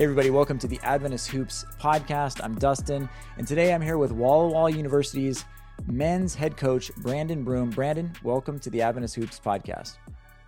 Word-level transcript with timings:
Hey, 0.00 0.04
everybody, 0.04 0.30
welcome 0.30 0.58
to 0.60 0.66
the 0.66 0.80
Adventist 0.82 1.28
Hoops 1.28 1.66
podcast. 1.78 2.42
I'm 2.42 2.54
Dustin, 2.54 3.06
and 3.36 3.46
today 3.46 3.74
I'm 3.74 3.82
here 3.82 3.98
with 3.98 4.12
Walla 4.12 4.48
Walla 4.48 4.70
University's 4.70 5.44
men's 5.88 6.34
head 6.34 6.56
coach, 6.56 6.90
Brandon 6.96 7.44
Broome. 7.44 7.68
Brandon, 7.68 8.10
welcome 8.24 8.58
to 8.60 8.70
the 8.70 8.80
Adventist 8.80 9.16
Hoops 9.16 9.38
podcast. 9.38 9.98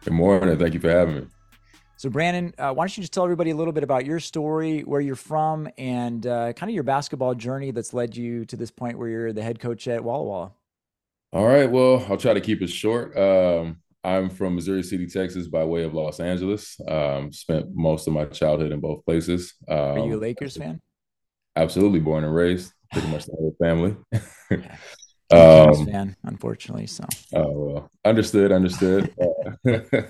Good 0.04 0.14
morning. 0.14 0.58
Thank 0.58 0.72
you 0.72 0.80
for 0.80 0.88
having 0.88 1.16
me. 1.16 1.26
So, 1.98 2.08
Brandon, 2.08 2.54
uh, 2.56 2.72
why 2.72 2.84
don't 2.84 2.96
you 2.96 3.02
just 3.02 3.12
tell 3.12 3.24
everybody 3.24 3.50
a 3.50 3.54
little 3.54 3.74
bit 3.74 3.84
about 3.84 4.06
your 4.06 4.20
story, 4.20 4.84
where 4.84 5.02
you're 5.02 5.16
from, 5.16 5.68
and 5.76 6.26
uh, 6.26 6.54
kind 6.54 6.70
of 6.70 6.74
your 6.74 6.84
basketball 6.84 7.34
journey 7.34 7.72
that's 7.72 7.92
led 7.92 8.16
you 8.16 8.46
to 8.46 8.56
this 8.56 8.70
point 8.70 8.96
where 8.96 9.08
you're 9.10 9.32
the 9.34 9.42
head 9.42 9.60
coach 9.60 9.86
at 9.86 10.02
Walla 10.02 10.24
Walla? 10.24 10.52
All 11.34 11.46
right. 11.46 11.70
Well, 11.70 12.06
I'll 12.08 12.16
try 12.16 12.32
to 12.32 12.40
keep 12.40 12.62
it 12.62 12.70
short. 12.70 13.14
Um, 13.18 13.82
I'm 14.04 14.30
from 14.30 14.56
Missouri 14.56 14.82
City, 14.82 15.06
Texas, 15.06 15.46
by 15.46 15.64
way 15.64 15.84
of 15.84 15.94
Los 15.94 16.18
Angeles. 16.18 16.80
Um, 16.88 17.32
spent 17.32 17.66
most 17.72 18.08
of 18.08 18.12
my 18.12 18.24
childhood 18.24 18.72
in 18.72 18.80
both 18.80 19.04
places. 19.04 19.54
Um, 19.68 19.76
Are 19.76 19.98
you 19.98 20.12
a 20.12 20.14
um, 20.14 20.20
Lakers 20.20 20.56
fan? 20.56 20.80
Absolutely, 21.54 22.00
born 22.00 22.24
and 22.24 22.34
raised. 22.34 22.72
Pretty 22.92 23.08
much 23.08 23.26
the 23.26 23.32
whole 23.32 23.54
family. 23.60 23.96
um, 25.32 25.86
fan, 25.86 26.16
unfortunately. 26.24 26.86
So. 26.88 27.04
Oh 27.34 27.50
well, 27.52 27.90
understood. 28.04 28.50
Understood. 28.50 29.14
uh, 29.20 29.70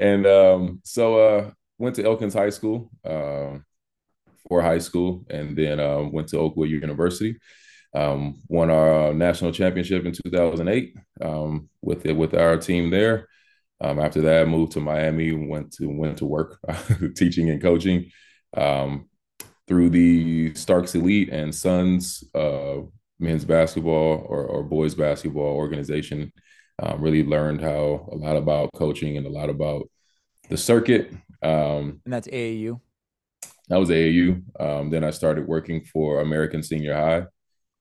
and 0.00 0.26
um, 0.26 0.80
so 0.82 1.18
uh, 1.18 1.50
went 1.78 1.96
to 1.96 2.04
Elkins 2.04 2.34
High 2.34 2.50
School 2.50 2.90
uh, 3.04 3.58
for 4.48 4.62
high 4.62 4.78
school, 4.78 5.26
and 5.28 5.56
then 5.56 5.80
uh, 5.80 6.02
went 6.02 6.28
to 6.28 6.38
Oakwood 6.38 6.70
University 6.70 7.36
um, 7.94 8.42
won 8.48 8.70
our 8.70 9.08
uh, 9.08 9.12
national 9.12 9.52
championship 9.52 10.04
in 10.04 10.12
2008 10.12 10.96
um, 11.22 11.68
with 11.80 12.04
it 12.06 12.12
with 12.12 12.34
our 12.34 12.56
team 12.58 12.90
there. 12.90 13.28
Um, 13.80 13.98
after 13.98 14.20
that, 14.22 14.42
I 14.42 14.44
moved 14.44 14.72
to 14.72 14.80
Miami, 14.80 15.32
went 15.32 15.72
to 15.74 15.86
went 15.86 16.18
to 16.18 16.26
work 16.26 16.58
teaching 17.16 17.50
and 17.50 17.60
coaching 17.60 18.10
um, 18.56 19.08
through 19.66 19.90
the 19.90 20.54
Starks 20.54 20.94
Elite 20.94 21.30
and 21.30 21.54
Suns 21.54 22.24
uh, 22.34 22.76
men's 23.18 23.44
basketball 23.44 24.24
or, 24.28 24.44
or, 24.44 24.62
boys 24.62 24.94
basketball 24.94 25.56
organization. 25.56 26.32
Um, 26.78 27.00
really 27.00 27.24
learned 27.24 27.62
how 27.62 28.08
a 28.12 28.16
lot 28.16 28.36
about 28.36 28.70
coaching 28.74 29.16
and 29.16 29.26
a 29.26 29.30
lot 29.30 29.48
about 29.48 29.88
the 30.50 30.58
circuit. 30.58 31.10
Um, 31.42 32.02
and 32.04 32.12
that's 32.12 32.28
AAU. 32.28 32.80
That 33.68 33.80
was 33.80 33.88
AAU. 33.88 34.90
then 34.90 35.02
I 35.02 35.10
started 35.10 35.46
working 35.46 35.82
for 35.84 36.20
American 36.20 36.62
Senior 36.62 36.94
High 36.94 37.26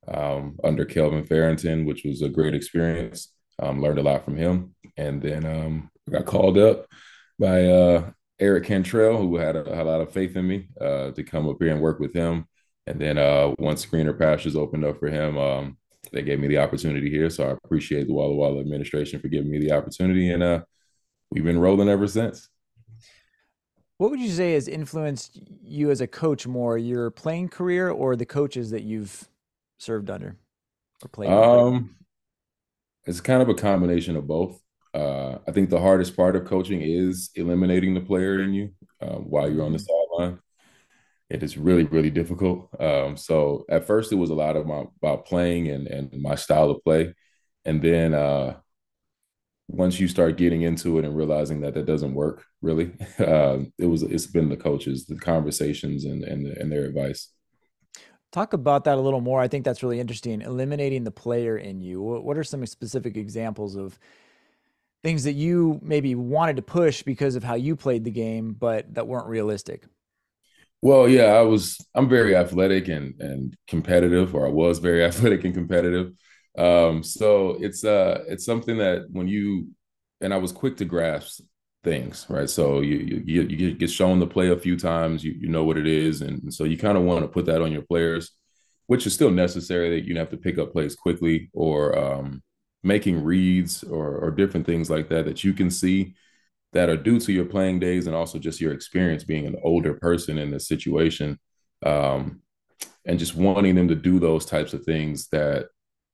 um, 0.08 0.58
under 0.64 0.86
Kelvin 0.86 1.26
Farrington, 1.26 1.86
which 1.86 2.04
was 2.04 2.22
a 2.22 2.30
great 2.30 2.54
experience. 2.54 3.32
Um, 3.60 3.82
learned 3.82 4.00
a 4.00 4.04
lot 4.04 4.26
from 4.26 4.36
him, 4.36 4.76
and 4.98 5.22
then 5.22 5.46
um, 5.46 5.90
got 6.10 6.26
called 6.26 6.58
up 6.58 6.88
by 7.40 7.66
uh, 7.66 8.12
Eric 8.40 8.66
Cantrell, 8.66 9.18
who 9.18 9.38
had 9.38 9.56
a, 9.56 9.82
a, 9.82 9.84
lot 9.84 10.02
of 10.02 10.12
faith 10.12 10.36
in 10.36 10.48
me 10.48 10.68
uh, 10.80 11.12
to 11.12 11.24
come 11.24 11.48
up 11.48 11.58
here 11.60 11.72
and 11.72 11.82
work 11.82 12.00
with 12.00 12.14
him. 12.14 12.46
And 12.86 13.00
then 13.00 13.18
uh, 13.18 13.54
once 13.58 13.86
Greener 13.86 14.14
Pastures 14.14 14.56
opened 14.56 14.84
up 14.84 15.00
for 15.00 15.08
him, 15.08 15.38
um, 15.38 15.78
they 16.12 16.22
gave 16.22 16.40
me 16.40 16.48
the 16.48 16.58
opportunity 16.58 17.10
here. 17.10 17.30
So 17.30 17.48
I 17.48 17.52
appreciate 17.64 18.08
the 18.08 18.14
Walla 18.14 18.36
Walla 18.36 18.60
administration 18.60 19.20
for 19.20 19.30
giving 19.30 19.50
me 19.50 19.60
the 19.60 19.72
opportunity, 19.72 20.32
and 20.32 20.44
uh, 20.44 20.62
we've 21.32 21.44
been 21.44 21.60
rolling 21.60 21.90
ever 21.90 22.08
since. 22.08 22.50
What 23.98 24.12
would 24.12 24.20
you 24.20 24.30
say 24.30 24.54
has 24.54 24.68
influenced 24.68 25.40
you 25.64 25.90
as 25.90 26.02
a 26.02 26.08
coach 26.08 26.46
more, 26.46 26.78
your 26.78 27.10
playing 27.12 27.48
career 27.48 27.90
or 27.90 28.18
the 28.18 28.26
coaches 28.26 28.72
that 28.72 28.84
you've 28.84 29.30
served 29.78 30.10
under 30.10 30.38
or 31.04 31.10
played? 31.10 31.30
Um, 31.30 31.96
it's 33.06 33.22
kind 33.22 33.42
of 33.42 33.50
a 33.50 33.54
combination 33.54 34.16
of 34.16 34.28
both. 34.28 34.60
Uh, 34.94 35.40
I 35.48 35.52
think 35.52 35.70
the 35.70 35.80
hardest 35.80 36.16
part 36.16 36.36
of 36.36 36.46
coaching 36.46 36.82
is 36.82 37.30
eliminating 37.36 37.94
the 37.94 38.02
player 38.02 38.42
in 38.42 38.54
you 38.54 38.72
uh, 39.02 39.16
while 39.16 39.52
you're 39.52 39.66
on 39.66 39.74
the 39.74 39.78
mm-hmm. 39.78 40.20
sideline. 40.22 40.40
It 41.30 41.44
is 41.44 41.58
really, 41.58 41.84
really 41.84 42.12
difficult. 42.12 42.70
Um, 42.80 43.18
so 43.18 43.66
at 43.70 43.86
first, 43.86 44.12
it 44.12 44.16
was 44.16 44.30
a 44.30 44.36
lot 44.36 44.56
of 44.56 44.66
my, 44.66 44.86
about 45.02 45.26
playing 45.26 45.70
and 45.70 45.88
and 45.88 46.22
my 46.22 46.36
style 46.36 46.70
of 46.70 46.84
play, 46.84 47.14
and 47.66 47.82
then 47.82 48.14
uh, 48.14 48.58
once 49.68 50.00
you 50.00 50.08
start 50.08 50.38
getting 50.38 50.62
into 50.62 51.00
it 51.00 51.06
and 51.06 51.18
realizing 51.18 51.62
that 51.62 51.74
that 51.74 51.88
doesn't 51.88 52.14
work, 52.14 52.46
really, 52.62 52.94
uh, 53.20 53.58
it 53.80 53.88
was 53.88 54.04
it's 54.04 54.28
been 54.28 54.50
the 54.50 54.58
coaches, 54.58 55.08
the 55.08 55.18
conversations, 55.18 56.06
and 56.06 56.24
and 56.24 56.46
and 56.46 56.72
their 56.72 56.86
advice. 56.86 57.30
Talk 58.36 58.52
about 58.52 58.84
that 58.84 58.98
a 58.98 59.02
little 59.02 59.22
more. 59.22 59.40
I 59.40 59.48
think 59.48 59.64
that's 59.64 59.82
really 59.82 59.98
interesting. 59.98 60.42
Eliminating 60.42 61.06
the 61.06 61.10
player 61.10 61.58
in 61.58 61.80
you. 61.80 62.02
What 62.02 62.38
are 62.38 62.44
some 62.44 62.66
specific 62.66 63.16
examples 63.16 63.78
of 63.78 63.98
things 65.04 65.24
that 65.24 65.36
you 65.36 65.80
maybe 65.82 66.16
wanted 66.16 66.58
to 66.58 66.62
push 66.62 67.02
because 67.02 67.38
of 67.38 67.46
how 67.46 67.56
you 67.56 67.78
played 67.78 68.04
the 68.04 68.12
game, 68.12 68.52
but 68.52 68.94
that 68.94 69.08
weren't 69.08 69.28
realistic? 69.28 69.86
Well, 70.82 71.08
yeah, 71.08 71.28
I 71.28 71.44
was. 71.44 71.78
I'm 71.96 72.10
very 72.10 72.36
athletic 72.36 72.90
and 72.90 73.14
and 73.22 73.56
competitive, 73.70 74.36
or 74.36 74.46
I 74.46 74.52
was 74.52 74.80
very 74.80 75.06
athletic 75.10 75.46
and 75.46 75.54
competitive. 75.54 76.12
Um, 76.58 77.04
so 77.04 77.56
it's 77.62 77.86
uh, 77.86 78.26
it's 78.28 78.44
something 78.44 78.80
that 78.80 79.06
when 79.10 79.30
you 79.30 79.70
and 80.20 80.34
I 80.34 80.38
was 80.40 80.52
quick 80.52 80.76
to 80.78 80.86
grasp 80.86 81.40
things, 81.86 82.26
right? 82.30 82.50
So 82.50 82.82
you 82.82 83.24
you 83.26 83.44
you 83.44 83.74
get 83.74 83.90
shown 83.90 84.20
the 84.20 84.28
play 84.28 84.50
a 84.50 84.60
few 84.60 84.78
times, 84.78 85.24
you 85.24 85.34
you 85.40 85.48
know 85.48 85.64
what 85.64 85.78
it 85.78 85.88
is, 85.88 86.22
and 86.22 86.54
so 86.54 86.66
you 86.66 86.78
kind 86.78 86.98
of 86.98 87.06
want 87.06 87.22
to 87.22 87.30
put 87.30 87.46
that 87.46 87.62
on 87.62 87.72
your 87.72 87.84
players, 87.84 88.32
which 88.88 89.08
is 89.08 89.14
still 89.14 89.32
necessary 89.32 89.90
that 89.92 90.06
you 90.06 90.18
have 90.18 90.32
to 90.32 90.38
pick 90.38 90.58
up 90.58 90.74
plays 90.74 90.96
quickly 90.96 91.50
or 91.54 91.98
um, 91.98 92.44
making 92.84 93.24
reads 93.24 93.84
or 93.84 94.18
or 94.18 94.32
different 94.32 94.66
things 94.66 94.90
like 94.90 95.08
that 95.10 95.26
that 95.26 95.46
you 95.46 95.54
can 95.54 95.72
see 95.72 96.16
that 96.74 96.90
are 96.90 96.98
due 96.98 97.20
to 97.22 97.32
your 97.32 97.46
playing 97.46 97.80
days 97.80 98.08
and 98.08 98.16
also 98.16 98.38
just 98.38 98.60
your 98.60 98.74
experience 98.74 99.24
being 99.24 99.46
an 99.46 99.56
older 99.64 99.94
person 99.94 100.38
in 100.38 100.52
the 100.52 100.60
situation, 100.60 101.40
um, 101.86 102.42
and 103.06 103.20
just 103.20 103.36
wanting 103.36 103.76
them 103.76 103.88
to 103.88 103.96
do 103.96 104.20
those 104.20 104.46
types 104.46 104.74
of 104.74 104.84
things 104.84 105.30
that 105.30 105.68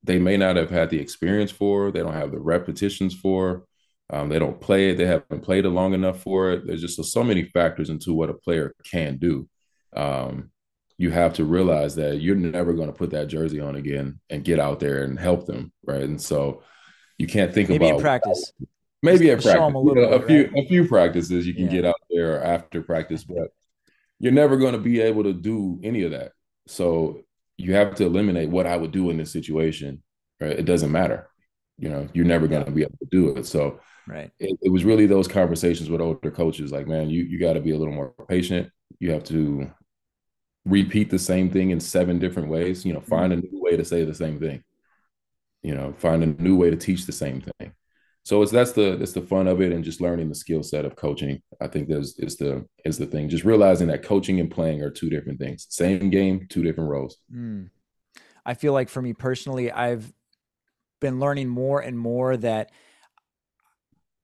they 0.03 0.19
may 0.19 0.37
not 0.37 0.55
have 0.57 0.69
had 0.69 0.89
the 0.89 0.99
experience 0.99 1.51
for, 1.51 1.91
they 1.91 2.01
don't 2.01 2.21
have 2.21 2.31
the 2.31 2.39
repetitions 2.39 3.15
for 3.15 3.65
um, 4.11 4.27
they 4.27 4.39
don't 4.39 4.59
play 4.59 4.91
it. 4.91 4.97
They 4.97 5.05
haven't 5.05 5.41
played 5.41 5.65
it 5.65 5.69
long 5.69 5.93
enough 5.93 6.21
for 6.21 6.51
it. 6.51 6.67
There's 6.67 6.81
just 6.81 7.01
so 7.01 7.23
many 7.23 7.45
factors 7.45 7.89
into 7.89 8.13
what 8.13 8.29
a 8.29 8.33
player 8.33 8.75
can 8.83 9.17
do. 9.17 9.47
Um, 9.95 10.51
you 10.97 11.11
have 11.11 11.33
to 11.35 11.45
realize 11.45 11.95
that 11.95 12.21
you're 12.21 12.35
never 12.35 12.73
going 12.73 12.87
to 12.87 12.93
put 12.93 13.11
that 13.11 13.27
jersey 13.27 13.61
on 13.61 13.75
again 13.75 14.19
and 14.29 14.43
get 14.43 14.59
out 14.59 14.79
there 14.79 15.03
and 15.03 15.17
help 15.17 15.45
them, 15.47 15.71
right? 15.85 16.03
And 16.03 16.21
so 16.21 16.61
you 17.17 17.25
can't 17.25 17.53
think 17.53 17.69
maybe 17.69 17.85
about 17.85 17.95
in 17.95 18.01
practice. 18.01 18.51
Maybe 19.01 19.31
at 19.31 19.41
practice, 19.41 19.73
a, 19.73 19.79
you 19.79 19.95
know, 19.95 20.09
a 20.09 20.27
few 20.27 20.43
right? 20.43 20.63
a 20.63 20.67
few 20.67 20.87
practices 20.87 21.47
you 21.47 21.55
can 21.55 21.65
yeah. 21.65 21.71
get 21.71 21.85
out 21.85 21.95
there 22.09 22.43
after 22.43 22.83
practice, 22.83 23.23
but 23.23 23.47
you're 24.19 24.31
never 24.31 24.57
going 24.57 24.73
to 24.73 24.79
be 24.79 25.01
able 25.01 25.23
to 25.23 25.33
do 25.33 25.79
any 25.83 26.03
of 26.03 26.11
that. 26.11 26.33
So 26.67 27.21
you 27.57 27.73
have 27.73 27.95
to 27.95 28.05
eliminate 28.05 28.49
what 28.49 28.67
I 28.67 28.77
would 28.77 28.91
do 28.91 29.09
in 29.09 29.17
this 29.17 29.31
situation. 29.31 30.03
Right? 30.39 30.59
It 30.59 30.65
doesn't 30.65 30.91
matter. 30.91 31.29
You 31.79 31.89
know, 31.89 32.07
you're 32.13 32.25
never 32.25 32.47
going 32.47 32.65
to 32.65 32.71
be 32.71 32.83
able 32.83 32.97
to 32.99 33.07
do 33.09 33.29
it. 33.37 33.47
So 33.47 33.79
Right. 34.07 34.31
It, 34.39 34.57
it, 34.63 34.69
was 34.69 34.83
really 34.83 35.05
those 35.05 35.27
conversations 35.27 35.89
with 35.89 36.01
older 36.01 36.31
coaches, 36.31 36.71
like, 36.71 36.87
man, 36.87 37.09
you 37.09 37.23
you 37.23 37.39
got 37.39 37.53
to 37.53 37.61
be 37.61 37.71
a 37.71 37.77
little 37.77 37.93
more 37.93 38.13
patient. 38.27 38.69
You 38.99 39.11
have 39.11 39.23
to 39.25 39.71
repeat 40.65 41.09
the 41.09 41.19
same 41.19 41.49
thing 41.49 41.69
in 41.69 41.79
seven 41.79 42.19
different 42.19 42.49
ways. 42.49 42.85
You 42.85 42.93
know, 42.93 43.01
find 43.01 43.31
a 43.33 43.37
new 43.37 43.61
way 43.61 43.77
to 43.77 43.85
say 43.85 44.03
the 44.03 44.13
same 44.13 44.39
thing. 44.39 44.63
You 45.61 45.75
know, 45.75 45.93
find 45.93 46.23
a 46.23 46.41
new 46.41 46.55
way 46.55 46.71
to 46.71 46.75
teach 46.75 47.05
the 47.05 47.11
same 47.11 47.41
thing. 47.41 47.73
So 48.23 48.41
it's 48.41 48.51
that's 48.51 48.71
the 48.73 48.97
that's 48.97 49.13
the 49.13 49.21
fun 49.21 49.47
of 49.47 49.61
it, 49.61 49.71
and 49.71 49.83
just 49.83 50.01
learning 50.01 50.29
the 50.29 50.35
skill 50.35 50.63
set 50.63 50.85
of 50.85 50.95
coaching. 50.95 51.41
I 51.59 51.67
think 51.67 51.87
there's 51.87 52.17
is 52.19 52.37
the 52.37 52.65
is 52.85 52.97
the 52.97 53.07
thing. 53.07 53.29
Just 53.29 53.45
realizing 53.45 53.87
that 53.87 54.03
coaching 54.03 54.39
and 54.39 54.49
playing 54.49 54.81
are 54.81 54.91
two 54.91 55.09
different 55.09 55.39
things. 55.39 55.67
Same 55.69 56.09
game, 56.09 56.47
two 56.49 56.63
different 56.63 56.89
roles. 56.89 57.17
Mm. 57.33 57.69
I 58.45 58.53
feel 58.55 58.73
like 58.73 58.89
for 58.89 59.01
me 59.01 59.13
personally, 59.13 59.71
I've 59.71 60.11
been 60.99 61.19
learning 61.19 61.49
more 61.49 61.79
and 61.79 61.97
more 61.97 62.37
that 62.37 62.71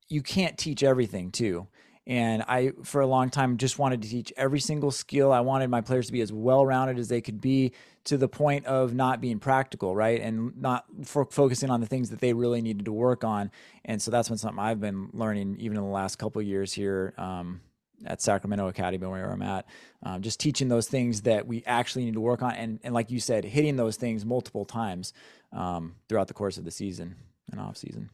you 0.08 0.22
can't 0.22 0.56
teach 0.56 0.82
everything 0.82 1.30
too. 1.30 1.66
And 2.08 2.42
I, 2.48 2.72
for 2.84 3.02
a 3.02 3.06
long 3.06 3.28
time, 3.28 3.58
just 3.58 3.78
wanted 3.78 4.00
to 4.00 4.08
teach 4.08 4.32
every 4.38 4.60
single 4.60 4.90
skill. 4.90 5.30
I 5.30 5.40
wanted 5.40 5.68
my 5.68 5.82
players 5.82 6.06
to 6.06 6.12
be 6.12 6.22
as 6.22 6.32
well 6.32 6.64
rounded 6.64 6.98
as 6.98 7.08
they 7.08 7.20
could 7.20 7.38
be 7.38 7.72
to 8.04 8.16
the 8.16 8.28
point 8.28 8.64
of 8.64 8.94
not 8.94 9.20
being 9.20 9.38
practical, 9.38 9.94
right? 9.94 10.18
And 10.22 10.56
not 10.56 10.86
for 11.04 11.26
focusing 11.26 11.68
on 11.68 11.82
the 11.82 11.86
things 11.86 12.08
that 12.08 12.20
they 12.20 12.32
really 12.32 12.62
needed 12.62 12.86
to 12.86 12.92
work 12.92 13.24
on. 13.24 13.50
And 13.84 14.00
so 14.00 14.10
that's 14.10 14.30
been 14.30 14.38
something 14.38 14.58
I've 14.58 14.80
been 14.80 15.10
learning 15.12 15.56
even 15.58 15.76
in 15.76 15.82
the 15.82 15.90
last 15.90 16.16
couple 16.16 16.40
years 16.40 16.72
here 16.72 17.12
um, 17.18 17.60
at 18.06 18.22
Sacramento 18.22 18.68
Academy, 18.68 19.06
where 19.06 19.30
I'm 19.30 19.42
at. 19.42 19.66
Um, 20.02 20.22
just 20.22 20.40
teaching 20.40 20.68
those 20.68 20.88
things 20.88 21.22
that 21.22 21.46
we 21.46 21.62
actually 21.66 22.06
need 22.06 22.14
to 22.14 22.20
work 22.20 22.42
on. 22.42 22.52
And, 22.54 22.80
and 22.82 22.94
like 22.94 23.10
you 23.10 23.20
said, 23.20 23.44
hitting 23.44 23.76
those 23.76 23.96
things 23.96 24.24
multiple 24.24 24.64
times 24.64 25.12
um, 25.52 25.96
throughout 26.08 26.28
the 26.28 26.34
course 26.34 26.56
of 26.56 26.64
the 26.64 26.70
season 26.70 27.16
and 27.52 27.60
off 27.60 27.76
season 27.76 28.08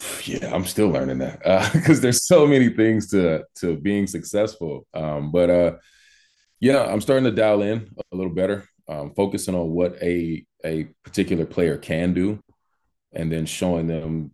yeah, 0.24 0.54
I'm 0.54 0.64
still 0.64 0.88
learning 0.88 1.18
that 1.18 1.38
because 1.72 1.98
uh, 1.98 2.02
there's 2.02 2.26
so 2.26 2.46
many 2.46 2.70
things 2.70 3.10
to 3.10 3.44
to 3.56 3.76
being 3.76 4.06
successful. 4.06 4.86
Um, 4.94 5.30
but 5.30 5.50
uh, 5.50 5.72
yeah, 6.60 6.84
I'm 6.84 7.00
starting 7.00 7.24
to 7.24 7.30
dial 7.30 7.62
in 7.62 7.88
a 8.12 8.16
little 8.16 8.32
better, 8.32 8.68
um, 8.88 9.12
focusing 9.14 9.54
on 9.54 9.70
what 9.70 9.96
a 10.02 10.44
a 10.64 10.84
particular 11.02 11.46
player 11.46 11.76
can 11.76 12.14
do, 12.14 12.40
and 13.12 13.30
then 13.30 13.46
showing 13.46 13.86
them 13.86 14.32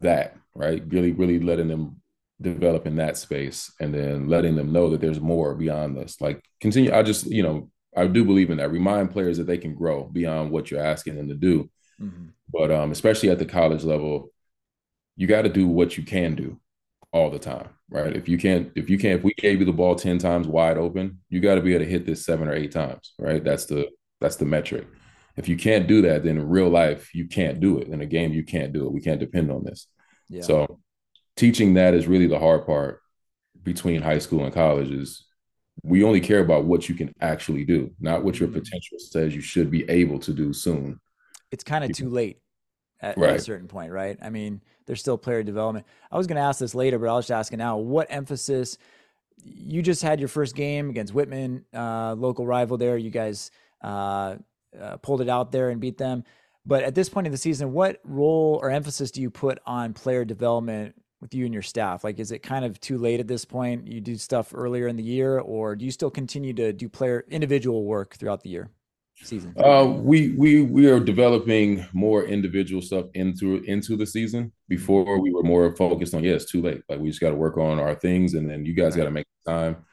that 0.00 0.36
right, 0.54 0.82
really, 0.88 1.12
really 1.12 1.40
letting 1.40 1.68
them 1.68 2.00
develop 2.40 2.86
in 2.86 2.96
that 2.96 3.16
space 3.16 3.72
and 3.80 3.94
then 3.94 4.26
letting 4.26 4.56
them 4.56 4.72
know 4.72 4.90
that 4.90 5.00
there's 5.00 5.20
more 5.20 5.54
beyond 5.54 5.96
this. 5.96 6.20
Like 6.20 6.42
continue. 6.60 6.92
I 6.92 7.02
just, 7.02 7.26
you 7.26 7.42
know, 7.42 7.70
I 7.96 8.06
do 8.06 8.24
believe 8.24 8.50
in 8.50 8.58
that. 8.58 8.70
Remind 8.70 9.10
players 9.10 9.38
that 9.38 9.46
they 9.46 9.58
can 9.58 9.74
grow 9.74 10.04
beyond 10.04 10.50
what 10.50 10.70
you're 10.70 10.84
asking 10.84 11.16
them 11.16 11.28
to 11.28 11.34
do. 11.34 11.70
Mm-hmm. 12.00 12.26
But 12.52 12.70
um, 12.70 12.92
especially 12.92 13.30
at 13.30 13.38
the 13.38 13.46
college 13.46 13.84
level, 13.84 14.30
you 15.20 15.26
got 15.26 15.42
to 15.42 15.50
do 15.50 15.66
what 15.66 15.98
you 15.98 16.02
can 16.02 16.34
do 16.34 16.58
all 17.12 17.28
the 17.28 17.38
time, 17.38 17.68
right? 17.90 18.16
If 18.16 18.26
you 18.26 18.38
can't, 18.38 18.72
if 18.74 18.88
you 18.88 18.96
can't, 18.96 19.18
if 19.18 19.22
we 19.22 19.34
gave 19.34 19.58
you 19.58 19.66
the 19.66 19.72
ball 19.72 19.94
10 19.94 20.16
times 20.16 20.48
wide 20.48 20.78
open, 20.78 21.18
you 21.28 21.40
got 21.40 21.56
to 21.56 21.60
be 21.60 21.74
able 21.74 21.84
to 21.84 21.90
hit 21.90 22.06
this 22.06 22.24
seven 22.24 22.48
or 22.48 22.54
eight 22.54 22.72
times, 22.72 23.12
right? 23.18 23.44
That's 23.44 23.66
the 23.66 23.90
that's 24.22 24.36
the 24.36 24.46
metric. 24.46 24.86
If 25.36 25.46
you 25.46 25.58
can't 25.58 25.86
do 25.86 26.00
that, 26.02 26.24
then 26.24 26.38
in 26.38 26.48
real 26.48 26.70
life 26.70 27.14
you 27.14 27.26
can't 27.26 27.60
do 27.60 27.78
it. 27.80 27.88
In 27.88 28.00
a 28.00 28.06
game, 28.06 28.32
you 28.32 28.44
can't 28.44 28.72
do 28.72 28.86
it. 28.86 28.92
We 28.92 29.02
can't 29.02 29.20
depend 29.20 29.50
on 29.50 29.62
this. 29.62 29.88
Yeah. 30.30 30.40
So 30.40 30.80
teaching 31.36 31.74
that 31.74 31.92
is 31.92 32.06
really 32.06 32.26
the 32.26 32.38
hard 32.38 32.64
part 32.64 33.02
between 33.62 34.00
high 34.00 34.20
school 34.20 34.44
and 34.44 34.54
college 34.54 34.90
is 34.90 35.26
we 35.82 36.02
only 36.02 36.22
care 36.22 36.40
about 36.40 36.64
what 36.64 36.88
you 36.88 36.94
can 36.94 37.12
actually 37.20 37.66
do, 37.66 37.90
not 38.00 38.24
what 38.24 38.40
your 38.40 38.48
mm-hmm. 38.48 38.60
potential 38.60 38.98
says 38.98 39.34
you 39.34 39.42
should 39.42 39.70
be 39.70 39.84
able 39.90 40.18
to 40.20 40.32
do 40.32 40.54
soon. 40.54 40.98
It's 41.52 41.64
kind 41.64 41.84
of 41.84 41.92
too 41.92 42.08
late 42.08 42.38
at, 43.02 43.18
right. 43.18 43.30
at, 43.30 43.36
a 43.36 43.40
certain 43.40 43.68
point, 43.68 43.92
right? 43.92 44.18
I 44.22 44.30
mean, 44.30 44.60
there's 44.86 45.00
still 45.00 45.18
player 45.18 45.42
development. 45.42 45.86
I 46.10 46.16
was 46.16 46.26
going 46.26 46.36
to 46.36 46.42
ask 46.42 46.58
this 46.58 46.74
later, 46.74 46.98
but 46.98 47.08
I'll 47.08 47.20
just 47.20 47.30
ask 47.30 47.52
it 47.52 47.56
now. 47.56 47.78
What 47.78 48.06
emphasis? 48.10 48.78
You 49.42 49.82
just 49.82 50.02
had 50.02 50.18
your 50.18 50.28
first 50.28 50.54
game 50.54 50.90
against 50.90 51.14
Whitman, 51.14 51.64
uh, 51.74 52.14
local 52.14 52.46
rival 52.46 52.76
there. 52.76 52.96
You 52.96 53.10
guys 53.10 53.50
uh, 53.82 54.36
uh, 54.78 54.96
pulled 54.98 55.20
it 55.20 55.28
out 55.28 55.52
there 55.52 55.70
and 55.70 55.80
beat 55.80 55.98
them. 55.98 56.24
But 56.66 56.84
at 56.84 56.94
this 56.94 57.08
point 57.08 57.26
in 57.26 57.32
the 57.32 57.38
season, 57.38 57.72
what 57.72 58.00
role 58.04 58.58
or 58.62 58.70
emphasis 58.70 59.10
do 59.10 59.22
you 59.22 59.30
put 59.30 59.58
on 59.64 59.94
player 59.94 60.24
development 60.24 60.94
with 61.20 61.34
you 61.34 61.44
and 61.44 61.54
your 61.54 61.62
staff? 61.62 62.04
Like, 62.04 62.18
is 62.18 62.32
it 62.32 62.40
kind 62.40 62.64
of 62.64 62.78
too 62.80 62.98
late 62.98 63.20
at 63.20 63.26
this 63.26 63.44
point? 63.44 63.86
You 63.88 64.00
do 64.00 64.16
stuff 64.16 64.52
earlier 64.54 64.86
in 64.86 64.96
the 64.96 65.02
year, 65.02 65.38
or 65.38 65.74
do 65.74 65.84
you 65.84 65.90
still 65.90 66.10
continue 66.10 66.52
to 66.54 66.72
do 66.72 66.88
player 66.88 67.24
individual 67.30 67.84
work 67.84 68.16
throughout 68.16 68.42
the 68.42 68.50
year? 68.50 68.70
Season. 69.22 69.54
Uh, 69.56 69.86
we 69.98 70.30
we 70.32 70.62
we 70.62 70.86
are 70.86 70.98
developing 70.98 71.86
more 71.92 72.24
individual 72.24 72.80
stuff 72.80 73.06
into 73.14 73.62
into 73.64 73.96
the 73.96 74.06
season. 74.06 74.52
Before 74.68 75.20
we 75.20 75.32
were 75.32 75.42
more 75.42 75.74
focused 75.76 76.14
on 76.14 76.24
yeah, 76.24 76.32
it's 76.32 76.50
too 76.50 76.62
late. 76.62 76.82
Like 76.88 77.00
we 77.00 77.08
just 77.08 77.20
got 77.20 77.30
to 77.30 77.36
work 77.36 77.58
on 77.58 77.78
our 77.78 77.94
things, 77.94 78.34
and 78.34 78.48
then 78.48 78.64
you 78.64 78.72
guys 78.72 78.96
got 78.96 79.04
to 79.04 79.10
make 79.10 79.26
time. 79.46 79.84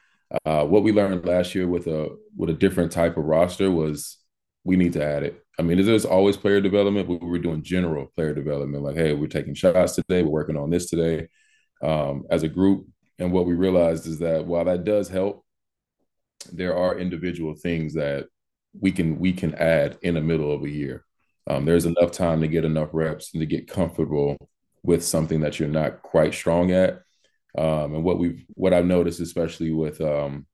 Uh, 0.46 0.66
what 0.66 0.84
we 0.84 0.92
learned 0.92 1.26
last 1.26 1.56
year 1.56 1.68
with 1.68 1.88
a 1.88 2.16
with 2.36 2.50
a 2.50 2.54
different 2.54 2.92
type 2.92 3.18
of 3.18 3.26
roster 3.26 3.70
was 3.70 4.18
we 4.64 4.76
need 4.76 4.94
to 4.94 5.04
add 5.04 5.24
it. 5.24 5.44
I 5.60 5.62
mean, 5.62 5.84
there's 5.84 6.06
always 6.06 6.38
player 6.38 6.62
development, 6.62 7.08
but 7.08 7.22
we 7.22 7.30
were 7.30 7.40
doing 7.40 7.64
general 7.64 8.12
player 8.16 8.34
development. 8.34 8.84
Like, 8.84 8.96
hey, 8.96 9.14
we're 9.14 9.28
taking 9.28 9.56
shots 9.56 9.96
today. 9.96 10.24
We're 10.24 10.30
working 10.30 10.58
on 10.58 10.70
this 10.70 10.90
today 10.90 11.30
um, 11.82 12.26
as 12.30 12.44
a 12.44 12.48
group. 12.48 12.86
And 13.20 13.32
what 13.32 13.46
we 13.46 13.54
realized 13.54 14.06
is 14.06 14.20
that 14.20 14.46
while 14.46 14.66
that 14.66 14.84
does 14.84 15.10
help, 15.10 15.44
there 16.52 16.78
are 16.78 17.00
individual 17.00 17.56
things 17.56 17.94
that 17.96 18.28
we 18.80 18.92
can 18.92 19.20
we 19.20 19.34
can 19.34 19.56
add 19.56 19.98
in 20.02 20.16
the 20.16 20.22
middle 20.22 20.52
of 20.54 20.64
a 20.64 20.70
year. 20.70 21.04
Um, 21.48 21.66
there's 21.66 21.86
enough 21.86 22.12
time 22.12 22.42
to 22.42 22.48
get 22.48 22.66
enough 22.66 22.90
reps 22.92 23.34
and 23.34 23.42
to 23.42 23.46
get 23.46 23.70
comfortable 23.70 24.38
with 24.84 25.04
something 25.04 25.42
that 25.42 25.60
you're 25.60 25.70
not 25.70 26.02
quite 26.02 26.34
strong 26.34 26.72
at. 26.72 27.02
Um, 27.58 27.96
and 27.96 28.04
what 28.04 28.20
we've 28.20 28.46
what 28.54 28.74
I've 28.74 28.86
noticed, 28.86 29.20
especially 29.20 29.72
with 29.72 30.02
um, 30.02 30.46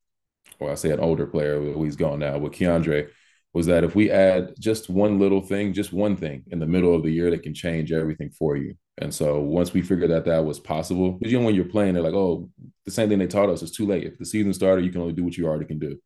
well, 0.59 0.71
I 0.71 0.75
say 0.75 0.91
an 0.91 0.99
older 0.99 1.27
player 1.27 1.59
who 1.59 1.83
he's 1.83 1.95
gone 1.95 2.19
now 2.19 2.37
with 2.37 2.53
Keandre, 2.53 3.09
was 3.53 3.67
that 3.67 3.83
if 3.83 3.95
we 3.95 4.09
add 4.09 4.53
just 4.59 4.89
one 4.89 5.19
little 5.19 5.41
thing, 5.41 5.73
just 5.73 5.93
one 5.93 6.15
thing 6.15 6.43
in 6.47 6.59
the 6.59 6.65
middle 6.65 6.95
of 6.95 7.03
the 7.03 7.11
year 7.11 7.29
that 7.31 7.43
can 7.43 7.53
change 7.53 7.91
everything 7.91 8.29
for 8.31 8.55
you. 8.55 8.75
And 8.99 9.13
so 9.13 9.41
once 9.41 9.73
we 9.73 9.81
figured 9.81 10.11
that 10.11 10.25
that 10.25 10.45
was 10.45 10.59
possible, 10.59 11.13
because 11.13 11.31
you 11.31 11.39
know 11.39 11.45
when 11.45 11.55
you're 11.55 11.65
playing, 11.65 11.93
they're 11.93 12.03
like, 12.03 12.13
oh, 12.13 12.49
the 12.85 12.91
same 12.91 13.09
thing 13.09 13.19
they 13.19 13.27
taught 13.27 13.49
us 13.49 13.61
is 13.61 13.71
too 13.71 13.87
late. 13.87 14.05
If 14.05 14.17
the 14.17 14.25
season 14.25 14.53
started, 14.53 14.85
you 14.85 14.91
can 14.91 15.01
only 15.01 15.13
do 15.13 15.23
what 15.23 15.37
you 15.37 15.47
already 15.47 15.65
can 15.65 15.79
do. 15.79 15.97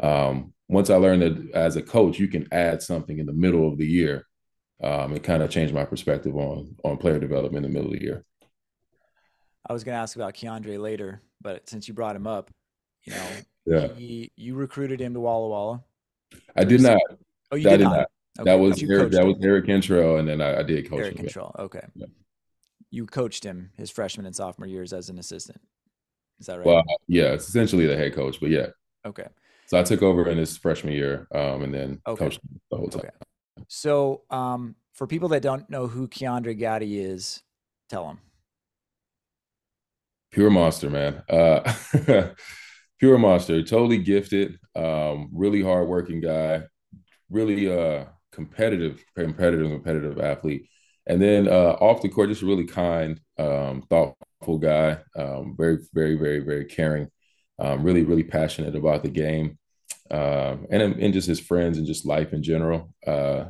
Um, 0.00 0.52
once 0.68 0.90
I 0.90 0.96
learned 0.96 1.22
that 1.22 1.50
as 1.54 1.76
a 1.76 1.82
coach, 1.82 2.18
you 2.18 2.28
can 2.28 2.46
add 2.52 2.82
something 2.82 3.18
in 3.18 3.26
the 3.26 3.32
middle 3.32 3.68
of 3.68 3.78
the 3.78 3.86
year. 3.86 4.26
Um, 4.82 5.14
it 5.14 5.22
kind 5.22 5.42
of 5.42 5.50
changed 5.50 5.74
my 5.74 5.84
perspective 5.84 6.36
on 6.36 6.76
on 6.84 6.98
player 6.98 7.18
development 7.18 7.66
in 7.66 7.72
the 7.72 7.78
middle 7.78 7.92
of 7.92 7.98
the 7.98 8.04
year. 8.04 8.24
I 9.68 9.72
was 9.72 9.84
going 9.84 9.96
to 9.96 10.00
ask 10.00 10.16
about 10.16 10.34
Keandre 10.34 10.80
later, 10.80 11.22
but 11.40 11.68
since 11.68 11.88
you 11.88 11.94
brought 11.94 12.16
him 12.16 12.26
up, 12.26 12.50
you 13.04 13.12
know, 13.12 13.26
yeah. 13.66 13.88
he, 13.94 14.32
you 14.36 14.54
recruited 14.54 15.00
him 15.00 15.14
to 15.14 15.20
Walla 15.20 15.48
Walla. 15.48 15.84
I 16.56 16.64
did 16.64 16.80
not. 16.80 16.98
Oh, 17.50 17.56
you 17.56 17.68
did, 17.68 17.78
did, 17.78 17.84
not. 17.84 17.96
not. 17.96 18.06
Okay. 18.40 18.50
That 18.50 18.58
was 18.58 18.82
Eric, 18.82 19.12
that 19.12 19.26
was 19.26 19.36
Eric 19.42 19.66
Cantrell, 19.66 20.18
and 20.18 20.28
then 20.28 20.40
I, 20.40 20.60
I 20.60 20.62
did 20.62 20.88
coach 20.88 21.00
Eric 21.00 21.14
him. 21.14 21.24
Cantrell. 21.24 21.54
Okay. 21.58 21.84
Yeah. 21.94 22.06
You 22.90 23.06
coached 23.06 23.44
him 23.44 23.70
his 23.76 23.90
freshman 23.90 24.26
and 24.26 24.34
sophomore 24.34 24.68
years 24.68 24.92
as 24.92 25.08
an 25.10 25.18
assistant. 25.18 25.60
Is 26.38 26.46
that 26.46 26.58
right? 26.58 26.66
Well, 26.66 26.84
yeah, 27.08 27.32
it's 27.32 27.48
essentially 27.48 27.86
the 27.86 27.96
head 27.96 28.14
coach, 28.14 28.38
but 28.40 28.50
yeah. 28.50 28.68
Okay. 29.04 29.26
So 29.68 29.78
I 29.78 29.82
took 29.82 30.02
over 30.02 30.26
in 30.26 30.38
his 30.38 30.56
freshman 30.56 30.94
year, 30.94 31.28
um, 31.34 31.62
and 31.62 31.74
then 31.74 32.00
okay. 32.06 32.24
coached 32.24 32.40
the 32.70 32.76
whole 32.78 32.88
time. 32.88 33.00
Okay. 33.00 33.64
So, 33.68 34.22
um, 34.30 34.76
for 34.94 35.06
people 35.06 35.28
that 35.28 35.42
don't 35.42 35.68
know 35.68 35.86
who 35.86 36.08
Keandre 36.08 36.58
Gaddy 36.58 36.98
is, 36.98 37.42
tell 37.90 38.06
them. 38.06 38.18
Pure 40.32 40.50
monster, 40.50 40.88
man. 40.88 41.22
Uh, 41.28 41.70
pure 42.98 43.18
monster. 43.18 43.62
Totally 43.62 43.98
gifted. 43.98 44.58
Um, 44.74 45.28
really 45.34 45.62
hardworking 45.62 46.22
guy. 46.22 46.62
Really 47.28 47.70
uh, 47.70 48.06
competitive, 48.32 49.04
competitive, 49.14 49.70
competitive 49.70 50.18
athlete. 50.18 50.66
And 51.06 51.20
then 51.20 51.46
uh, 51.46 51.76
off 51.78 52.00
the 52.00 52.08
court, 52.08 52.30
just 52.30 52.40
a 52.40 52.46
really 52.46 52.66
kind, 52.66 53.20
um, 53.38 53.82
thoughtful 53.90 54.58
guy. 54.58 54.98
Um, 55.14 55.56
very, 55.58 55.78
very, 55.92 56.14
very, 56.14 56.40
very 56.40 56.64
caring. 56.64 57.08
Um, 57.58 57.82
really, 57.82 58.04
really 58.04 58.22
passionate 58.22 58.76
about 58.76 59.02
the 59.02 59.10
game, 59.10 59.58
uh, 60.10 60.56
and 60.70 60.82
and 60.82 61.12
just 61.12 61.26
his 61.26 61.40
friends 61.40 61.78
and 61.78 61.86
just 61.86 62.06
life 62.06 62.32
in 62.32 62.42
general. 62.42 62.94
Uh, 63.06 63.46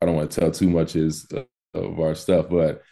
I 0.00 0.06
don't 0.06 0.16
want 0.16 0.30
to 0.30 0.40
tell 0.40 0.50
too 0.50 0.70
much 0.70 0.96
uh, 0.96 1.44
of 1.74 2.00
our 2.00 2.14
stuff, 2.14 2.48
but 2.48 2.82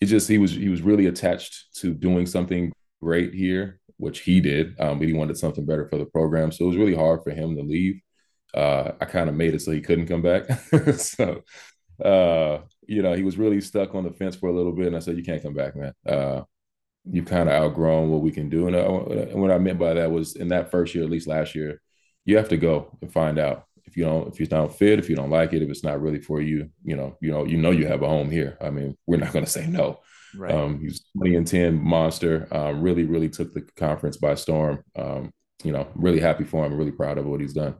he 0.00 0.06
just 0.06 0.28
he 0.28 0.38
was 0.38 0.52
he 0.52 0.68
was 0.68 0.82
really 0.82 1.06
attached 1.06 1.74
to 1.80 1.92
doing 1.92 2.26
something 2.26 2.72
great 3.00 3.34
here 3.34 3.80
which 3.96 4.20
he 4.20 4.40
did, 4.40 4.78
um, 4.80 4.98
but 4.98 5.08
he 5.08 5.14
wanted 5.14 5.38
something 5.38 5.64
better 5.64 5.88
for 5.88 5.98
the 5.98 6.06
program. 6.06 6.52
So 6.52 6.64
it 6.64 6.68
was 6.68 6.76
really 6.76 6.94
hard 6.94 7.22
for 7.22 7.30
him 7.30 7.56
to 7.56 7.62
leave. 7.62 8.00
Uh, 8.52 8.92
I 9.00 9.04
kind 9.04 9.28
of 9.28 9.34
made 9.34 9.54
it 9.54 9.62
so 9.62 9.72
he 9.72 9.80
couldn't 9.80 10.06
come 10.06 10.22
back. 10.22 10.44
so, 10.96 11.42
uh, 12.04 12.58
you 12.86 13.02
know, 13.02 13.14
he 13.14 13.22
was 13.22 13.38
really 13.38 13.60
stuck 13.60 13.94
on 13.94 14.04
the 14.04 14.12
fence 14.12 14.36
for 14.36 14.48
a 14.48 14.52
little 14.52 14.72
bit. 14.72 14.88
And 14.88 14.96
I 14.96 15.00
said, 15.00 15.16
You 15.16 15.24
can't 15.24 15.42
come 15.42 15.54
back, 15.54 15.76
man. 15.76 15.92
Uh, 16.06 16.42
you've 17.10 17.26
kind 17.26 17.48
of 17.48 17.54
outgrown 17.54 18.10
what 18.10 18.22
we 18.22 18.30
can 18.30 18.48
do. 18.48 18.66
And, 18.66 18.76
uh, 18.76 19.30
and 19.30 19.40
what 19.40 19.50
I 19.50 19.58
meant 19.58 19.78
by 19.78 19.94
that 19.94 20.10
was 20.10 20.36
in 20.36 20.48
that 20.48 20.70
first 20.70 20.94
year, 20.94 21.04
at 21.04 21.10
least 21.10 21.26
last 21.26 21.54
year, 21.54 21.80
you 22.24 22.36
have 22.36 22.48
to 22.48 22.56
go 22.56 22.96
and 23.02 23.12
find 23.12 23.38
out 23.38 23.66
if 23.84 23.96
you 23.96 24.04
don't 24.04 24.32
if 24.32 24.40
you 24.40 24.46
don't 24.46 24.74
fit, 24.74 24.98
if 24.98 25.10
you 25.10 25.16
don't 25.16 25.30
like 25.30 25.52
it, 25.52 25.62
if 25.62 25.68
it's 25.68 25.84
not 25.84 26.00
really 26.00 26.20
for 26.20 26.40
you, 26.40 26.70
you 26.82 26.96
know, 26.96 27.16
you 27.20 27.30
know, 27.30 27.44
you 27.44 27.58
know 27.58 27.70
you 27.70 27.86
have 27.86 28.02
a 28.02 28.08
home 28.08 28.30
here. 28.30 28.56
I 28.60 28.70
mean, 28.70 28.96
we're 29.06 29.18
not 29.18 29.32
going 29.32 29.44
to 29.44 29.50
say 29.50 29.66
no. 29.66 30.00
Right. 30.36 30.52
Um, 30.52 30.80
he's 30.80 31.04
20 31.16 31.36
and 31.36 31.46
10 31.46 31.80
monster. 31.80 32.48
Uh, 32.52 32.72
really, 32.72 33.04
really 33.04 33.28
took 33.28 33.52
the 33.52 33.62
conference 33.76 34.16
by 34.16 34.34
storm. 34.34 34.82
Um, 34.96 35.32
you 35.62 35.72
know, 35.72 35.86
really 35.94 36.18
happy 36.18 36.44
for 36.44 36.64
him. 36.64 36.74
Really 36.74 36.90
proud 36.90 37.18
of 37.18 37.26
what 37.26 37.40
he's 37.40 37.52
done. 37.52 37.76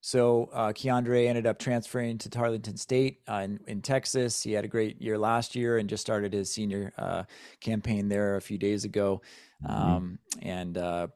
So 0.00 0.48
uh, 0.52 0.72
Keandre 0.72 1.26
ended 1.26 1.46
up 1.46 1.58
transferring 1.58 2.18
to 2.18 2.30
Tarleton 2.30 2.76
State 2.76 3.20
uh, 3.28 3.40
in, 3.44 3.60
in, 3.66 3.82
Texas. 3.82 4.42
He 4.42 4.52
had 4.52 4.64
a 4.64 4.68
great 4.68 5.02
year 5.02 5.18
last 5.18 5.56
year 5.56 5.78
and 5.78 5.88
just 5.88 6.00
started 6.00 6.32
his 6.32 6.50
senior 6.52 6.92
uh, 6.96 7.24
campaign 7.60 8.08
there 8.08 8.36
a 8.36 8.40
few 8.40 8.58
days 8.58 8.84
ago. 8.84 9.20
Mm-hmm. 9.64 9.72
Um, 9.72 10.18
and 10.40 10.78
uh, 10.78 11.08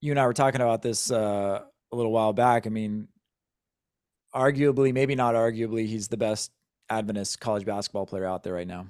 you 0.00 0.12
and 0.12 0.20
I 0.20 0.26
were 0.26 0.34
talking 0.34 0.60
about 0.60 0.82
this 0.82 1.10
uh, 1.10 1.62
a 1.92 1.96
little 1.96 2.12
while 2.12 2.32
back. 2.32 2.66
I 2.66 2.70
mean, 2.70 3.08
arguably, 4.34 4.92
maybe 4.92 5.16
not 5.16 5.34
arguably, 5.34 5.86
he's 5.86 6.08
the 6.08 6.16
best 6.16 6.52
Adventist 6.90 7.40
college 7.40 7.66
basketball 7.66 8.06
player 8.06 8.24
out 8.24 8.44
there 8.44 8.54
right 8.54 8.66
now. 8.66 8.86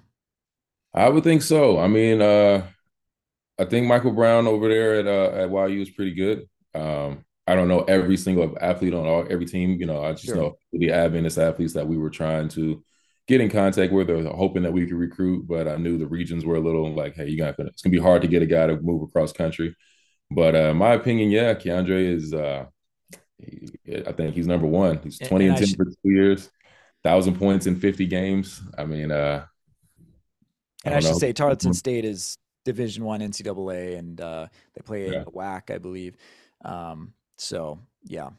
I 0.94 1.08
would 1.08 1.24
think 1.24 1.42
so. 1.42 1.78
I 1.78 1.88
mean, 1.88 2.20
uh, 2.20 2.66
I 3.58 3.64
think 3.64 3.86
Michael 3.86 4.12
Brown 4.12 4.46
over 4.46 4.68
there 4.68 4.94
at 5.00 5.06
uh, 5.06 5.36
at 5.36 5.70
YU 5.70 5.82
is 5.82 5.90
pretty 5.90 6.14
good. 6.14 6.48
Um, 6.74 7.24
I 7.48 7.54
don't 7.54 7.68
know 7.68 7.80
every 7.84 8.18
single 8.18 8.54
athlete 8.60 8.92
on 8.92 9.06
all 9.06 9.26
every 9.30 9.46
team. 9.46 9.80
You 9.80 9.86
know, 9.86 10.04
I 10.04 10.12
just 10.12 10.26
sure. 10.26 10.36
know 10.36 10.58
the 10.72 10.92
Adventist 10.92 11.38
athletes 11.38 11.72
that 11.72 11.88
we 11.88 11.96
were 11.96 12.10
trying 12.10 12.48
to 12.50 12.84
get 13.26 13.40
in 13.40 13.48
contact 13.48 13.90
with, 13.90 14.10
or 14.10 14.22
hoping 14.34 14.62
that 14.64 14.72
we 14.72 14.86
could 14.86 14.96
recruit. 14.96 15.48
But 15.48 15.66
I 15.66 15.76
knew 15.76 15.96
the 15.96 16.06
regions 16.06 16.44
were 16.44 16.56
a 16.56 16.60
little 16.60 16.92
like, 16.94 17.14
hey, 17.14 17.28
you 17.28 17.38
got 17.38 17.56
to, 17.56 17.66
it's 17.66 17.80
gonna 17.80 17.92
be 17.92 18.02
hard 18.02 18.20
to 18.20 18.28
get 18.28 18.42
a 18.42 18.46
guy 18.46 18.66
to 18.66 18.76
move 18.76 19.02
across 19.02 19.32
country. 19.32 19.74
But 20.30 20.54
uh, 20.54 20.74
my 20.74 20.92
opinion, 20.92 21.30
yeah, 21.30 21.54
Keandre 21.54 22.14
is. 22.14 22.34
Uh, 22.34 22.66
I 24.06 24.12
think 24.12 24.34
he's 24.34 24.46
number 24.46 24.66
one. 24.66 25.00
He's 25.02 25.18
twenty 25.18 25.46
and, 25.46 25.56
and 25.56 25.58
ten 25.58 25.68
should... 25.68 25.76
for 25.78 25.84
two 25.86 26.10
years, 26.10 26.50
thousand 27.02 27.38
points 27.38 27.66
in 27.66 27.80
fifty 27.80 28.06
games. 28.06 28.60
I 28.76 28.84
mean, 28.84 29.10
uh, 29.10 29.46
and 30.84 30.92
I, 30.92 30.98
I 30.98 31.00
should 31.00 31.12
know. 31.12 31.18
say 31.18 31.32
Tarleton 31.32 31.72
State 31.84 32.04
is 32.04 32.36
Division 32.66 33.04
One 33.04 33.20
NCAA, 33.20 33.96
and 33.98 34.20
uh, 34.20 34.48
they 34.74 34.82
play 34.82 35.10
yeah. 35.10 35.24
WAC, 35.24 35.74
I 35.74 35.78
believe. 35.78 36.14
Um, 36.62 37.14
so 37.38 37.78
yeah, 38.04 38.30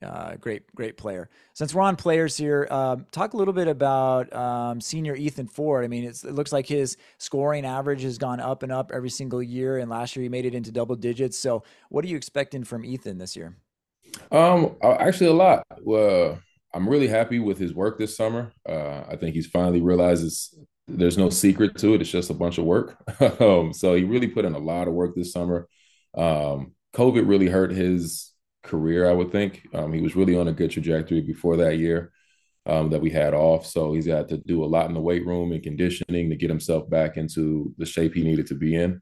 Uh, 0.00 0.36
great, 0.36 0.62
great 0.76 0.96
player. 0.96 1.28
Since 1.54 1.74
we're 1.74 1.82
on 1.82 1.96
players 1.96 2.36
here, 2.36 2.68
um, 2.70 3.04
talk 3.10 3.32
a 3.32 3.36
little 3.36 3.52
bit 3.54 3.66
about 3.66 4.32
um, 4.32 4.80
senior 4.80 5.16
Ethan 5.16 5.48
Ford. 5.48 5.84
I 5.84 5.88
mean, 5.88 6.04
it 6.04 6.22
looks 6.24 6.52
like 6.52 6.66
his 6.66 6.96
scoring 7.18 7.64
average 7.64 8.02
has 8.02 8.16
gone 8.16 8.38
up 8.38 8.62
and 8.62 8.70
up 8.70 8.92
every 8.94 9.10
single 9.10 9.42
year, 9.42 9.78
and 9.78 9.90
last 9.90 10.14
year 10.14 10.22
he 10.22 10.28
made 10.28 10.46
it 10.46 10.54
into 10.54 10.70
double 10.70 10.94
digits. 10.94 11.36
So, 11.36 11.64
what 11.88 12.04
are 12.04 12.08
you 12.08 12.16
expecting 12.16 12.62
from 12.64 12.84
Ethan 12.84 13.18
this 13.18 13.36
year? 13.36 13.56
Um, 14.30 14.76
actually, 14.82 15.30
a 15.30 15.32
lot. 15.32 15.64
Well, 15.82 16.38
I'm 16.74 16.88
really 16.88 17.08
happy 17.08 17.38
with 17.38 17.58
his 17.58 17.74
work 17.74 17.98
this 17.98 18.16
summer. 18.16 18.52
Uh, 18.68 19.02
I 19.08 19.16
think 19.16 19.34
he's 19.34 19.46
finally 19.46 19.80
realizes 19.80 20.54
there's 20.86 21.18
no 21.18 21.30
secret 21.30 21.76
to 21.78 21.94
it. 21.94 22.00
It's 22.00 22.10
just 22.10 22.30
a 22.30 22.34
bunch 22.34 22.58
of 22.58 22.64
work. 22.64 22.96
um, 23.40 23.72
so 23.72 23.94
he 23.94 24.04
really 24.04 24.28
put 24.28 24.44
in 24.44 24.54
a 24.54 24.58
lot 24.58 24.88
of 24.88 24.94
work 24.94 25.14
this 25.14 25.32
summer. 25.32 25.68
Um, 26.14 26.74
COVID 26.94 27.28
really 27.28 27.48
hurt 27.48 27.70
his 27.72 28.32
career, 28.62 29.08
I 29.08 29.12
would 29.12 29.32
think. 29.32 29.66
Um, 29.74 29.92
he 29.92 30.00
was 30.00 30.16
really 30.16 30.36
on 30.36 30.48
a 30.48 30.52
good 30.52 30.70
trajectory 30.70 31.20
before 31.20 31.56
that 31.58 31.78
year 31.78 32.12
um, 32.66 32.90
that 32.90 33.00
we 33.00 33.10
had 33.10 33.34
off. 33.34 33.66
So 33.66 33.92
he's 33.92 34.06
had 34.06 34.28
to 34.28 34.36
do 34.36 34.64
a 34.64 34.66
lot 34.66 34.88
in 34.88 34.94
the 34.94 35.00
weight 35.00 35.26
room 35.26 35.52
and 35.52 35.62
conditioning 35.62 36.30
to 36.30 36.36
get 36.36 36.50
himself 36.50 36.88
back 36.88 37.16
into 37.16 37.74
the 37.78 37.86
shape 37.86 38.14
he 38.14 38.22
needed 38.22 38.46
to 38.48 38.54
be 38.54 38.76
in. 38.76 39.00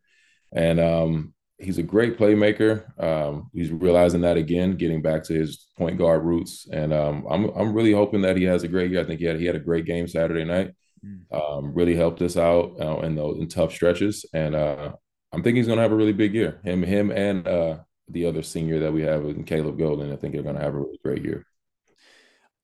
And 0.52 0.78
um, 0.78 1.34
he's 1.58 1.78
a 1.78 1.82
great 1.82 2.18
playmaker. 2.18 2.84
Um, 3.02 3.50
he's 3.52 3.70
realizing 3.70 4.20
that 4.22 4.36
again, 4.36 4.76
getting 4.76 5.02
back 5.02 5.24
to 5.24 5.34
his 5.34 5.66
point 5.76 5.98
guard 5.98 6.24
roots. 6.24 6.68
And 6.72 6.92
um, 6.92 7.26
I'm 7.28 7.46
I'm 7.50 7.72
really 7.72 7.92
hoping 7.92 8.22
that 8.22 8.36
he 8.36 8.44
has 8.44 8.62
a 8.62 8.68
great 8.68 8.90
year. 8.90 9.00
I 9.00 9.04
think 9.04 9.20
he 9.20 9.26
had 9.26 9.40
he 9.40 9.46
had 9.46 9.56
a 9.56 9.60
great 9.60 9.84
game 9.84 10.06
Saturday 10.06 10.44
night. 10.44 10.72
Mm. 11.04 11.20
Um, 11.30 11.74
really 11.74 11.94
helped 11.94 12.22
us 12.22 12.36
out 12.36 12.76
uh, 12.80 13.00
in 13.00 13.16
those 13.16 13.38
in 13.38 13.48
tough 13.48 13.72
stretches, 13.72 14.24
and 14.32 14.54
uh, 14.54 14.92
I'm 15.32 15.42
thinking 15.42 15.56
he's 15.56 15.66
going 15.66 15.76
to 15.76 15.82
have 15.82 15.92
a 15.92 15.96
really 15.96 16.12
big 16.12 16.34
year. 16.34 16.60
Him, 16.64 16.82
him, 16.82 17.10
and 17.10 17.46
uh, 17.46 17.78
the 18.08 18.26
other 18.26 18.42
senior 18.42 18.80
that 18.80 18.92
we 18.92 19.02
have 19.02 19.24
in 19.24 19.44
Caleb 19.44 19.78
Golden. 19.78 20.12
I 20.12 20.16
think 20.16 20.34
they're 20.34 20.42
going 20.42 20.56
to 20.56 20.62
have 20.62 20.74
a 20.74 20.78
really 20.78 20.98
great 21.04 21.24
year. 21.24 21.44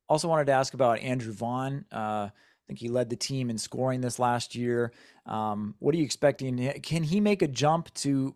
Also, 0.08 0.28
wanted 0.28 0.46
to 0.46 0.52
ask 0.52 0.74
about 0.74 1.00
Andrew 1.00 1.32
Vaughn. 1.32 1.84
Uh, 1.90 2.28
I 2.28 2.32
think 2.66 2.78
he 2.78 2.88
led 2.88 3.10
the 3.10 3.16
team 3.16 3.50
in 3.50 3.58
scoring 3.58 4.00
this 4.00 4.18
last 4.18 4.54
year. 4.54 4.92
Um, 5.26 5.74
what 5.78 5.94
are 5.94 5.98
you 5.98 6.04
expecting? 6.04 6.58
Can 6.82 7.02
he 7.02 7.20
make 7.20 7.42
a 7.42 7.48
jump 7.48 7.92
to 7.94 8.34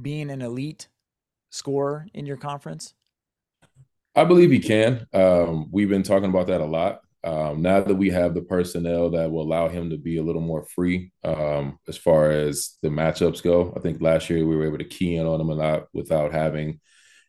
being 0.00 0.30
an 0.30 0.42
elite 0.42 0.88
scorer 1.50 2.06
in 2.14 2.24
your 2.24 2.36
conference? 2.36 2.94
I 4.14 4.24
believe 4.24 4.50
he 4.50 4.58
can. 4.58 5.06
Um, 5.12 5.68
we've 5.70 5.88
been 5.88 6.02
talking 6.02 6.28
about 6.28 6.46
that 6.48 6.60
a 6.60 6.66
lot. 6.66 7.02
Um, 7.24 7.62
now 7.62 7.80
that 7.80 7.94
we 7.94 8.10
have 8.10 8.34
the 8.34 8.42
personnel 8.42 9.10
that 9.10 9.30
will 9.30 9.42
allow 9.42 9.68
him 9.68 9.90
to 9.90 9.98
be 9.98 10.18
a 10.18 10.22
little 10.22 10.40
more 10.40 10.64
free 10.64 11.10
um, 11.24 11.78
as 11.88 11.96
far 11.96 12.30
as 12.30 12.76
the 12.82 12.88
matchups 12.88 13.42
go, 13.42 13.72
I 13.76 13.80
think 13.80 14.00
last 14.00 14.30
year 14.30 14.46
we 14.46 14.56
were 14.56 14.66
able 14.66 14.78
to 14.78 14.84
key 14.84 15.16
in 15.16 15.26
on 15.26 15.40
him 15.40 15.50
a 15.50 15.54
lot 15.54 15.88
without 15.92 16.32
having, 16.32 16.80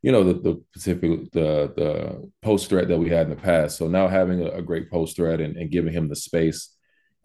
you 0.03 0.11
know, 0.11 0.23
the 0.23 0.33
the 0.33 0.63
specific 0.71 1.31
the 1.31 1.73
the 1.75 2.31
post 2.43 2.69
threat 2.69 2.87
that 2.87 2.99
we 2.99 3.09
had 3.09 3.23
in 3.23 3.31
the 3.31 3.41
past. 3.41 3.77
So 3.77 3.87
now 3.87 4.07
having 4.07 4.41
a, 4.43 4.49
a 4.49 4.61
great 4.61 4.91
post 4.91 5.15
threat 5.15 5.41
and, 5.41 5.57
and, 5.57 5.71
giving 5.71 5.91
him 5.91 6.07
the 6.07 6.15
space 6.15 6.75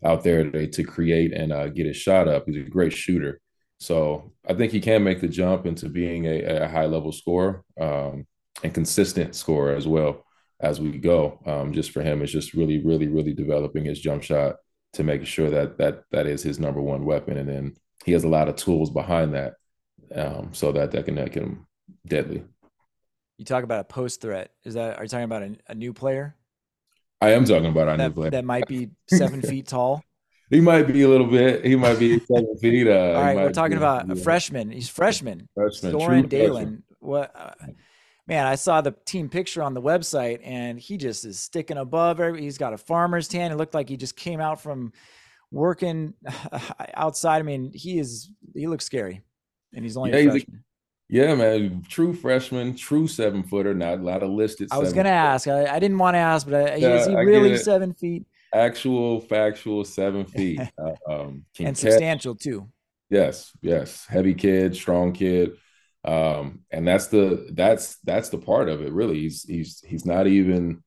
out 0.03 0.25
there 0.25 0.51
to, 0.51 0.67
to 0.67 0.85
create 0.85 1.33
and 1.33 1.53
uh, 1.53 1.69
get 1.69 1.87
his 1.87 1.99
shot 1.99 2.29
up, 2.29 2.45
he's 2.47 2.67
a 2.67 2.71
great 2.71 2.95
shooter. 2.95 3.41
So 3.79 4.33
I 4.49 4.55
think 4.55 4.73
he 4.73 4.81
can 4.81 5.05
make 5.05 5.21
the 5.21 5.29
jump 5.29 5.67
into 5.67 5.91
being 5.91 6.25
a, 6.25 6.63
a 6.63 6.69
high 6.69 6.87
level 6.87 7.13
scorer 7.13 7.63
um, 7.79 8.27
and 8.63 8.73
consistent 8.73 9.35
scorer 9.35 9.75
as 9.75 9.87
well 9.87 10.24
as 10.61 10.81
we 10.81 10.99
go. 10.99 11.41
Um, 11.47 11.73
just 11.73 11.91
for 11.91 12.03
him, 12.03 12.23
it's 12.23 12.33
just 12.33 12.55
really, 12.55 12.85
really, 12.85 13.09
really 13.09 13.33
developing 13.33 13.85
his 13.85 14.01
jump 14.01 14.23
shot 14.23 14.57
to 14.95 15.03
make 15.03 15.27
sure 15.27 15.51
that 15.51 15.79
that 15.79 16.05
that 16.11 16.27
is 16.27 16.43
his 16.43 16.59
number 16.59 16.81
one 16.81 17.05
weapon, 17.05 17.37
and 17.37 17.49
then 17.49 17.75
he 18.05 18.13
has 18.13 18.25
a 18.25 18.29
lot 18.29 18.49
of 18.49 18.57
tools 18.57 18.91
behind 18.91 19.35
that, 19.35 19.55
um, 20.15 20.51
so 20.53 20.73
that 20.73 20.93
that 20.93 21.05
can 21.05 21.15
make 21.15 21.35
him 21.35 21.67
deadly. 22.07 22.45
You 23.39 23.45
talk 23.45 23.65
about 23.65 23.81
a 23.81 23.85
post 23.85 24.21
threat. 24.21 24.53
Is 24.65 24.75
that 24.75 24.99
are 24.99 25.03
you 25.03 25.09
talking 25.09 25.25
about 25.25 25.43
a, 25.43 25.57
a 25.69 25.75
new 25.75 25.93
player? 25.93 26.37
I 27.21 27.31
am 27.31 27.45
talking 27.45 27.67
about 27.67 27.89
a 27.89 27.97
that, 27.97 28.09
new 28.09 28.15
player 28.15 28.31
that 28.31 28.45
might 28.45 28.67
be 28.67 28.91
seven 29.09 29.43
feet 29.51 29.67
tall. 29.67 30.03
He 30.51 30.61
might 30.61 30.87
be 30.87 31.03
a 31.03 31.09
little 31.09 31.27
bit. 31.27 31.65
He 31.65 31.75
might 31.75 31.99
be 31.99 32.21
seven 32.21 32.57
feet. 32.61 32.87
Uh, 32.87 32.91
All 32.91 33.15
right, 33.15 33.37
we're 33.37 33.53
talking 33.53 33.73
be, 33.73 33.79
about 33.79 34.07
yeah. 34.07 34.13
a 34.13 34.17
freshman. 34.17 34.71
He's 34.71 34.89
freshman. 34.89 35.49
Freshman. 35.55 35.93
Soren 35.93 36.29
Dalen. 36.29 36.83
What? 37.01 37.33
Uh, 37.35 37.51
man, 38.27 38.47
I 38.47 38.55
saw 38.55 38.81
the 38.81 38.95
team 39.05 39.29
picture 39.29 39.63
on 39.63 39.75
the 39.75 39.83
website, 39.83 40.41
and 40.43 40.79
he 40.79 40.97
just 40.97 41.25
is 41.25 41.39
sticking 41.39 41.77
above. 41.77 42.21
Every, 42.21 42.43
he's 42.43 42.59
got 42.59 42.73
a 42.73 42.79
farmer's 42.79 43.29
tan. 43.29 43.53
It 43.53 43.57
looked 43.57 43.75
like 43.75 43.89
he 43.89 43.97
just 43.97 44.17
came 44.17 44.41
out 44.41 44.61
from 44.61 44.93
working 45.51 46.15
outside. 46.95 47.39
I 47.39 47.43
mean, 47.43 47.73
he 47.75 47.99
is. 47.99 48.31
He 48.55 48.67
looks 48.67 48.85
scary, 48.85 49.23
and 49.75 49.85
he's 49.85 49.97
only 49.97 50.11
yeah, 50.11 50.17
a 50.17 50.31
freshman. 50.31 50.57
A, 50.57 51.15
yeah, 51.15 51.35
man, 51.35 51.85
true 51.89 52.15
freshman, 52.15 52.75
true 52.77 53.07
seven 53.07 53.43
footer. 53.43 53.75
Not 53.75 53.99
a 53.99 54.03
lot 54.03 54.23
of 54.23 54.31
listed. 54.31 54.69
I 54.73 54.79
was 54.79 54.93
gonna 54.93 55.11
ask. 55.11 55.47
I, 55.49 55.67
I, 55.67 55.79
didn't 55.79 55.99
want 55.99 56.15
to 56.15 56.19
ask, 56.19 56.49
but 56.49 56.73
I, 56.73 56.77
yeah, 56.77 56.95
is 56.97 57.07
he 57.07 57.15
really 57.15 57.57
seven 57.59 57.93
feet? 57.93 58.27
Actual, 58.55 59.21
factual, 59.21 59.85
seven 59.85 60.25
feet, 60.25 60.61
uh, 60.79 61.13
um, 61.13 61.45
and 61.59 61.77
substantial 61.77 62.35
too. 62.35 62.69
Yes, 63.11 63.53
yes, 63.61 64.07
heavy 64.07 64.33
kid, 64.33 64.75
strong 64.75 65.13
kid 65.13 65.57
um, 66.05 66.61
and 66.71 66.87
that's 66.87 67.09
the 67.09 67.49
that's 67.53 67.97
that's 68.05 68.29
the 68.29 68.39
part 68.39 68.69
of 68.69 68.83
it. 68.83 68.93
Really, 68.93 69.21
he's 69.21 69.45
he's 69.45 69.81
he's 69.87 70.05
not 70.05 70.27
even 70.27 70.83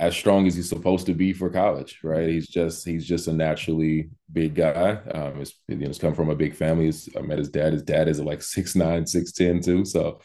as 0.00 0.16
strong 0.16 0.46
as 0.46 0.54
he's 0.54 0.68
supposed 0.68 1.04
to 1.06 1.14
be 1.14 1.34
for 1.34 1.50
college, 1.50 2.00
right? 2.02 2.28
He's 2.28 2.48
just 2.48 2.86
he's 2.86 3.06
just 3.06 3.28
a 3.28 3.32
naturally 3.34 4.08
big 4.32 4.54
guy. 4.54 4.92
Um, 5.14 5.38
he's, 5.38 5.54
you 5.68 5.76
know, 5.76 5.86
he's 5.88 5.98
come 5.98 6.14
from 6.14 6.30
a 6.30 6.34
big 6.34 6.54
family. 6.54 6.86
He's, 6.86 7.08
I 7.16 7.20
met 7.20 7.38
his 7.38 7.50
dad. 7.50 7.74
His 7.74 7.82
dad 7.82 8.08
is 8.08 8.18
like 8.18 8.42
six 8.42 8.74
nine, 8.74 9.06
six 9.06 9.32
ten 9.32 9.60
too. 9.60 9.84
So 9.84 10.20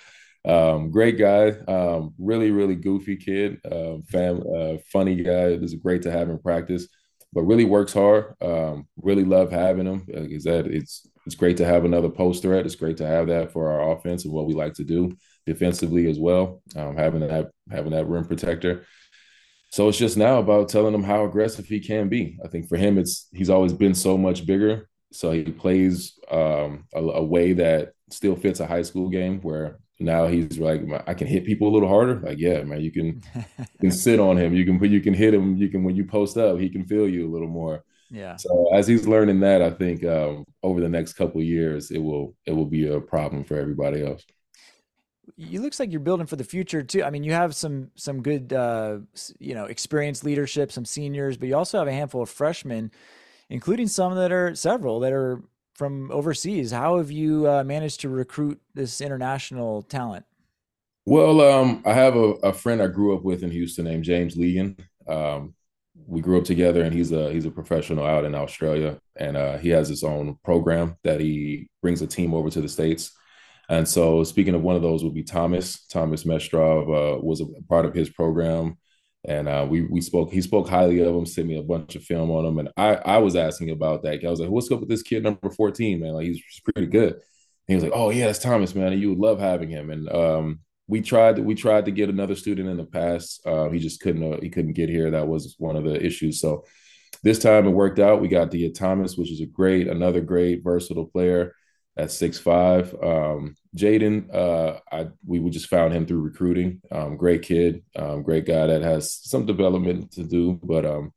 um, 0.45 0.91
great 0.91 1.17
guy. 1.17 1.49
Um, 1.67 2.13
really, 2.17 2.51
really 2.51 2.75
goofy 2.75 3.17
kid. 3.17 3.59
Um, 3.69 4.03
fam, 4.03 4.43
uh, 4.55 4.77
funny 4.93 5.15
guy. 5.15 5.49
It 5.49 5.61
was 5.61 5.75
great 5.75 6.03
to 6.03 6.11
have 6.11 6.29
him 6.29 6.39
practice, 6.39 6.87
but 7.33 7.41
really 7.43 7.65
works 7.65 7.91
hard. 7.91 8.35
Um, 8.41 8.87
really 8.95 9.25
love 9.25 9.51
having 9.51 9.87
him. 9.87 10.05
Like 10.07 10.39
said, 10.39 10.67
it's 10.67 11.05
it's 11.25 11.35
great 11.35 11.57
to 11.57 11.65
have 11.65 11.85
another 11.85 12.09
post 12.09 12.41
threat. 12.43 12.65
It's 12.65 12.75
great 12.75 12.97
to 12.97 13.07
have 13.07 13.27
that 13.27 13.51
for 13.51 13.71
our 13.71 13.91
offense 13.91 14.25
and 14.25 14.33
what 14.33 14.45
we 14.45 14.53
like 14.53 14.73
to 14.75 14.83
do 14.83 15.15
defensively 15.45 16.09
as 16.09 16.19
well. 16.19 16.61
Um, 16.75 16.95
having 16.95 17.21
that 17.21 17.51
having 17.69 17.91
that 17.91 18.07
rim 18.07 18.25
protector. 18.25 18.85
So 19.71 19.89
it's 19.89 19.97
just 19.97 20.17
now 20.17 20.39
about 20.39 20.69
telling 20.69 20.93
him 20.93 21.03
how 21.03 21.25
aggressive 21.25 21.65
he 21.65 21.79
can 21.79 22.07
be. 22.07 22.37
I 22.43 22.47
think 22.47 22.69
for 22.69 22.77
him, 22.77 22.97
it's 22.97 23.27
he's 23.33 23.49
always 23.49 23.73
been 23.73 23.95
so 23.95 24.17
much 24.17 24.45
bigger. 24.45 24.87
So 25.11 25.31
he 25.31 25.43
plays 25.43 26.19
um, 26.29 26.85
a, 26.93 26.99
a, 26.99 27.23
way 27.23 27.53
that 27.53 27.93
still 28.09 28.35
fits 28.35 28.59
a 28.59 28.67
high 28.67 28.81
school 28.83 29.09
game. 29.09 29.41
Where 29.41 29.79
now 29.99 30.27
he's 30.27 30.59
like, 30.59 30.81
I 31.07 31.13
can 31.13 31.27
hit 31.27 31.45
people 31.45 31.67
a 31.67 31.73
little 31.73 31.89
harder. 31.89 32.19
Like, 32.19 32.37
yeah, 32.37 32.63
man, 32.63 32.81
you 32.81 32.91
can 32.91 33.21
you 33.35 33.79
can 33.81 33.91
sit 33.91 34.19
on 34.19 34.37
him. 34.37 34.53
You 34.53 34.65
can 34.65 34.81
you 34.91 35.01
can 35.01 35.13
hit 35.13 35.33
him. 35.33 35.57
You 35.57 35.69
can 35.69 35.83
when 35.83 35.95
you 35.95 36.05
post 36.05 36.37
up, 36.37 36.59
he 36.59 36.69
can 36.69 36.85
feel 36.85 37.07
you 37.07 37.27
a 37.27 37.33
little 37.33 37.47
more. 37.47 37.83
Yeah. 38.11 38.35
So 38.35 38.69
as 38.73 38.87
he's 38.87 39.07
learning 39.07 39.39
that, 39.41 39.61
I 39.61 39.71
think 39.71 40.05
um, 40.05 40.45
over 40.63 40.79
the 40.79 40.89
next 40.89 41.13
couple 41.13 41.41
years, 41.41 41.91
it 41.91 41.97
will 41.97 42.35
it 42.45 42.51
will 42.51 42.65
be 42.65 42.87
a 42.87 42.99
problem 42.99 43.43
for 43.43 43.57
everybody 43.57 44.05
else. 44.05 44.23
You 45.37 45.61
looks 45.61 45.79
like 45.79 45.91
you're 45.91 45.99
building 45.99 46.27
for 46.27 46.35
the 46.35 46.43
future 46.43 46.83
too. 46.83 47.03
I 47.03 47.09
mean, 47.09 47.23
you 47.23 47.33
have 47.33 47.55
some 47.55 47.91
some 47.95 48.21
good 48.21 48.53
uh, 48.53 48.99
you 49.39 49.55
know 49.55 49.65
experienced 49.65 50.23
leadership, 50.23 50.71
some 50.71 50.85
seniors, 50.85 51.37
but 51.37 51.47
you 51.47 51.55
also 51.55 51.79
have 51.79 51.87
a 51.87 51.93
handful 51.93 52.21
of 52.21 52.29
freshmen, 52.29 52.91
including 53.49 53.87
some 53.87 54.15
that 54.15 54.31
are 54.31 54.53
several 54.55 54.99
that 54.99 55.11
are 55.11 55.41
from 55.73 56.09
overseas. 56.11 56.71
How 56.71 56.97
have 56.97 57.11
you 57.11 57.49
uh, 57.49 57.63
managed 57.63 58.01
to 58.01 58.09
recruit 58.09 58.61
this 58.73 59.01
international 59.01 59.81
talent? 59.83 60.25
Well, 61.05 61.41
um, 61.41 61.83
I 61.85 61.93
have 61.93 62.15
a, 62.15 62.33
a, 62.41 62.53
friend 62.53 62.81
I 62.81 62.87
grew 62.87 63.15
up 63.15 63.23
with 63.23 63.43
in 63.43 63.51
Houston 63.51 63.85
named 63.85 64.05
James 64.05 64.35
Legan. 64.35 64.79
Um, 65.07 65.53
we 66.07 66.21
grew 66.21 66.37
up 66.37 66.43
together 66.43 66.83
and 66.83 66.93
he's 66.93 67.11
a 67.11 67.31
he's 67.31 67.45
a 67.45 67.51
professional 67.51 68.05
out 68.05 68.25
in 68.25 68.35
Australia 68.35 68.99
and 69.15 69.37
uh, 69.37 69.57
he 69.57 69.69
has 69.69 69.89
his 69.89 70.03
own 70.03 70.37
program 70.43 70.95
that 71.03 71.19
he 71.19 71.69
brings 71.81 72.01
a 72.01 72.07
team 72.07 72.33
over 72.33 72.49
to 72.49 72.61
the 72.61 72.69
states. 72.69 73.11
And 73.69 73.87
so 73.87 74.23
speaking 74.23 74.53
of 74.55 74.61
one 74.61 74.75
of 74.75 74.81
those 74.81 75.03
would 75.03 75.15
be 75.15 75.23
Thomas. 75.23 75.85
Thomas 75.87 76.23
Mestrov 76.23 76.83
uh, 76.83 77.19
was 77.21 77.41
a 77.41 77.45
part 77.67 77.85
of 77.85 77.93
his 77.93 78.09
program. 78.09 78.77
And 79.27 79.47
uh, 79.47 79.65
we 79.67 79.81
we 79.81 80.01
spoke. 80.01 80.31
He 80.31 80.41
spoke 80.41 80.69
highly 80.69 80.99
of 80.99 81.15
him. 81.15 81.25
Sent 81.25 81.47
me 81.47 81.57
a 81.57 81.63
bunch 81.63 81.95
of 81.95 82.03
film 82.03 82.29
on 82.29 82.45
him, 82.45 82.59
and 82.59 82.69
I 82.77 82.93
I 82.93 83.17
was 83.17 83.35
asking 83.35 83.71
about 83.71 84.03
that. 84.03 84.23
I 84.23 84.29
was 84.29 84.39
like, 84.39 84.51
"What's 84.51 84.69
up 84.71 84.81
with 84.81 84.89
this 84.89 85.01
kid, 85.01 85.23
number 85.23 85.49
fourteen, 85.49 85.99
man? 85.99 86.13
Like 86.13 86.27
he's 86.27 86.43
pretty 86.63 86.85
good." 86.87 87.13
And 87.13 87.21
he 87.67 87.73
was 87.73 87.83
like, 87.83 87.93
"Oh 87.95 88.11
yeah, 88.11 88.27
that's 88.27 88.37
Thomas, 88.37 88.75
man. 88.75 88.93
And 88.93 89.01
you 89.01 89.09
would 89.09 89.17
love 89.17 89.39
having 89.39 89.69
him." 89.69 89.89
And 89.89 90.07
um, 90.09 90.59
we 90.87 91.01
tried 91.01 91.37
to, 91.37 91.41
we 91.41 91.55
tried 91.55 91.85
to 91.85 91.91
get 91.91 92.09
another 92.09 92.35
student 92.35 92.69
in 92.69 92.77
the 92.77 92.85
past. 92.85 93.45
Uh, 93.45 93.69
he 93.69 93.79
just 93.79 94.01
couldn't 94.01 94.33
uh, 94.33 94.39
he 94.41 94.49
couldn't 94.49 94.73
get 94.73 94.89
here. 94.89 95.11
That 95.11 95.27
was 95.27 95.55
one 95.57 95.75
of 95.75 95.83
the 95.83 96.03
issues. 96.03 96.39
So 96.39 96.65
this 97.23 97.39
time 97.39 97.65
it 97.65 97.71
worked 97.71 97.99
out. 97.99 98.21
We 98.21 98.27
got 98.27 98.51
Dia 98.51 98.71
Thomas, 98.71 99.17
which 99.17 99.31
is 99.31 99.41
a 99.41 99.45
great 99.45 99.87
another 99.87 100.21
great 100.21 100.63
versatile 100.63 101.07
player 101.07 101.55
at 101.97 102.11
six 102.11 102.37
five. 102.37 102.93
Um, 103.01 103.55
Jaden, 103.75 104.33
uh, 104.33 104.79
I 104.91 105.07
we 105.25 105.49
just 105.49 105.69
found 105.69 105.93
him 105.93 106.05
through 106.05 106.21
recruiting. 106.21 106.81
Um, 106.91 107.17
great 107.17 107.41
kid, 107.41 107.83
um, 107.95 108.23
great 108.23 108.45
guy 108.45 108.67
that 108.67 108.81
has 108.81 109.13
some 109.13 109.45
development 109.45 110.11
to 110.13 110.23
do, 110.23 110.59
but 110.63 110.85
um, 110.85 111.13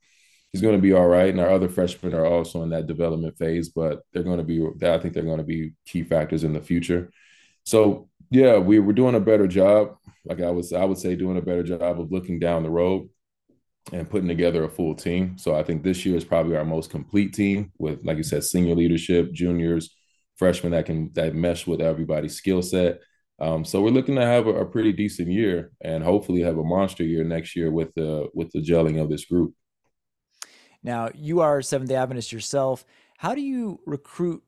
he's 0.52 0.62
going 0.62 0.76
to 0.76 0.82
be 0.82 0.94
all 0.94 1.06
right. 1.06 1.28
And 1.28 1.40
our 1.40 1.50
other 1.50 1.68
freshmen 1.68 2.14
are 2.14 2.26
also 2.26 2.62
in 2.62 2.70
that 2.70 2.86
development 2.86 3.36
phase, 3.36 3.68
but 3.68 4.00
they're 4.12 4.22
going 4.22 4.38
to 4.38 4.44
be. 4.44 4.64
I 4.86 4.98
think 4.98 5.14
they're 5.14 5.22
going 5.22 5.38
to 5.38 5.44
be 5.44 5.72
key 5.84 6.04
factors 6.04 6.44
in 6.44 6.52
the 6.52 6.60
future. 6.60 7.10
So 7.64 8.08
Yeah, 8.30 8.58
we 8.58 8.78
were 8.78 8.92
doing 8.92 9.14
a 9.14 9.20
better 9.20 9.46
job. 9.46 9.96
Like 10.24 10.40
I 10.40 10.50
was, 10.50 10.72
I 10.72 10.84
would 10.84 10.98
say, 10.98 11.16
doing 11.16 11.38
a 11.38 11.42
better 11.42 11.62
job 11.62 12.00
of 12.00 12.12
looking 12.12 12.38
down 12.38 12.62
the 12.62 12.70
road 12.70 13.08
and 13.92 14.08
putting 14.08 14.28
together 14.28 14.64
a 14.64 14.68
full 14.68 14.94
team. 14.94 15.38
So 15.38 15.54
I 15.54 15.62
think 15.62 15.82
this 15.82 16.04
year 16.04 16.16
is 16.16 16.24
probably 16.24 16.56
our 16.56 16.64
most 16.64 16.90
complete 16.90 17.32
team 17.32 17.72
with, 17.78 18.04
like 18.04 18.18
you 18.18 18.22
said, 18.22 18.44
senior 18.44 18.74
leadership, 18.74 19.32
juniors, 19.32 19.94
freshmen 20.36 20.72
that 20.72 20.86
can 20.86 21.10
that 21.14 21.34
mesh 21.34 21.66
with 21.66 21.80
everybody's 21.80 22.36
skill 22.36 22.62
set. 22.62 23.00
Um, 23.40 23.64
so 23.64 23.80
we're 23.80 23.90
looking 23.90 24.16
to 24.16 24.24
have 24.24 24.46
a, 24.46 24.50
a, 24.50 24.66
pretty 24.66 24.92
decent 24.92 25.28
year 25.28 25.70
and 25.80 26.02
hopefully 26.02 26.40
have 26.40 26.58
a 26.58 26.64
monster 26.64 27.04
year 27.04 27.22
next 27.22 27.54
year 27.54 27.70
with 27.70 27.94
the 27.94 28.28
with 28.34 28.50
the 28.52 28.60
gelling 28.60 29.00
of 29.00 29.08
this 29.08 29.26
group. 29.26 29.54
Now 30.82 31.10
you 31.14 31.40
are 31.40 31.62
Seventh 31.62 31.90
Adventist 31.90 32.32
yourself. 32.32 32.84
How 33.16 33.34
do 33.34 33.40
you 33.40 33.80
recruit 33.84 34.42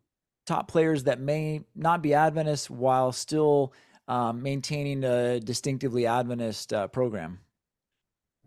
top 0.51 0.69
players 0.69 1.05
that 1.05 1.21
may 1.21 1.63
not 1.75 2.03
be 2.03 2.15
Adventist 2.15 2.71
while 2.71 3.13
still 3.13 3.73
um, 4.09 4.43
maintaining 4.43 5.05
a 5.05 5.41
distinctively 5.41 6.07
Adventist 6.07 6.73
uh, 6.73 6.89
program? 6.89 7.39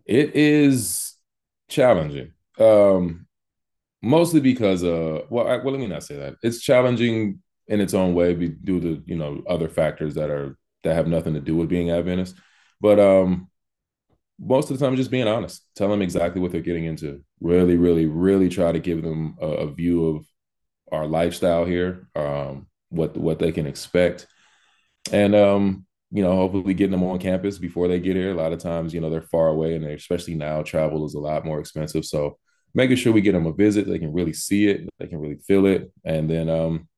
It 0.04 0.36
is 0.36 1.14
challenging. 1.68 2.32
Um, 2.58 3.26
mostly 4.04 4.40
because 4.40 4.84
uh 4.84 5.20
well 5.30 5.48
I, 5.48 5.56
well 5.56 5.72
let 5.72 5.80
me 5.80 5.86
not 5.86 6.04
say 6.04 6.16
that 6.16 6.34
it's 6.42 6.60
challenging 6.60 7.40
in 7.68 7.80
its 7.80 7.94
own 7.94 8.14
way 8.14 8.34
due 8.34 8.80
to 8.80 9.02
you 9.06 9.16
know 9.16 9.42
other 9.48 9.68
factors 9.68 10.14
that 10.16 10.28
are 10.28 10.58
that 10.82 10.94
have 10.94 11.08
nothing 11.08 11.32
to 11.34 11.40
do 11.40 11.56
with 11.56 11.70
being 11.70 11.90
adventist 11.90 12.36
but 12.82 13.00
um 13.00 13.48
most 14.38 14.70
of 14.70 14.78
the 14.78 14.84
time 14.84 14.96
just 14.96 15.10
being 15.10 15.26
honest 15.26 15.64
tell 15.74 15.88
them 15.88 16.02
exactly 16.02 16.40
what 16.40 16.52
they're 16.52 16.60
getting 16.60 16.84
into 16.84 17.24
really 17.40 17.78
really 17.78 18.04
really 18.04 18.50
try 18.50 18.70
to 18.70 18.78
give 18.78 19.02
them 19.02 19.36
a, 19.40 19.46
a 19.46 19.72
view 19.72 20.06
of 20.08 20.26
our 20.92 21.06
lifestyle 21.06 21.64
here 21.64 22.08
um 22.14 22.66
what 22.90 23.16
what 23.16 23.38
they 23.38 23.52
can 23.52 23.66
expect. 23.66 24.26
And 25.12 25.34
um 25.34 25.86
you 26.10 26.22
know 26.22 26.36
hopefully 26.36 26.74
getting 26.74 26.92
them 26.92 27.02
on 27.02 27.18
campus 27.18 27.58
before 27.58 27.88
they 27.88 28.00
get 28.00 28.16
here. 28.16 28.30
A 28.30 28.34
lot 28.34 28.52
of 28.52 28.58
times 28.60 28.94
you 28.94 29.00
know 29.00 29.10
they're 29.10 29.22
far 29.22 29.48
away 29.48 29.74
and 29.74 29.84
especially 29.84 30.34
now 30.34 30.62
travel 30.62 31.04
is 31.06 31.14
a 31.14 31.20
lot 31.20 31.44
more 31.44 31.60
expensive. 31.60 32.04
So 32.04 32.38
making 32.74 32.96
sure 32.96 33.12
we 33.12 33.20
get 33.20 33.32
them 33.32 33.46
a 33.46 33.52
visit 33.52 33.86
they 33.86 33.98
can 33.98 34.12
really 34.12 34.32
see 34.32 34.68
it 34.68 34.88
they 34.98 35.06
can 35.06 35.18
really 35.18 35.38
feel 35.46 35.66
it. 35.66 35.90
And 36.04 36.28
then 36.28 36.48
um 36.48 36.88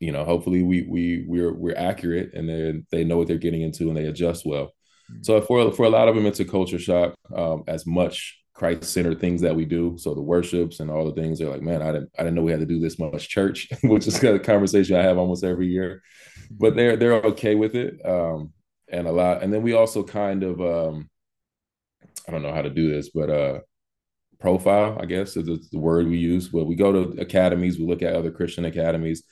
you 0.00 0.12
know 0.12 0.24
hopefully 0.24 0.62
we 0.62 0.82
we 0.82 1.24
we're 1.26 1.52
we're 1.52 1.76
accurate 1.76 2.32
and 2.34 2.48
then 2.48 2.86
they 2.90 3.04
know 3.04 3.16
what 3.18 3.26
they're 3.28 3.38
getting 3.38 3.62
into 3.62 3.88
and 3.88 3.96
they 3.96 4.06
adjust 4.06 4.46
well. 4.46 4.66
Mm-hmm. 5.10 5.22
so 5.22 5.40
for 5.40 5.72
for 5.72 5.86
a 5.86 5.90
lot 5.90 6.08
of 6.08 6.14
them 6.14 6.26
it's 6.26 6.40
a 6.40 6.44
culture 6.44 6.78
shock 6.78 7.14
um, 7.34 7.64
as 7.66 7.86
much 7.86 8.37
christ-centered 8.58 9.20
things 9.20 9.40
that 9.40 9.54
we 9.54 9.64
do 9.64 9.96
so 9.98 10.14
the 10.14 10.20
worships 10.20 10.80
and 10.80 10.90
all 10.90 11.04
the 11.04 11.20
things 11.20 11.38
they're 11.38 11.50
like 11.50 11.62
man 11.62 11.82
i 11.82 11.92
didn't 11.92 12.10
i 12.18 12.22
didn't 12.22 12.34
know 12.34 12.42
we 12.42 12.50
had 12.50 12.60
to 12.60 12.66
do 12.66 12.80
this 12.80 12.98
much 12.98 13.28
church 13.28 13.68
which 13.84 14.06
is 14.06 14.18
kind 14.18 14.34
of 14.34 14.42
conversation 14.42 14.96
i 14.96 15.02
have 15.02 15.18
almost 15.18 15.44
every 15.44 15.68
year 15.68 16.02
but 16.50 16.74
they're 16.74 16.96
they're 16.96 17.14
okay 17.14 17.54
with 17.54 17.74
it 17.74 17.94
um, 18.04 18.52
and 18.90 19.06
a 19.06 19.12
lot 19.12 19.42
and 19.42 19.52
then 19.52 19.62
we 19.62 19.74
also 19.74 20.02
kind 20.02 20.42
of 20.42 20.60
um, 20.60 21.08
i 22.26 22.32
don't 22.32 22.42
know 22.42 22.54
how 22.54 22.62
to 22.62 22.70
do 22.70 22.90
this 22.90 23.10
but 23.10 23.30
uh 23.30 23.58
profile 24.40 24.96
i 25.00 25.04
guess 25.04 25.36
is 25.36 25.68
the 25.70 25.78
word 25.78 26.06
we 26.06 26.16
use 26.16 26.48
but 26.48 26.64
we 26.64 26.76
go 26.76 26.92
to 26.92 27.20
academies 27.20 27.78
we 27.78 27.86
look 27.86 28.02
at 28.02 28.14
other 28.14 28.30
christian 28.30 28.64
academies 28.64 29.24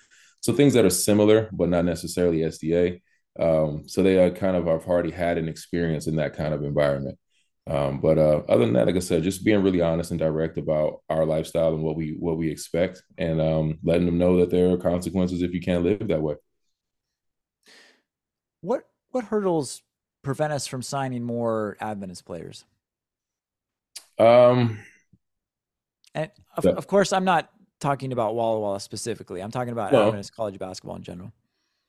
so 0.46 0.52
things 0.52 0.74
that 0.74 0.84
are 0.84 0.90
similar, 0.90 1.48
but 1.52 1.68
not 1.68 1.84
necessarily 1.84 2.38
SDA. 2.38 3.00
Um, 3.36 3.88
so 3.88 4.02
they 4.02 4.16
are 4.16 4.30
kind 4.30 4.56
of 4.56 4.68
I've 4.68 4.86
already 4.86 5.10
had 5.10 5.38
an 5.38 5.48
experience 5.48 6.06
in 6.06 6.14
that 6.16 6.36
kind 6.36 6.54
of 6.54 6.62
environment. 6.62 7.18
Um, 7.68 8.00
but 8.00 8.16
uh, 8.16 8.42
other 8.48 8.64
than 8.64 8.74
that, 8.74 8.86
like 8.86 8.96
I 8.96 9.00
said, 9.00 9.24
just 9.24 9.44
being 9.44 9.62
really 9.62 9.80
honest 9.80 10.12
and 10.12 10.20
direct 10.20 10.56
about 10.56 11.00
our 11.10 11.24
lifestyle 11.24 11.74
and 11.74 11.82
what 11.82 11.96
we 11.96 12.16
what 12.18 12.36
we 12.36 12.48
expect, 12.48 13.02
and 13.18 13.40
um, 13.40 13.78
letting 13.82 14.06
them 14.06 14.18
know 14.18 14.38
that 14.38 14.50
there 14.50 14.70
are 14.70 14.76
consequences 14.76 15.42
if 15.42 15.52
you 15.52 15.60
can't 15.60 15.82
live 15.82 16.06
that 16.06 16.22
way. 16.22 16.36
What 18.60 18.88
what 19.10 19.24
hurdles 19.24 19.82
prevent 20.22 20.52
us 20.52 20.66
from 20.66 20.82
signing 20.82 21.24
more 21.24 21.76
Adventist 21.80 22.24
players? 22.24 22.64
Um, 24.18 24.78
and 26.14 26.30
of, 26.56 26.64
that, 26.64 26.76
of 26.76 26.86
course, 26.86 27.12
I'm 27.12 27.24
not 27.24 27.50
talking 27.80 28.12
about 28.12 28.36
Walla 28.36 28.60
Walla 28.60 28.80
specifically. 28.80 29.42
I'm 29.42 29.50
talking 29.50 29.72
about 29.72 29.92
Adventist 29.92 30.34
college 30.34 30.58
basketball 30.58 30.96
in 30.96 31.02
general. 31.02 31.32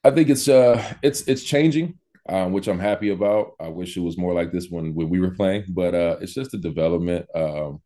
I 0.03 0.11
think 0.11 0.29
it's 0.29 0.47
uh 0.47 0.83
it's 1.01 1.21
it's 1.27 1.43
changing, 1.43 1.99
um, 2.29 2.51
which 2.51 2.67
I'm 2.67 2.79
happy 2.79 3.09
about. 3.09 3.53
I 3.59 3.69
wish 3.69 3.97
it 3.97 4.01
was 4.01 4.17
more 4.17 4.33
like 4.33 4.51
this 4.51 4.69
when 4.69 4.93
when 4.93 5.09
we 5.09 5.19
were 5.19 5.31
playing, 5.31 5.65
but 5.69 5.93
uh, 5.95 6.17
it's 6.21 6.33
just 6.33 6.53
a 6.53 6.57
development. 6.57 7.27
Um, 7.35 7.81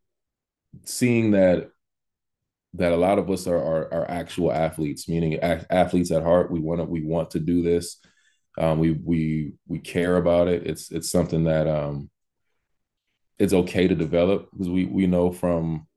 seeing 0.86 1.32
that 1.32 1.70
that 2.74 2.94
a 2.94 2.98
lot 2.98 3.20
of 3.20 3.30
us 3.30 3.48
are 3.48 3.58
are, 3.58 3.94
are 3.94 4.10
actual 4.10 4.52
athletes, 4.52 5.08
meaning 5.08 5.36
a- 5.36 5.66
athletes 5.70 6.12
at 6.12 6.24
heart. 6.24 6.52
We 6.52 6.60
want 6.60 6.80
to 6.80 6.86
we 6.86 7.02
want 7.02 7.32
to 7.32 7.40
do 7.40 7.62
this. 7.62 7.98
Um, 8.58 8.80
we 8.80 8.92
we 8.92 9.54
we 9.68 9.80
care 9.80 10.18
about 10.18 10.48
it. 10.48 10.66
It's 10.66 10.92
it's 10.92 11.10
something 11.10 11.46
that 11.46 11.68
um, 11.68 12.10
it's 13.40 13.54
okay 13.54 13.88
to 13.88 13.96
develop 13.96 14.50
because 14.52 14.70
we 14.70 14.86
we 14.86 15.08
know 15.08 15.32
from 15.32 15.88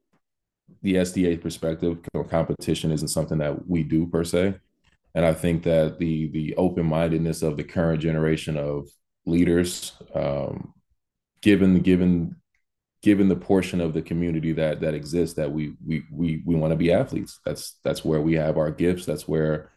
the 0.82 0.96
SDA 0.96 1.40
perspective, 1.40 1.98
competition 2.28 2.90
isn't 2.90 3.08
something 3.08 3.38
that 3.38 3.66
we 3.66 3.82
do 3.82 4.06
per 4.06 4.24
se. 4.24 4.54
And 5.14 5.24
I 5.24 5.32
think 5.32 5.62
that 5.64 5.98
the 5.98 6.28
the 6.28 6.54
open 6.56 6.86
mindedness 6.86 7.42
of 7.42 7.56
the 7.56 7.64
current 7.64 8.00
generation 8.00 8.56
of 8.56 8.88
leaders, 9.26 9.92
um, 10.14 10.74
given 11.40 11.80
given 11.80 12.36
given 13.02 13.28
the 13.28 13.36
portion 13.36 13.80
of 13.80 13.92
the 13.92 14.02
community 14.02 14.52
that 14.52 14.80
that 14.80 14.94
exists, 14.94 15.36
that 15.36 15.52
we 15.52 15.74
we 15.86 16.04
we 16.10 16.42
we 16.44 16.54
want 16.54 16.72
to 16.72 16.76
be 16.76 16.92
athletes. 16.92 17.40
That's 17.44 17.78
that's 17.84 18.04
where 18.04 18.20
we 18.20 18.34
have 18.34 18.58
our 18.58 18.70
gifts. 18.70 19.06
That's 19.06 19.28
where 19.28 19.70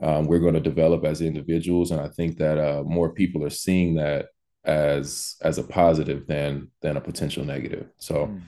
um, 0.00 0.26
we're 0.26 0.40
going 0.40 0.54
to 0.54 0.60
develop 0.60 1.04
as 1.04 1.20
individuals. 1.20 1.90
And 1.90 2.00
I 2.00 2.08
think 2.08 2.38
that 2.38 2.58
uh, 2.58 2.82
more 2.82 3.12
people 3.12 3.44
are 3.44 3.50
seeing 3.50 3.94
that 3.94 4.26
as 4.64 5.36
as 5.42 5.58
a 5.58 5.62
positive 5.62 6.26
than 6.26 6.70
than 6.82 6.96
a 6.96 7.00
potential 7.00 7.44
negative. 7.44 7.88
So. 7.98 8.26
Mm 8.26 8.42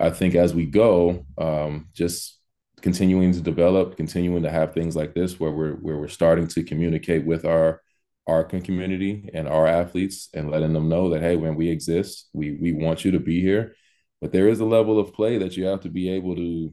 I 0.00 0.10
think 0.10 0.34
as 0.34 0.54
we 0.54 0.64
go, 0.64 1.26
um, 1.36 1.88
just 1.92 2.39
continuing 2.82 3.32
to 3.32 3.40
develop, 3.40 3.96
continuing 3.96 4.42
to 4.42 4.50
have 4.50 4.74
things 4.74 4.96
like 4.96 5.14
this 5.14 5.38
where 5.38 5.50
we're 5.50 5.74
where 5.74 5.98
we're 5.98 6.08
starting 6.08 6.46
to 6.48 6.62
communicate 6.62 7.24
with 7.24 7.44
our 7.44 7.82
our 8.26 8.44
community 8.44 9.28
and 9.34 9.48
our 9.48 9.66
athletes 9.66 10.28
and 10.34 10.50
letting 10.50 10.72
them 10.72 10.88
know 10.88 11.10
that 11.10 11.22
hey, 11.22 11.36
when 11.36 11.54
we 11.56 11.68
exist, 11.68 12.28
we 12.32 12.52
we 12.60 12.72
want 12.72 13.04
you 13.04 13.12
to 13.12 13.20
be 13.20 13.40
here. 13.40 13.74
But 14.20 14.32
there 14.32 14.48
is 14.48 14.60
a 14.60 14.64
level 14.64 14.98
of 14.98 15.14
play 15.14 15.38
that 15.38 15.56
you 15.56 15.66
have 15.66 15.80
to 15.82 15.88
be 15.90 16.10
able 16.10 16.36
to 16.36 16.72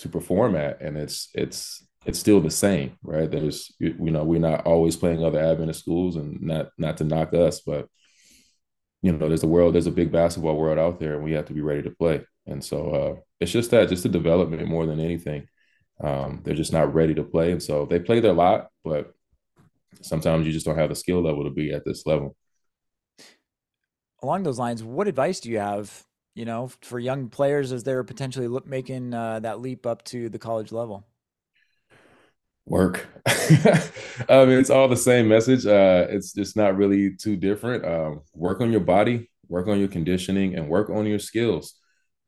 to 0.00 0.08
perform 0.08 0.56
at, 0.56 0.80
and 0.80 0.96
it's 0.96 1.28
it's 1.34 1.86
it's 2.06 2.18
still 2.18 2.40
the 2.40 2.50
same, 2.50 2.96
right? 3.02 3.30
There's 3.30 3.72
you 3.78 3.94
know 3.98 4.24
we're 4.24 4.40
not 4.40 4.66
always 4.66 4.96
playing 4.96 5.24
other 5.24 5.40
Adventist 5.40 5.80
schools, 5.80 6.16
and 6.16 6.40
not 6.40 6.68
not 6.78 6.98
to 6.98 7.04
knock 7.04 7.34
us, 7.34 7.60
but 7.60 7.88
you 9.02 9.12
know, 9.12 9.28
there's 9.28 9.42
a 9.42 9.48
world, 9.48 9.74
there's 9.74 9.86
a 9.86 9.92
big 9.92 10.12
basketball 10.12 10.56
world 10.56 10.78
out 10.78 11.00
there, 11.00 11.14
and 11.14 11.24
we 11.24 11.32
have 11.32 11.46
to 11.46 11.54
be 11.54 11.62
ready 11.62 11.82
to 11.82 11.90
play. 11.90 12.24
And 12.50 12.64
so 12.64 12.90
uh, 12.90 13.20
it's 13.40 13.52
just 13.52 13.70
that, 13.70 13.88
just 13.88 14.02
the 14.02 14.08
development 14.08 14.66
more 14.68 14.86
than 14.86 15.00
anything. 15.00 15.46
Um, 16.02 16.42
they're 16.44 16.54
just 16.54 16.72
not 16.72 16.94
ready 16.94 17.14
to 17.14 17.22
play, 17.22 17.52
and 17.52 17.62
so 17.62 17.86
they 17.86 18.00
play 18.00 18.20
their 18.20 18.32
lot, 18.32 18.68
but 18.84 19.12
sometimes 20.02 20.46
you 20.46 20.52
just 20.52 20.66
don't 20.66 20.78
have 20.78 20.88
the 20.88 20.94
skill 20.94 21.22
level 21.22 21.44
to 21.44 21.50
be 21.50 21.72
at 21.72 21.84
this 21.84 22.06
level. 22.06 22.36
Along 24.22 24.42
those 24.42 24.58
lines, 24.58 24.82
what 24.82 25.08
advice 25.08 25.40
do 25.40 25.50
you 25.50 25.58
have, 25.58 26.04
you 26.34 26.44
know, 26.44 26.70
for 26.82 26.98
young 26.98 27.28
players 27.28 27.72
as 27.72 27.84
they're 27.84 28.04
potentially 28.04 28.48
making 28.66 29.14
uh, 29.14 29.40
that 29.40 29.60
leap 29.60 29.86
up 29.86 30.02
to 30.04 30.28
the 30.28 30.38
college 30.38 30.72
level? 30.72 31.06
work. 32.70 33.08
I 33.26 34.44
mean, 34.46 34.58
it's 34.58 34.70
all 34.70 34.88
the 34.88 34.96
same 34.96 35.28
message. 35.28 35.66
Uh, 35.66 36.06
it's 36.08 36.32
just 36.32 36.56
not 36.56 36.76
really 36.76 37.16
too 37.16 37.36
different. 37.36 37.84
Um, 37.84 38.22
work 38.32 38.60
on 38.60 38.70
your 38.70 38.80
body, 38.80 39.28
work 39.48 39.66
on 39.66 39.78
your 39.78 39.88
conditioning, 39.88 40.54
and 40.54 40.68
work 40.68 40.88
on 40.88 41.04
your 41.04 41.18
skills. 41.18 41.74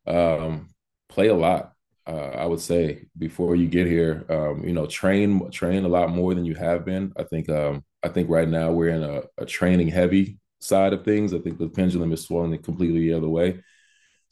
Um, 0.06 0.68
play 1.08 1.28
a 1.28 1.34
lot. 1.34 1.72
Uh, 2.06 2.30
I 2.34 2.46
would 2.46 2.60
say 2.60 3.06
before 3.16 3.54
you 3.54 3.68
get 3.68 3.86
here, 3.86 4.24
um, 4.28 4.64
you 4.64 4.72
know, 4.72 4.86
train 4.86 5.50
train 5.50 5.84
a 5.84 5.88
lot 5.88 6.10
more 6.10 6.34
than 6.34 6.44
you 6.44 6.54
have 6.56 6.84
been. 6.84 7.12
I 7.16 7.22
think 7.22 7.48
um, 7.48 7.84
I 8.02 8.08
think 8.08 8.28
right 8.28 8.48
now 8.48 8.72
we're 8.72 8.88
in 8.88 9.02
a, 9.04 9.22
a 9.38 9.46
training 9.46 9.88
heavy 9.88 10.38
side 10.58 10.92
of 10.92 11.04
things. 11.04 11.32
I 11.32 11.38
think 11.38 11.58
the 11.58 11.68
pendulum 11.68 12.12
is 12.12 12.24
swelling 12.24 12.56
completely 12.62 13.00
the 13.00 13.14
other 13.14 13.28
way. 13.28 13.62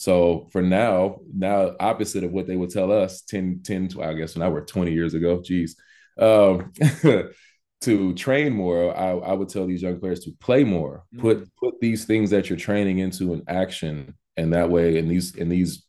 So 0.01 0.49
for 0.51 0.63
now, 0.63 1.21
now 1.33 1.77
opposite 1.79 2.25
of 2.25 2.33
what 2.33 2.47
they 2.47 2.57
would 2.57 2.71
tell 2.71 2.91
us 2.91 3.21
10, 3.23 3.61
10, 3.63 3.91
I 4.01 4.15
guess 4.15 4.35
when 4.35 4.43
I 4.43 4.49
were 4.49 4.63
20 4.63 4.93
years 4.93 5.13
ago, 5.13 5.43
geez, 5.43 5.77
um, 6.19 6.73
to 7.83 8.15
train 8.15 8.55
more, 8.55 8.97
I, 8.97 9.11
I, 9.11 9.33
would 9.35 9.51
tell 9.51 9.67
these 9.67 9.83
young 9.83 10.01
players 10.01 10.21
to 10.21 10.33
play 10.41 10.65
more, 10.65 11.05
put 11.19 11.55
put 11.57 11.81
these 11.81 12.07
things 12.07 12.31
that 12.31 12.49
you're 12.49 12.59
training 12.59 12.99
into 12.99 13.35
an 13.35 13.43
action, 13.47 14.15
and 14.41 14.53
that 14.55 14.71
way 14.71 14.99
in 14.99 15.09
these 15.09 15.35
in 15.37 15.49
these 15.49 15.85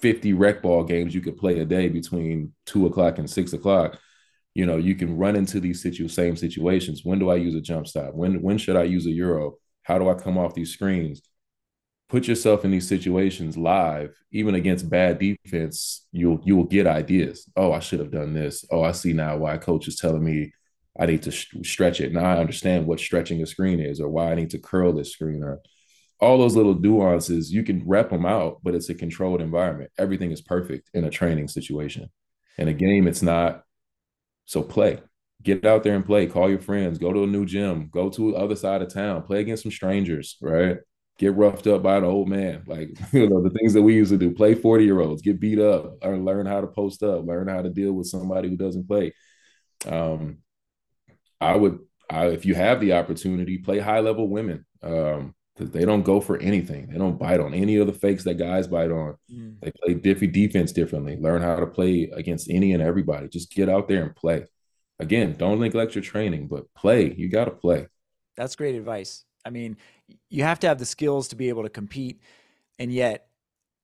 50 0.00 0.34
rec 0.34 0.62
ball 0.62 0.84
games 0.84 1.14
you 1.14 1.20
could 1.20 1.36
play 1.36 1.58
a 1.60 1.64
day 1.64 1.88
between 1.88 2.52
two 2.66 2.86
o'clock 2.86 3.18
and 3.18 3.28
six 3.28 3.52
o'clock. 3.52 3.98
You 4.54 4.66
know, 4.66 4.76
you 4.78 4.94
can 4.94 5.16
run 5.18 5.36
into 5.36 5.60
these 5.60 5.82
situ- 5.82 6.08
same 6.08 6.36
situations. 6.36 7.02
When 7.04 7.18
do 7.18 7.30
I 7.30 7.36
use 7.36 7.54
a 7.54 7.60
jump 7.60 7.86
stop? 7.86 8.14
When 8.14 8.42
when 8.42 8.58
should 8.58 8.76
I 8.76 8.84
use 8.84 9.06
a 9.06 9.10
euro? 9.10 9.54
How 9.82 9.98
do 9.98 10.08
I 10.08 10.14
come 10.14 10.38
off 10.38 10.54
these 10.54 10.72
screens? 10.72 11.22
put 12.08 12.28
yourself 12.28 12.64
in 12.64 12.70
these 12.70 12.88
situations 12.88 13.56
live, 13.56 14.16
even 14.32 14.54
against 14.54 14.88
bad 14.88 15.18
defense, 15.18 16.06
you'll 16.12 16.40
you 16.44 16.56
will 16.56 16.64
get 16.64 16.86
ideas. 16.86 17.48
Oh, 17.56 17.72
I 17.72 17.80
should 17.80 18.00
have 18.00 18.10
done 18.10 18.34
this. 18.34 18.64
Oh, 18.70 18.82
I 18.82 18.92
see 18.92 19.12
now 19.12 19.36
why 19.36 19.56
coach 19.58 19.88
is 19.88 19.96
telling 19.96 20.24
me 20.24 20.52
I 20.98 21.06
need 21.06 21.22
to 21.22 21.32
stretch 21.32 22.00
it. 22.00 22.12
Now 22.12 22.24
I 22.24 22.38
understand 22.38 22.86
what 22.86 23.00
stretching 23.00 23.42
a 23.42 23.46
screen 23.46 23.80
is, 23.80 24.00
or 24.00 24.08
why 24.08 24.30
I 24.30 24.34
need 24.34 24.50
to 24.50 24.58
curl 24.58 24.92
this 24.92 25.12
screen, 25.12 25.42
or 25.42 25.60
all 26.20 26.38
those 26.38 26.56
little 26.56 26.78
nuances. 26.78 27.52
You 27.52 27.62
can 27.62 27.86
rep 27.86 28.10
them 28.10 28.26
out, 28.26 28.58
but 28.62 28.74
it's 28.74 28.88
a 28.88 28.94
controlled 28.94 29.40
environment. 29.40 29.90
Everything 29.98 30.30
is 30.30 30.40
perfect 30.40 30.90
in 30.94 31.04
a 31.04 31.10
training 31.10 31.48
situation. 31.48 32.10
In 32.58 32.68
a 32.68 32.74
game, 32.74 33.06
it's 33.06 33.22
not. 33.22 33.62
So 34.46 34.62
play. 34.62 35.00
Get 35.42 35.66
out 35.66 35.82
there 35.82 35.94
and 35.94 36.06
play. 36.06 36.26
Call 36.26 36.48
your 36.48 36.58
friends. 36.58 36.98
Go 36.98 37.12
to 37.12 37.24
a 37.24 37.26
new 37.26 37.44
gym. 37.44 37.88
Go 37.92 38.08
to 38.08 38.32
the 38.32 38.38
other 38.38 38.56
side 38.56 38.82
of 38.82 38.92
town. 38.92 39.22
Play 39.22 39.40
against 39.40 39.64
some 39.64 39.72
strangers. 39.72 40.36
Right 40.40 40.78
get 41.18 41.34
roughed 41.34 41.66
up 41.66 41.82
by 41.82 41.96
an 41.96 42.04
old 42.04 42.28
man. 42.28 42.62
Like, 42.66 42.90
you 43.12 43.28
know, 43.28 43.42
the 43.42 43.50
things 43.50 43.72
that 43.74 43.82
we 43.82 43.94
used 43.94 44.12
to 44.12 44.18
do, 44.18 44.32
play 44.32 44.54
40 44.54 44.84
year 44.84 45.00
olds, 45.00 45.22
get 45.22 45.40
beat 45.40 45.58
up, 45.58 45.96
or 46.02 46.16
learn 46.18 46.46
how 46.46 46.60
to 46.60 46.66
post 46.66 47.02
up, 47.02 47.26
learn 47.26 47.48
how 47.48 47.62
to 47.62 47.70
deal 47.70 47.92
with 47.92 48.06
somebody 48.06 48.48
who 48.48 48.56
doesn't 48.56 48.86
play. 48.86 49.14
Um, 49.86 50.38
I 51.40 51.56
would, 51.56 51.78
I, 52.08 52.26
if 52.26 52.46
you 52.46 52.54
have 52.54 52.80
the 52.80 52.94
opportunity, 52.94 53.58
play 53.58 53.78
high 53.78 54.00
level 54.00 54.28
women. 54.28 54.64
Um, 54.82 55.34
because 55.56 55.72
they 55.72 55.84
don't 55.84 56.02
go 56.02 56.20
for 56.20 56.38
anything. 56.38 56.88
They 56.88 56.98
don't 56.98 57.18
bite 57.18 57.40
on 57.40 57.54
any 57.54 57.76
of 57.76 57.86
the 57.86 57.92
fakes 57.92 58.24
that 58.24 58.34
guys 58.34 58.66
bite 58.66 58.90
on. 58.90 59.16
Mm. 59.32 59.60
They 59.60 59.72
play 59.82 59.94
different 59.94 60.34
defense 60.34 60.72
differently. 60.72 61.16
Learn 61.16 61.40
how 61.40 61.56
to 61.56 61.66
play 61.66 62.10
against 62.12 62.50
any 62.50 62.72
and 62.72 62.82
everybody. 62.82 63.28
Just 63.28 63.52
get 63.52 63.68
out 63.68 63.88
there 63.88 64.02
and 64.02 64.14
play. 64.14 64.44
Again, 64.98 65.34
don't 65.38 65.60
neglect 65.60 65.94
your 65.94 66.04
training, 66.04 66.48
but 66.48 66.72
play. 66.74 67.12
You 67.14 67.28
got 67.28 67.46
to 67.46 67.50
play. 67.50 67.86
That's 68.36 68.56
great 68.56 68.74
advice. 68.74 69.24
I 69.44 69.50
mean, 69.50 69.78
you 70.28 70.42
have 70.42 70.60
to 70.60 70.68
have 70.68 70.78
the 70.78 70.84
skills 70.84 71.28
to 71.28 71.36
be 71.36 71.48
able 71.48 71.62
to 71.62 71.70
compete. 71.70 72.20
And 72.78 72.92
yet, 72.92 73.28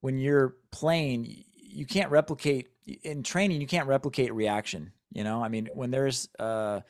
when 0.00 0.18
you're 0.18 0.56
playing, 0.72 1.44
you 1.54 1.86
can't 1.86 2.10
replicate 2.10 2.68
in 3.02 3.22
training, 3.22 3.60
you 3.60 3.66
can't 3.66 3.88
replicate 3.88 4.34
reaction. 4.34 4.92
You 5.12 5.24
know, 5.24 5.42
I 5.42 5.48
mean, 5.48 5.68
when 5.72 5.90
there's 5.90 6.28
uh, 6.38 6.80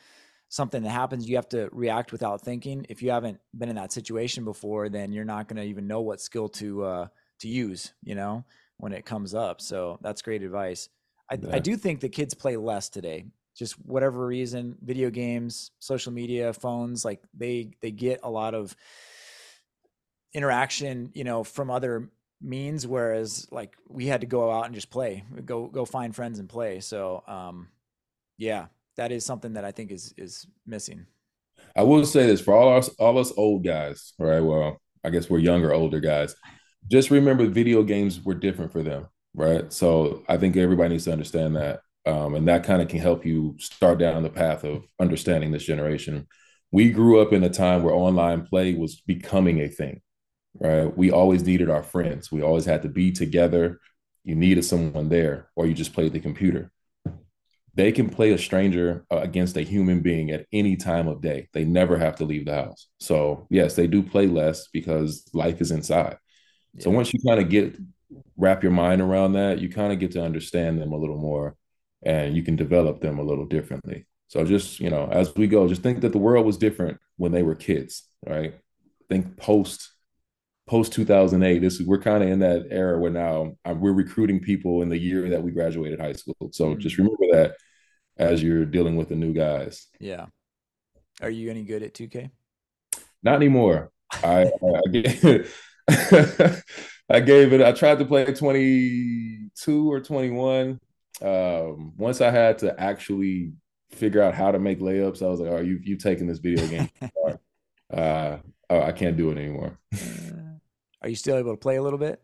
something 0.53 0.83
that 0.83 0.91
happens, 0.91 1.27
you 1.27 1.37
have 1.37 1.49
to 1.49 1.71
react 1.73 2.13
without 2.13 2.43
thinking. 2.43 2.85
If 2.91 3.03
you 3.03 3.11
haven't 3.11 3.41
been 3.57 3.71
in 3.71 3.77
that 3.77 3.91
situation 3.91 4.45
before, 4.45 4.91
then 4.91 5.11
you're 5.11 5.25
not 5.25 5.49
going 5.49 5.57
to 5.57 5.65
even 5.65 5.87
know 5.87 6.03
what 6.03 6.21
skill 6.21 6.51
to 6.51 6.85
uh, 6.85 7.07
to 7.41 7.49
use. 7.49 7.95
You 8.03 8.15
know, 8.15 8.45
when 8.77 8.93
it 8.93 9.07
comes 9.07 9.35
up. 9.35 9.63
So 9.63 9.99
that's 10.03 10.21
great 10.21 10.43
advice. 10.43 10.91
I, 11.31 11.39
yeah. 11.41 11.55
I 11.57 11.59
do 11.59 11.77
think 11.77 12.01
the 12.01 12.11
kids 12.11 12.35
play 12.35 12.57
less 12.57 12.91
today 12.91 13.25
just 13.57 13.75
whatever 13.85 14.27
reason 14.27 14.77
video 14.83 15.11
games 15.11 15.73
social 15.79 16.13
media 16.13 16.53
phones 16.53 17.05
like 17.05 17.21
they 17.35 17.71
they 17.83 17.91
get 17.91 18.21
a 18.23 18.31
lot 18.31 18.55
of 18.55 18.75
interaction 20.33 21.11
you 21.15 21.25
know 21.25 21.45
from 21.45 21.71
other 21.71 22.09
means 22.41 22.87
whereas 22.87 23.47
like 23.53 23.77
we 23.89 24.07
had 24.07 24.23
to 24.23 24.27
go 24.27 24.51
out 24.51 24.65
and 24.65 24.75
just 24.75 24.91
play 24.91 25.23
go 25.45 25.67
go 25.67 25.85
find 25.85 26.17
friends 26.17 26.39
and 26.39 26.49
play 26.49 26.81
so 26.81 27.23
um 27.29 27.69
yeah 28.39 28.67
that 28.97 29.13
is 29.13 29.25
something 29.25 29.53
that 29.55 29.65
i 29.65 29.71
think 29.71 29.91
is 29.91 30.15
is 30.17 30.47
missing 30.67 31.07
i 31.77 31.83
will 31.83 32.05
say 32.05 32.27
this 32.27 32.41
for 32.41 32.55
all 32.55 32.77
us 32.77 32.89
all 32.99 33.19
us 33.19 33.33
old 33.37 33.65
guys 33.65 34.13
right 34.19 34.41
well 34.41 34.81
i 35.05 35.11
guess 35.11 35.29
we're 35.29 35.39
younger 35.39 35.73
older 35.73 36.01
guys 36.01 36.35
just 36.91 37.11
remember 37.11 37.47
video 37.47 37.83
games 37.83 38.25
were 38.25 38.35
different 38.35 38.73
for 38.73 38.83
them 38.83 39.07
right 39.35 39.73
so 39.73 40.23
i 40.29 40.37
think 40.37 40.57
everybody 40.57 40.91
needs 40.91 41.05
to 41.05 41.13
understand 41.13 41.57
that 41.57 41.81
um, 42.05 42.35
and 42.35 42.49
that 42.49 42.65
kind 42.65 42.83
of 42.83 42.89
can 42.89 42.99
help 42.99 43.25
you 43.25 43.57
start 43.59 43.99
down 43.99 44.23
the 44.23 44.31
path 44.31 44.65
of 44.65 44.85
understanding 44.99 45.53
this 45.53 45.65
generation. 45.65 46.27
We 46.73 46.91
grew 46.91 47.21
up 47.21 47.33
in 47.33 47.45
a 47.45 47.51
time 47.51 47.83
where 47.83 47.95
online 47.95 48.47
play 48.47 48.75
was 48.75 49.01
becoming 49.01 49.61
a 49.61 49.69
thing, 49.69 50.01
right? 50.59 50.97
We 50.97 51.13
always 51.13 51.45
needed 51.45 51.71
our 51.71 51.83
friends. 51.83 52.33
We 52.33 52.43
always 52.43 52.65
had 52.65 52.83
to 52.83 52.89
be 52.89 53.13
together. 53.13 53.79
You 54.25 54.35
needed 54.35 54.65
someone 54.65 55.09
there, 55.11 55.51
or 55.55 55.67
you 55.67 55.75
just 55.75 55.93
played 55.93 56.13
the 56.13 56.21
computer. 56.21 56.73
They 57.75 57.93
can 57.93 58.09
play 58.09 58.33
a 58.33 58.39
stranger 58.39 59.05
uh, 59.11 59.19
against 59.19 59.57
a 59.57 59.63
human 59.63 60.01
being 60.01 60.31
at 60.31 60.47
any 60.53 60.77
time 60.77 61.09
of 61.09 61.23
day. 61.23 61.49
They 61.53 61.65
never 61.65 61.97
have 61.97 62.17
to 62.17 62.25
leave 62.25 62.45
the 62.45 62.55
house. 62.55 62.89
So, 63.01 63.47
yes, 63.51 63.77
they 63.77 63.87
do 63.87 64.03
play 64.03 64.27
less 64.27 64.69
because 64.69 65.29
life 65.33 65.61
is 65.61 65.71
inside. 65.71 66.19
Yeah. 66.75 66.85
So, 66.85 66.91
once 66.91 67.13
you 67.15 67.21
kind 67.27 67.41
of 67.41 67.49
get 67.49 67.75
wrap 68.37 68.63
your 68.63 68.73
mind 68.73 69.01
around 69.01 69.33
that, 69.33 69.59
you 69.59 69.69
kind 69.69 69.93
of 69.93 69.99
get 69.99 70.13
to 70.13 70.23
understand 70.23 70.81
them 70.81 70.93
a 70.93 70.97
little 70.97 71.19
more 71.19 71.57
and 72.05 72.37
you 72.37 72.43
can 72.43 72.57
develop 72.57 73.01
them 73.01 73.19
a 73.19 73.23
little 73.23 73.47
differently. 73.47 74.07
So 74.29 74.45
just, 74.45 74.81
you 74.81 74.91
know, 74.91 75.09
as 75.11 75.35
we 75.35 75.47
go, 75.47 75.69
just 75.69 75.83
think 75.83 76.01
that 76.01 76.13
the 76.13 76.19
world 76.19 76.47
was 76.47 76.57
different 76.57 76.99
when 77.17 77.33
they 77.33 77.43
were 77.43 77.55
kids, 77.55 78.09
right? 78.27 78.55
Think 79.09 79.37
post 79.37 79.91
post 80.67 80.93
2008. 80.95 81.59
This 81.59 81.81
we're 81.81 82.01
kind 82.01 82.23
of 82.23 82.31
in 82.31 82.39
that 82.39 82.67
era 82.71 82.99
where 82.99 83.11
now 83.11 83.53
I'm, 83.65 83.81
we're 83.81 83.93
recruiting 83.93 84.41
people 84.41 84.83
in 84.83 84.89
the 84.89 84.99
year 84.99 85.29
that 85.31 85.43
we 85.43 85.51
graduated 85.53 86.01
high 86.01 86.15
school. 86.15 86.35
So 86.53 86.71
mm-hmm. 86.71 86.81
just 86.81 86.97
remember 86.97 87.27
that 87.33 87.57
as 88.23 88.43
you're 88.43 88.65
dealing 88.65 88.97
with 88.97 89.09
the 89.09 89.17
new 89.17 89.33
guys. 89.33 89.87
Yeah. 90.01 90.27
Are 91.21 91.31
you 91.31 91.51
any 91.51 91.63
good 91.63 91.83
at 91.83 91.95
2K? 91.95 92.31
Not 93.23 93.37
anymore. 93.37 93.91
I, 94.13 94.51
I, 94.51 94.91
gave, 94.91 95.57
I 97.09 97.21
gave 97.21 97.53
it. 97.53 97.63
I 97.63 97.73
tried 97.73 97.99
to 97.99 98.05
play 98.05 98.25
22 98.25 99.93
or 99.93 100.01
21 100.01 100.81
um, 101.23 101.93
once 101.97 102.21
I 102.21 102.31
had 102.31 102.59
to 102.59 102.79
actually 102.81 103.53
figure 103.91 104.23
out 104.23 104.35
how 104.35 104.51
to 104.51 104.59
make 104.59 104.81
layups, 104.81 105.23
I 105.23 105.29
was 105.29 105.41
like, 105.41 105.53
"Oh, 105.53 105.61
you 105.61 105.79
you 105.83 105.97
taking 105.97 106.27
this 106.27 106.39
video 106.39 106.67
game? 106.67 106.89
uh, 107.93 108.39
oh, 108.71 108.81
I 108.81 108.93
can't 108.93 109.17
do 109.17 109.31
it 109.31 109.39
anymore." 109.39 109.79
Are 111.03 111.09
you 111.09 111.17
still 111.17 111.37
able 111.37 111.53
to 111.53 111.59
play 111.59 111.77
a 111.77 111.83
little 111.83 111.99
bit? 111.99 112.21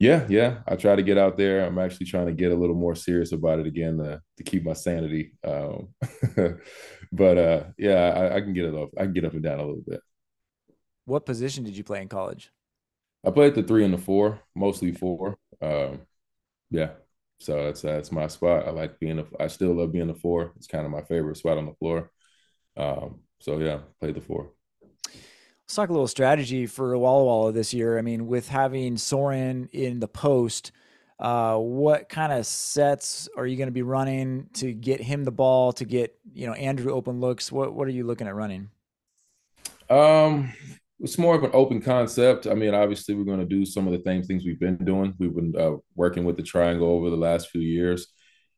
Yeah, 0.00 0.26
yeah. 0.28 0.58
I 0.66 0.76
try 0.76 0.94
to 0.94 1.02
get 1.02 1.18
out 1.18 1.36
there. 1.36 1.64
I'm 1.64 1.78
actually 1.78 2.06
trying 2.06 2.26
to 2.26 2.32
get 2.32 2.52
a 2.52 2.54
little 2.54 2.76
more 2.76 2.94
serious 2.94 3.32
about 3.32 3.58
it 3.58 3.66
again 3.66 3.98
to, 3.98 4.20
to 4.36 4.42
keep 4.44 4.64
my 4.64 4.72
sanity. 4.72 5.32
Um, 5.42 5.88
but 7.12 7.38
uh, 7.38 7.64
yeah, 7.76 8.12
I, 8.14 8.36
I, 8.36 8.40
can 8.40 8.52
get 8.52 8.66
it 8.66 8.76
up. 8.76 8.90
I 8.96 9.02
can 9.02 9.12
get 9.12 9.24
up 9.24 9.32
and 9.32 9.42
down 9.42 9.58
a 9.58 9.66
little 9.66 9.82
bit. 9.84 10.00
What 11.04 11.26
position 11.26 11.64
did 11.64 11.76
you 11.76 11.82
play 11.82 12.00
in 12.00 12.08
college? 12.08 12.52
I 13.26 13.30
played 13.30 13.56
the 13.56 13.62
three 13.64 13.84
and 13.84 13.92
the 13.92 13.98
four, 13.98 14.40
mostly 14.54 14.92
four. 14.92 15.36
Um, 15.60 16.02
yeah, 16.70 16.90
so 17.40 17.64
that's 17.64 17.82
that's 17.82 18.12
my 18.12 18.28
spot. 18.28 18.68
I 18.68 18.70
like 18.70 19.00
being 19.00 19.18
a. 19.18 19.24
I 19.40 19.48
still 19.48 19.74
love 19.74 19.92
being 19.92 20.10
a 20.10 20.14
four. 20.14 20.52
It's 20.56 20.66
kind 20.66 20.84
of 20.84 20.92
my 20.92 21.02
favorite 21.02 21.36
spot 21.36 21.58
on 21.58 21.66
the 21.66 21.74
floor. 21.74 22.10
Um, 22.76 23.20
so 23.40 23.58
yeah, 23.58 23.80
play 24.00 24.12
the 24.12 24.20
four. 24.20 24.52
Let's 25.68 25.76
talk 25.76 25.90
a 25.90 25.92
little 25.92 26.08
strategy 26.08 26.64
for 26.64 26.96
Walla 26.96 27.24
Walla 27.24 27.52
this 27.52 27.74
year. 27.74 27.98
I 27.98 28.00
mean, 28.00 28.26
with 28.26 28.48
having 28.48 28.96
Soren 28.96 29.68
in 29.70 30.00
the 30.00 30.08
post, 30.08 30.72
uh, 31.18 31.58
what 31.58 32.08
kind 32.08 32.32
of 32.32 32.46
sets 32.46 33.28
are 33.36 33.46
you 33.46 33.58
going 33.58 33.68
to 33.68 33.72
be 33.72 33.82
running 33.82 34.48
to 34.54 34.72
get 34.72 35.02
him 35.02 35.24
the 35.24 35.30
ball 35.30 35.74
to 35.74 35.84
get 35.84 36.18
you 36.32 36.46
know 36.46 36.54
Andrew 36.54 36.94
open 36.94 37.20
looks? 37.20 37.52
What 37.52 37.74
what 37.74 37.86
are 37.86 37.90
you 37.90 38.04
looking 38.04 38.26
at 38.26 38.34
running? 38.34 38.70
Um, 39.90 40.54
it's 41.00 41.18
more 41.18 41.34
of 41.34 41.44
an 41.44 41.50
open 41.52 41.82
concept. 41.82 42.46
I 42.46 42.54
mean, 42.54 42.72
obviously, 42.72 43.14
we're 43.14 43.24
going 43.24 43.40
to 43.40 43.44
do 43.44 43.66
some 43.66 43.86
of 43.86 43.92
the 43.92 44.02
same 44.02 44.22
things 44.22 44.46
we've 44.46 44.58
been 44.58 44.78
doing. 44.78 45.12
We've 45.18 45.34
been 45.34 45.54
uh, 45.54 45.76
working 45.94 46.24
with 46.24 46.38
the 46.38 46.42
triangle 46.42 46.88
over 46.88 47.10
the 47.10 47.16
last 47.16 47.50
few 47.50 47.60
years. 47.60 48.06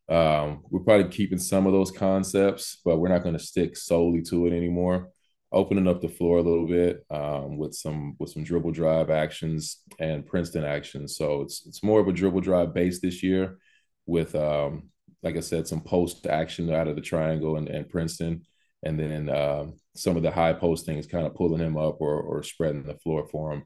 Um, 0.09 0.63
we're 0.71 0.85
probably 0.85 1.11
keeping 1.11 1.39
some 1.39 1.67
of 1.67 1.73
those 1.73 1.91
concepts, 1.91 2.81
but 2.85 2.99
we're 2.99 3.09
not 3.09 3.25
going 3.25 3.37
to 3.37 3.45
stick 3.45 3.77
solely 3.77 4.23
to 4.23 4.47
it 4.47 4.53
anymore. 4.53 5.09
Opening 5.53 5.89
up 5.89 6.01
the 6.01 6.09
floor 6.09 6.39
a 6.39 6.43
little 6.43 6.67
bit 6.67 7.05
um, 7.11 7.59
with 7.59 7.75
some 7.75 8.15
with 8.19 8.31
some 8.31 8.45
dribble 8.45 8.71
drive 8.71 9.11
actions 9.11 9.83
and 9.99 10.27
Princeton 10.27 10.65
actions. 10.65 11.17
So 11.17 11.43
it's 11.43 11.67
it's 11.67 11.83
more 11.83 12.01
of 12.01 12.09
a 12.09 12.13
dribble 12.13 12.43
drive 12.43 12.73
base 12.73 13.01
this 13.01 13.23
year, 13.23 13.59
with 14.07 14.35
um, 14.35 14.91
like 15.23 15.37
I 15.37 15.41
said, 15.41 15.67
some 15.67 15.81
post 15.81 16.27
action 16.27 16.73
out 16.73 16.89
of 16.89 16.95
the 16.95 17.03
triangle 17.03 17.57
and, 17.57 17.69
and 17.69 17.89
Princeton 17.89 18.43
and 18.83 18.99
then 18.99 19.29
um, 19.29 19.75
some 19.95 20.17
of 20.17 20.23
the 20.23 20.31
high 20.31 20.53
posting 20.53 20.97
is 20.97 21.07
kind 21.07 21.27
of 21.27 21.35
pulling 21.35 21.61
him 21.61 21.77
up 21.77 22.01
or, 22.01 22.21
or 22.21 22.43
spreading 22.43 22.83
the 22.83 22.95
floor 22.95 23.27
for 23.31 23.53
him 23.53 23.65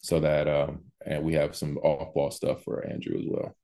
so 0.00 0.20
that 0.20 0.48
um, 0.48 0.84
and 1.04 1.22
we 1.24 1.34
have 1.34 1.56
some 1.56 1.76
off 1.78 2.14
ball 2.14 2.30
stuff 2.30 2.62
for 2.62 2.86
Andrew 2.86 3.18
as 3.18 3.24
well. 3.26 3.54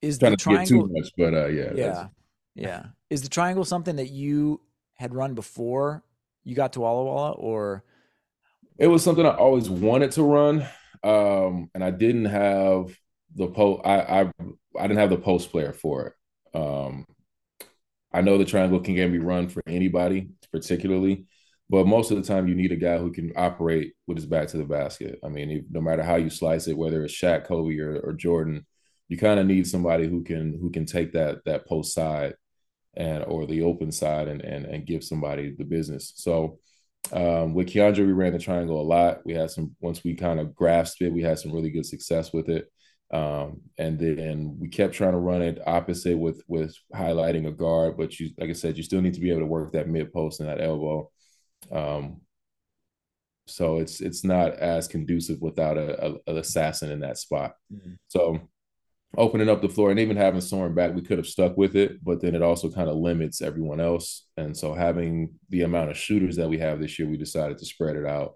Is 0.00 0.18
trying 0.18 0.32
the 0.32 0.36
triangle, 0.36 0.64
to 0.64 0.72
get 0.72 0.86
too 0.86 0.90
much, 0.92 1.10
but 1.18 1.34
uh, 1.34 1.46
yeah, 1.48 1.72
yeah, 1.74 2.06
yeah. 2.54 2.82
Is 3.10 3.22
the 3.22 3.28
triangle 3.28 3.64
something 3.64 3.96
that 3.96 4.10
you 4.10 4.60
had 4.96 5.14
run 5.14 5.34
before 5.34 6.02
you 6.44 6.54
got 6.54 6.72
to 6.74 6.80
Walla 6.80 7.04
Walla, 7.04 7.32
or 7.32 7.84
it 8.78 8.86
was 8.86 9.02
something 9.02 9.26
I 9.26 9.34
always 9.34 9.68
wanted 9.68 10.12
to 10.12 10.22
run, 10.22 10.66
um, 11.02 11.70
and 11.74 11.82
I 11.82 11.90
didn't 11.90 12.26
have 12.26 12.96
the 13.34 13.48
post. 13.48 13.82
I, 13.84 14.00
I 14.00 14.32
I 14.78 14.82
didn't 14.82 14.98
have 14.98 15.10
the 15.10 15.18
post 15.18 15.50
player 15.50 15.72
for 15.72 16.06
it. 16.06 16.58
Um, 16.58 17.04
I 18.12 18.20
know 18.22 18.38
the 18.38 18.44
triangle 18.44 18.80
can 18.80 18.94
be 18.94 19.18
run 19.18 19.48
for 19.48 19.62
anybody, 19.66 20.30
particularly, 20.52 21.26
but 21.68 21.86
most 21.86 22.10
of 22.10 22.16
the 22.16 22.22
time 22.22 22.46
you 22.46 22.54
need 22.54 22.72
a 22.72 22.76
guy 22.76 22.98
who 22.98 23.10
can 23.12 23.32
operate 23.36 23.94
with 24.06 24.16
his 24.16 24.26
back 24.26 24.48
to 24.48 24.56
the 24.56 24.64
basket. 24.64 25.18
I 25.24 25.28
mean, 25.28 25.66
no 25.70 25.80
matter 25.80 26.02
how 26.02 26.16
you 26.16 26.30
slice 26.30 26.68
it, 26.68 26.78
whether 26.78 27.04
it's 27.04 27.14
Shaq, 27.14 27.44
Kobe, 27.44 27.78
or, 27.78 27.98
or 27.98 28.12
Jordan, 28.12 28.66
you 29.08 29.18
kind 29.18 29.40
of 29.40 29.46
need 29.46 29.66
somebody 29.66 30.06
who 30.06 30.22
can 30.22 30.56
who 30.60 30.70
can 30.70 30.86
take 30.86 31.12
that 31.12 31.44
that 31.44 31.66
post 31.66 31.92
side 31.92 32.34
and 32.96 33.24
or 33.24 33.46
the 33.46 33.62
open 33.62 33.92
side 33.92 34.28
and 34.28 34.42
and 34.42 34.66
and 34.66 34.86
give 34.86 35.04
somebody 35.04 35.54
the 35.56 35.64
business. 35.64 36.12
So 36.16 36.58
um, 37.12 37.54
with 37.54 37.68
Keandre, 37.68 38.06
we 38.06 38.12
ran 38.12 38.32
the 38.32 38.38
triangle 38.38 38.80
a 38.80 38.82
lot. 38.82 39.24
We 39.24 39.34
had 39.34 39.50
some 39.50 39.76
once 39.80 40.02
we 40.02 40.14
kind 40.14 40.40
of 40.40 40.54
grasped 40.54 41.02
it, 41.02 41.12
we 41.12 41.22
had 41.22 41.38
some 41.38 41.52
really 41.52 41.70
good 41.70 41.86
success 41.86 42.32
with 42.32 42.48
it. 42.48 42.70
Um, 43.12 43.60
and 43.78 43.98
then 44.00 44.56
we 44.58 44.68
kept 44.68 44.94
trying 44.94 45.12
to 45.12 45.18
run 45.18 45.40
it 45.42 45.60
opposite 45.66 46.18
with 46.18 46.42
with 46.48 46.74
highlighting 46.94 47.46
a 47.46 47.52
guard, 47.52 47.96
but 47.96 48.18
you 48.18 48.30
like 48.38 48.50
I 48.50 48.54
said, 48.54 48.76
you 48.76 48.82
still 48.82 49.00
need 49.00 49.14
to 49.14 49.20
be 49.20 49.30
able 49.30 49.40
to 49.40 49.46
work 49.46 49.72
that 49.72 49.88
mid 49.88 50.12
post 50.12 50.40
and 50.40 50.48
that 50.48 50.60
elbow. 50.60 51.10
Um, 51.70 52.22
so 53.46 53.78
it's 53.78 54.00
it's 54.00 54.24
not 54.24 54.54
as 54.54 54.88
conducive 54.88 55.40
without 55.40 55.76
a, 55.76 56.04
a 56.04 56.14
an 56.26 56.38
assassin 56.38 56.90
in 56.90 57.00
that 57.00 57.18
spot. 57.18 57.54
Mm-hmm. 57.72 57.92
So 58.08 58.40
opening 59.16 59.48
up 59.48 59.62
the 59.62 59.68
floor 59.68 59.90
and 59.90 60.00
even 60.00 60.16
having 60.16 60.40
Soren 60.40 60.74
back, 60.74 60.94
we 60.94 61.02
could 61.02 61.18
have 61.18 61.26
stuck 61.26 61.56
with 61.56 61.76
it, 61.76 62.02
but 62.04 62.20
then 62.20 62.34
it 62.34 62.42
also 62.42 62.70
kind 62.70 62.88
of 62.88 62.96
limits 62.96 63.40
everyone 63.40 63.80
else. 63.80 64.26
And 64.36 64.56
so 64.56 64.74
having 64.74 65.34
the 65.48 65.62
amount 65.62 65.90
of 65.90 65.96
shooters 65.96 66.36
that 66.36 66.48
we 66.48 66.58
have 66.58 66.80
this 66.80 66.98
year, 66.98 67.08
we 67.08 67.16
decided 67.16 67.58
to 67.58 67.66
spread 67.66 67.96
it 67.96 68.06
out 68.06 68.34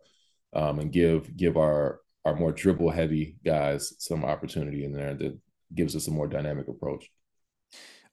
um, 0.54 0.78
and 0.78 0.92
give 0.92 1.36
give 1.36 1.56
our 1.56 2.00
our 2.24 2.34
more 2.34 2.52
dribble 2.52 2.90
heavy 2.90 3.36
guys 3.44 3.94
some 3.98 4.24
opportunity 4.24 4.84
in 4.84 4.92
there 4.92 5.14
that 5.14 5.38
gives 5.74 5.96
us 5.96 6.06
a 6.06 6.10
more 6.10 6.26
dynamic 6.26 6.68
approach. 6.68 7.10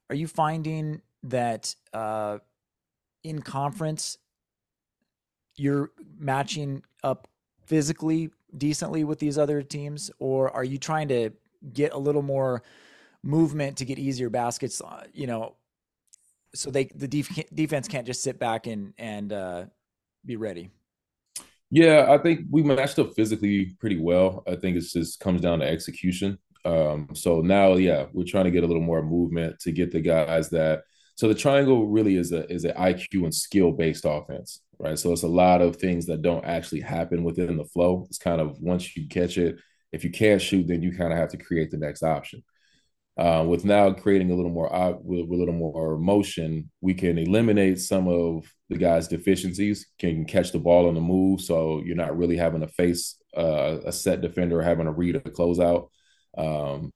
Are 0.10 0.16
you 0.16 0.28
finding 0.28 1.02
that 1.24 1.76
uh, 1.94 2.38
in 3.24 3.42
conference 3.42 4.18
you're 5.58 5.92
matching 6.18 6.84
up 7.04 7.28
physically 7.66 8.30
decently 8.58 9.04
with 9.04 9.20
these 9.20 9.38
other 9.38 9.62
teams, 9.62 10.10
or 10.20 10.52
are 10.52 10.64
you 10.64 10.78
trying 10.78 11.08
to 11.10 11.32
get 11.74 11.94
a 11.94 11.98
little 11.98 12.22
more 12.22 12.64
movement 13.24 13.78
to 13.78 13.86
get 13.86 14.00
easier 14.00 14.30
baskets? 14.30 14.82
Uh, 14.82 15.06
you 15.14 15.28
know, 15.28 15.56
so 16.54 16.72
they 16.72 16.86
the 16.96 17.08
def- 17.08 17.50
defense 17.54 17.88
can't 17.88 18.08
just 18.08 18.24
sit 18.24 18.40
back 18.40 18.68
and 18.68 18.94
and 18.98 19.34
uh, 19.34 19.66
be 20.26 20.36
ready. 20.36 20.70
Yeah, 21.70 22.08
I 22.10 22.18
think 22.18 22.42
we 22.50 22.64
matched 22.64 22.98
up 22.98 23.14
physically 23.14 23.76
pretty 23.80 24.00
well. 24.00 24.44
I 24.48 24.56
think 24.56 24.78
it 24.78 24.82
just 24.82 25.20
comes 25.20 25.42
down 25.42 25.60
to 25.60 25.68
execution. 25.68 26.38
Um, 26.64 27.10
so 27.14 27.42
now, 27.42 27.74
yeah, 27.76 28.06
we're 28.14 28.24
trying 28.24 28.46
to 28.46 28.52
get 28.52 28.64
a 28.64 28.68
little 28.68 28.82
more 28.82 29.04
movement 29.04 29.60
to 29.62 29.72
get 29.72 29.92
the 29.92 30.02
guys 30.02 30.50
that. 30.50 30.84
So 31.16 31.28
the 31.28 31.36
triangle 31.36 31.88
really 31.88 32.16
is 32.16 32.32
a 32.32 32.50
is 32.52 32.64
an 32.64 32.76
IQ 32.76 33.24
and 33.24 33.34
skill 33.34 33.72
based 33.72 34.06
offense 34.06 34.62
right? 34.80 34.98
So 34.98 35.12
it's 35.12 35.24
a 35.24 35.28
lot 35.28 35.62
of 35.62 35.76
things 35.76 36.06
that 36.08 36.22
don't 36.22 36.46
actually 36.46 36.82
happen 36.82 37.24
within 37.24 37.58
the 37.58 37.66
flow. 37.66 38.06
It's 38.10 38.18
kind 38.18 38.42
of 38.42 38.60
once 38.60 38.96
you 38.96 39.08
catch 39.08 39.38
it, 39.38 39.58
if 39.92 40.04
you 40.04 40.12
can't 40.12 40.42
shoot, 40.42 40.68
then 40.68 40.82
you 40.82 40.92
kind 40.92 41.12
of 41.12 41.20
have 41.20 41.30
to 41.30 41.38
create 41.38 41.72
the 41.72 41.78
next 41.78 42.04
option. 42.04 42.44
Uh, 43.18 43.44
with 43.48 43.66
now 43.66 43.92
creating 43.92 44.30
a 44.30 44.36
little 44.36 44.52
more 44.52 44.70
with, 45.02 45.26
with, 45.28 45.40
a 45.40 45.40
little 45.40 45.54
more 45.54 45.98
motion, 45.98 46.70
we 46.82 46.94
can 46.94 47.18
eliminate 47.18 47.80
some 47.80 48.08
of 48.08 48.46
the 48.70 48.78
guys' 48.78 49.08
deficiencies. 49.08 49.88
Can 49.98 50.24
catch 50.26 50.52
the 50.52 50.60
ball 50.60 50.88
on 50.88 50.94
the 50.94 51.02
move, 51.02 51.42
so 51.42 51.82
you're 51.84 51.96
not 51.96 52.16
really 52.16 52.38
having 52.38 52.62
to 52.62 52.68
face 52.68 53.20
uh, 53.36 53.80
a 53.86 53.92
set 53.92 54.22
defender 54.22 54.60
or 54.60 54.64
having 54.64 54.86
to 54.86 54.92
read 54.92 55.16
a 55.16 55.22
closeout. 55.22 55.90
Um, 56.38 56.94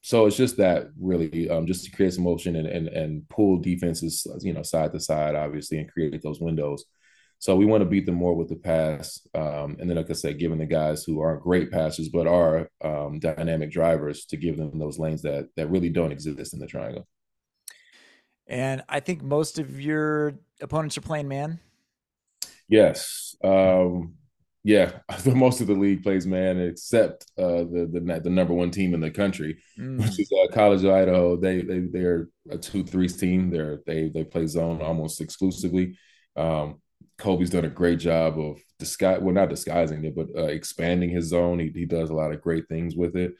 so 0.00 0.26
it's 0.26 0.36
just 0.36 0.56
that 0.56 0.88
really, 1.00 1.48
um, 1.48 1.66
just 1.66 1.84
to 1.84 1.92
create 1.92 2.14
some 2.14 2.24
motion 2.24 2.56
and, 2.56 2.66
and 2.66 2.88
and 2.88 3.28
pull 3.28 3.58
defenses, 3.58 4.26
you 4.40 4.52
know, 4.52 4.62
side 4.62 4.92
to 4.92 4.98
side, 4.98 5.36
obviously, 5.36 5.78
and 5.78 5.90
create 5.90 6.20
those 6.20 6.40
windows. 6.40 6.84
So 7.38 7.56
we 7.56 7.66
want 7.66 7.82
to 7.82 7.88
beat 7.88 8.06
them 8.06 8.14
more 8.14 8.34
with 8.34 8.48
the 8.48 8.56
pass. 8.56 9.20
Um, 9.34 9.76
and 9.78 9.88
then, 9.88 9.96
like 9.96 10.10
I 10.10 10.14
said, 10.14 10.38
giving 10.38 10.58
the 10.58 10.66
guys 10.66 11.04
who 11.04 11.20
aren't 11.20 11.42
great 11.42 11.70
passers 11.70 12.08
but 12.08 12.26
are 12.26 12.68
um, 12.82 13.18
dynamic 13.18 13.70
drivers 13.70 14.24
to 14.26 14.36
give 14.36 14.56
them 14.56 14.78
those 14.78 14.98
lanes 14.98 15.22
that 15.22 15.48
that 15.56 15.70
really 15.70 15.90
don't 15.90 16.12
exist 16.12 16.54
in 16.54 16.60
the 16.60 16.66
triangle. 16.66 17.06
And 18.46 18.82
I 18.88 19.00
think 19.00 19.22
most 19.22 19.58
of 19.58 19.80
your 19.80 20.34
opponents 20.60 20.96
are 20.98 21.02
playing 21.02 21.28
man. 21.28 21.60
Yes. 22.68 23.36
Um, 23.42 24.14
yeah, 24.64 24.92
most 25.26 25.60
of 25.60 25.66
the 25.66 25.74
league 25.74 26.02
plays 26.02 26.26
man, 26.26 26.58
except 26.58 27.26
uh, 27.38 27.64
the, 27.64 27.88
the 27.92 28.20
the 28.24 28.30
number 28.30 28.54
one 28.54 28.70
team 28.70 28.94
in 28.94 29.00
the 29.00 29.10
country, 29.10 29.58
mm. 29.78 29.98
which 29.98 30.18
is 30.18 30.32
uh, 30.32 30.50
College 30.52 30.82
of 30.84 30.90
Idaho. 30.90 31.36
They 31.36 31.60
they 31.60 31.80
they're 31.80 32.28
a 32.50 32.56
two 32.56 32.82
threes 32.82 33.16
team. 33.16 33.50
They're 33.50 33.80
they 33.86 34.08
they 34.08 34.24
play 34.24 34.46
zone 34.46 34.80
almost 34.80 35.20
exclusively. 35.20 35.98
Um, 36.34 36.80
Colby's 37.18 37.50
done 37.50 37.64
a 37.64 37.70
great 37.70 37.98
job 37.98 38.38
of 38.38 38.60
disguise, 38.78 39.20
well, 39.20 39.34
not 39.34 39.48
disguising 39.48 40.04
it, 40.04 40.16
but 40.16 40.28
uh, 40.36 40.46
expanding 40.46 41.10
his 41.10 41.26
zone. 41.26 41.58
He, 41.58 41.70
he 41.72 41.86
does 41.86 42.10
a 42.10 42.14
lot 42.14 42.32
of 42.32 42.42
great 42.42 42.68
things 42.68 42.96
with 42.96 43.16
it. 43.16 43.34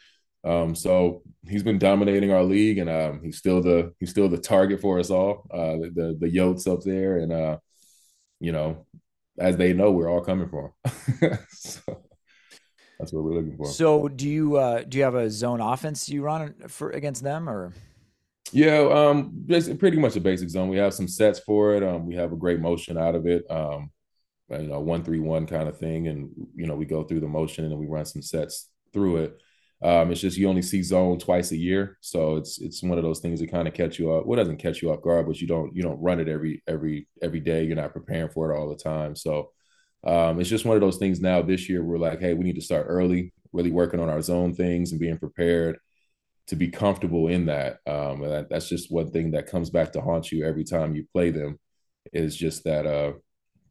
Um, 0.44 0.74
so 0.74 1.22
he's 1.48 1.62
been 1.62 1.78
dominating 1.78 2.30
our 2.30 2.44
league, 2.44 2.78
and 2.78 2.90
um, 2.90 3.20
he's 3.22 3.38
still 3.38 3.62
the 3.62 3.94
he's 3.98 4.10
still 4.10 4.28
the 4.28 4.38
target 4.38 4.80
for 4.80 4.98
us 4.98 5.10
all. 5.10 5.46
Uh, 5.50 5.76
the, 5.94 6.16
the 6.20 6.30
Yotes 6.30 6.70
up 6.70 6.82
there, 6.82 7.16
and 7.16 7.32
uh, 7.32 7.58
you 8.40 8.52
know, 8.52 8.87
as 9.38 9.56
they 9.56 9.72
know, 9.72 9.90
we're 9.90 10.10
all 10.10 10.20
coming 10.20 10.48
for 10.48 10.74
him. 11.20 11.38
so 11.50 12.04
that's 12.98 13.12
what 13.12 13.24
we're 13.24 13.34
looking 13.34 13.56
for. 13.56 13.66
So 13.66 14.08
do 14.08 14.28
you 14.28 14.56
uh, 14.56 14.82
do 14.82 14.98
you 14.98 15.04
have 15.04 15.14
a 15.14 15.30
zone 15.30 15.60
offense 15.60 16.08
you 16.08 16.22
run 16.22 16.54
for 16.68 16.90
against 16.90 17.22
them, 17.22 17.48
or? 17.48 17.72
Yeah, 18.54 18.86
um, 18.88 19.32
basically 19.46 19.78
pretty 19.78 19.98
much 19.98 20.14
a 20.14 20.20
basic 20.20 20.48
zone. 20.48 20.68
We 20.68 20.76
have 20.76 20.94
some 20.94 21.08
sets 21.08 21.40
for 21.40 21.74
it. 21.74 21.82
Um, 21.82 22.06
we 22.06 22.14
have 22.14 22.32
a 22.32 22.36
great 22.36 22.60
motion 22.60 22.96
out 22.96 23.16
of 23.16 23.26
it. 23.26 23.44
Um, 23.50 23.90
you 24.48 24.68
know, 24.68 24.78
one 24.78 25.02
three 25.02 25.18
one 25.18 25.46
kind 25.46 25.68
of 25.68 25.78
thing, 25.78 26.06
and 26.06 26.30
you 26.54 26.66
know, 26.66 26.76
we 26.76 26.84
go 26.84 27.02
through 27.02 27.18
the 27.20 27.26
motion 27.26 27.64
and 27.64 27.72
then 27.72 27.80
we 27.80 27.86
run 27.88 28.04
some 28.06 28.22
sets 28.22 28.70
through 28.92 29.16
it. 29.16 29.38
Um, 29.82 30.12
it's 30.12 30.20
just 30.20 30.36
you 30.38 30.48
only 30.48 30.62
see 30.62 30.82
zone 30.84 31.18
twice 31.18 31.50
a 31.50 31.56
year, 31.56 31.98
so 32.00 32.36
it's 32.36 32.60
it's 32.60 32.80
one 32.80 32.96
of 32.96 33.02
those 33.02 33.18
things 33.18 33.40
that 33.40 33.50
kind 33.50 33.66
of 33.66 33.74
catch 33.74 33.98
you 33.98 34.12
up. 34.12 34.24
Well, 34.24 34.36
doesn't 34.38 34.58
catch 34.58 34.82
you 34.82 34.92
off 34.92 35.02
guard, 35.02 35.26
but 35.26 35.40
you 35.40 35.48
don't 35.48 35.74
you 35.74 35.82
don't 35.82 36.00
run 36.00 36.20
it 36.20 36.28
every 36.28 36.62
every 36.68 37.08
every 37.20 37.40
day. 37.40 37.64
You're 37.64 37.74
not 37.74 37.92
preparing 37.92 38.30
for 38.30 38.52
it 38.52 38.56
all 38.56 38.68
the 38.68 38.76
time, 38.76 39.16
so 39.16 39.50
um, 40.04 40.40
it's 40.40 40.50
just 40.50 40.64
one 40.64 40.76
of 40.76 40.80
those 40.80 40.98
things. 40.98 41.20
Now 41.20 41.42
this 41.42 41.68
year, 41.68 41.82
we're 41.82 41.98
like, 41.98 42.20
hey, 42.20 42.34
we 42.34 42.44
need 42.44 42.56
to 42.56 42.62
start 42.62 42.86
early, 42.88 43.32
really 43.52 43.72
working 43.72 43.98
on 43.98 44.08
our 44.10 44.22
zone 44.22 44.54
things 44.54 44.92
and 44.92 45.00
being 45.00 45.18
prepared 45.18 45.78
to 46.48 46.57
be 46.57 46.68
comfortable 46.68 47.28
in 47.28 47.46
that. 47.46 47.78
Um, 47.87 48.22
and 48.22 48.33
that, 48.33 48.50
that's 48.50 48.68
just 48.68 48.92
one 48.92 49.11
thing 49.11 49.30
that 49.33 49.46
comes 49.46 49.70
back 49.70 49.92
to 49.92 50.00
haunt 50.00 50.30
you 50.30 50.44
every 50.44 50.64
time 50.64 50.94
you 50.94 51.07
play 51.12 51.30
them 51.30 51.59
is 52.12 52.37
just 52.37 52.64
that 52.64 52.87
uh, 52.87 53.12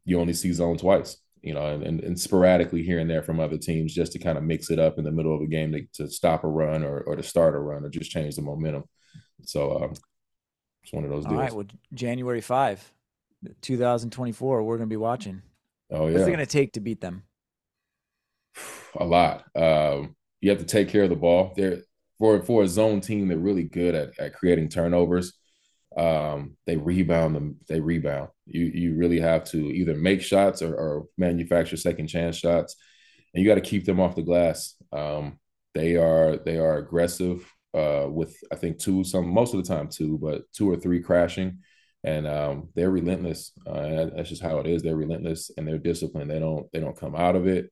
you 0.05 0.19
only 0.19 0.33
see 0.33 0.51
zone 0.51 0.77
twice, 0.77 1.17
you 1.41 1.53
know, 1.53 1.65
and, 1.67 1.83
and, 1.83 1.99
and, 2.01 2.19
sporadically 2.19 2.81
here 2.81 2.99
and 2.99 3.09
there 3.09 3.21
from 3.21 3.39
other 3.39 3.57
teams 3.57 3.93
just 3.93 4.11
to 4.13 4.19
kind 4.19 4.37
of 4.37 4.43
mix 4.43 4.71
it 4.71 4.79
up 4.79 4.97
in 4.97 5.03
the 5.03 5.11
middle 5.11 5.35
of 5.35 5.41
a 5.41 5.47
game 5.47 5.71
to, 5.71 5.85
to 5.93 6.11
stop 6.11 6.43
a 6.43 6.47
run 6.47 6.83
or, 6.83 7.01
or 7.01 7.15
to 7.15 7.23
start 7.23 7.55
a 7.55 7.59
run 7.59 7.85
or 7.85 7.89
just 7.89 8.09
change 8.09 8.35
the 8.35 8.41
momentum. 8.41 8.83
So 9.43 9.83
um, 9.83 9.93
it's 10.83 10.93
one 10.93 11.03
of 11.03 11.11
those 11.11 11.25
All 11.25 11.31
deals. 11.31 11.39
All 11.39 11.43
right. 11.43 11.53
Well, 11.53 11.65
January 11.93 12.41
5, 12.41 12.91
2024, 13.61 14.63
we're 14.63 14.77
going 14.77 14.89
to 14.89 14.93
be 14.93 14.97
watching. 14.97 15.41
Oh, 15.91 16.07
yeah. 16.07 16.13
What's 16.13 16.27
it 16.27 16.31
going 16.31 16.39
to 16.39 16.45
take 16.45 16.73
to 16.73 16.79
beat 16.79 17.01
them? 17.01 17.23
A 18.95 19.05
lot. 19.05 19.45
Um, 19.55 20.15
you 20.41 20.49
have 20.49 20.59
to 20.59 20.65
take 20.65 20.89
care 20.89 21.03
of 21.03 21.09
the 21.09 21.15
ball. 21.15 21.53
There, 21.55 21.83
for 22.19 22.41
for 22.43 22.63
a 22.63 22.67
zone 22.67 23.01
team, 23.01 23.27
they're 23.27 23.37
really 23.37 23.63
good 23.63 23.95
at, 23.95 24.19
at 24.19 24.33
creating 24.33 24.69
turnovers. 24.69 25.33
Um, 25.97 26.57
they 26.65 26.77
rebound 26.77 27.35
them. 27.35 27.57
They 27.67 27.79
rebound. 27.79 28.29
You 28.45 28.65
you 28.65 28.95
really 28.95 29.19
have 29.19 29.43
to 29.45 29.57
either 29.57 29.95
make 29.95 30.21
shots 30.21 30.61
or, 30.61 30.73
or 30.75 31.05
manufacture 31.17 31.77
second 31.77 32.07
chance 32.07 32.37
shots, 32.37 32.75
and 33.33 33.43
you 33.43 33.49
got 33.49 33.55
to 33.55 33.61
keep 33.61 33.85
them 33.85 33.99
off 33.99 34.15
the 34.15 34.21
glass. 34.23 34.75
Um, 34.91 35.39
they 35.73 35.95
are 35.97 36.37
they 36.37 36.57
are 36.57 36.77
aggressive 36.77 37.51
uh, 37.73 38.07
with 38.09 38.35
I 38.51 38.55
think 38.55 38.79
two 38.79 39.03
some 39.03 39.27
most 39.27 39.53
of 39.53 39.63
the 39.63 39.67
time 39.67 39.87
two, 39.89 40.17
but 40.17 40.43
two 40.53 40.69
or 40.69 40.77
three 40.77 41.01
crashing, 41.01 41.59
and 42.03 42.27
um, 42.27 42.69
they're 42.75 42.91
relentless. 42.91 43.51
Uh, 43.65 44.07
that's 44.15 44.29
just 44.29 44.41
how 44.41 44.59
it 44.59 44.67
is. 44.67 44.83
They're 44.83 44.95
relentless 44.95 45.51
and 45.57 45.67
they're 45.67 45.77
disciplined. 45.77 46.29
They 46.29 46.39
don't 46.39 46.71
they 46.71 46.79
don't 46.79 46.97
come 46.97 47.15
out 47.15 47.35
of 47.35 47.47
it. 47.47 47.71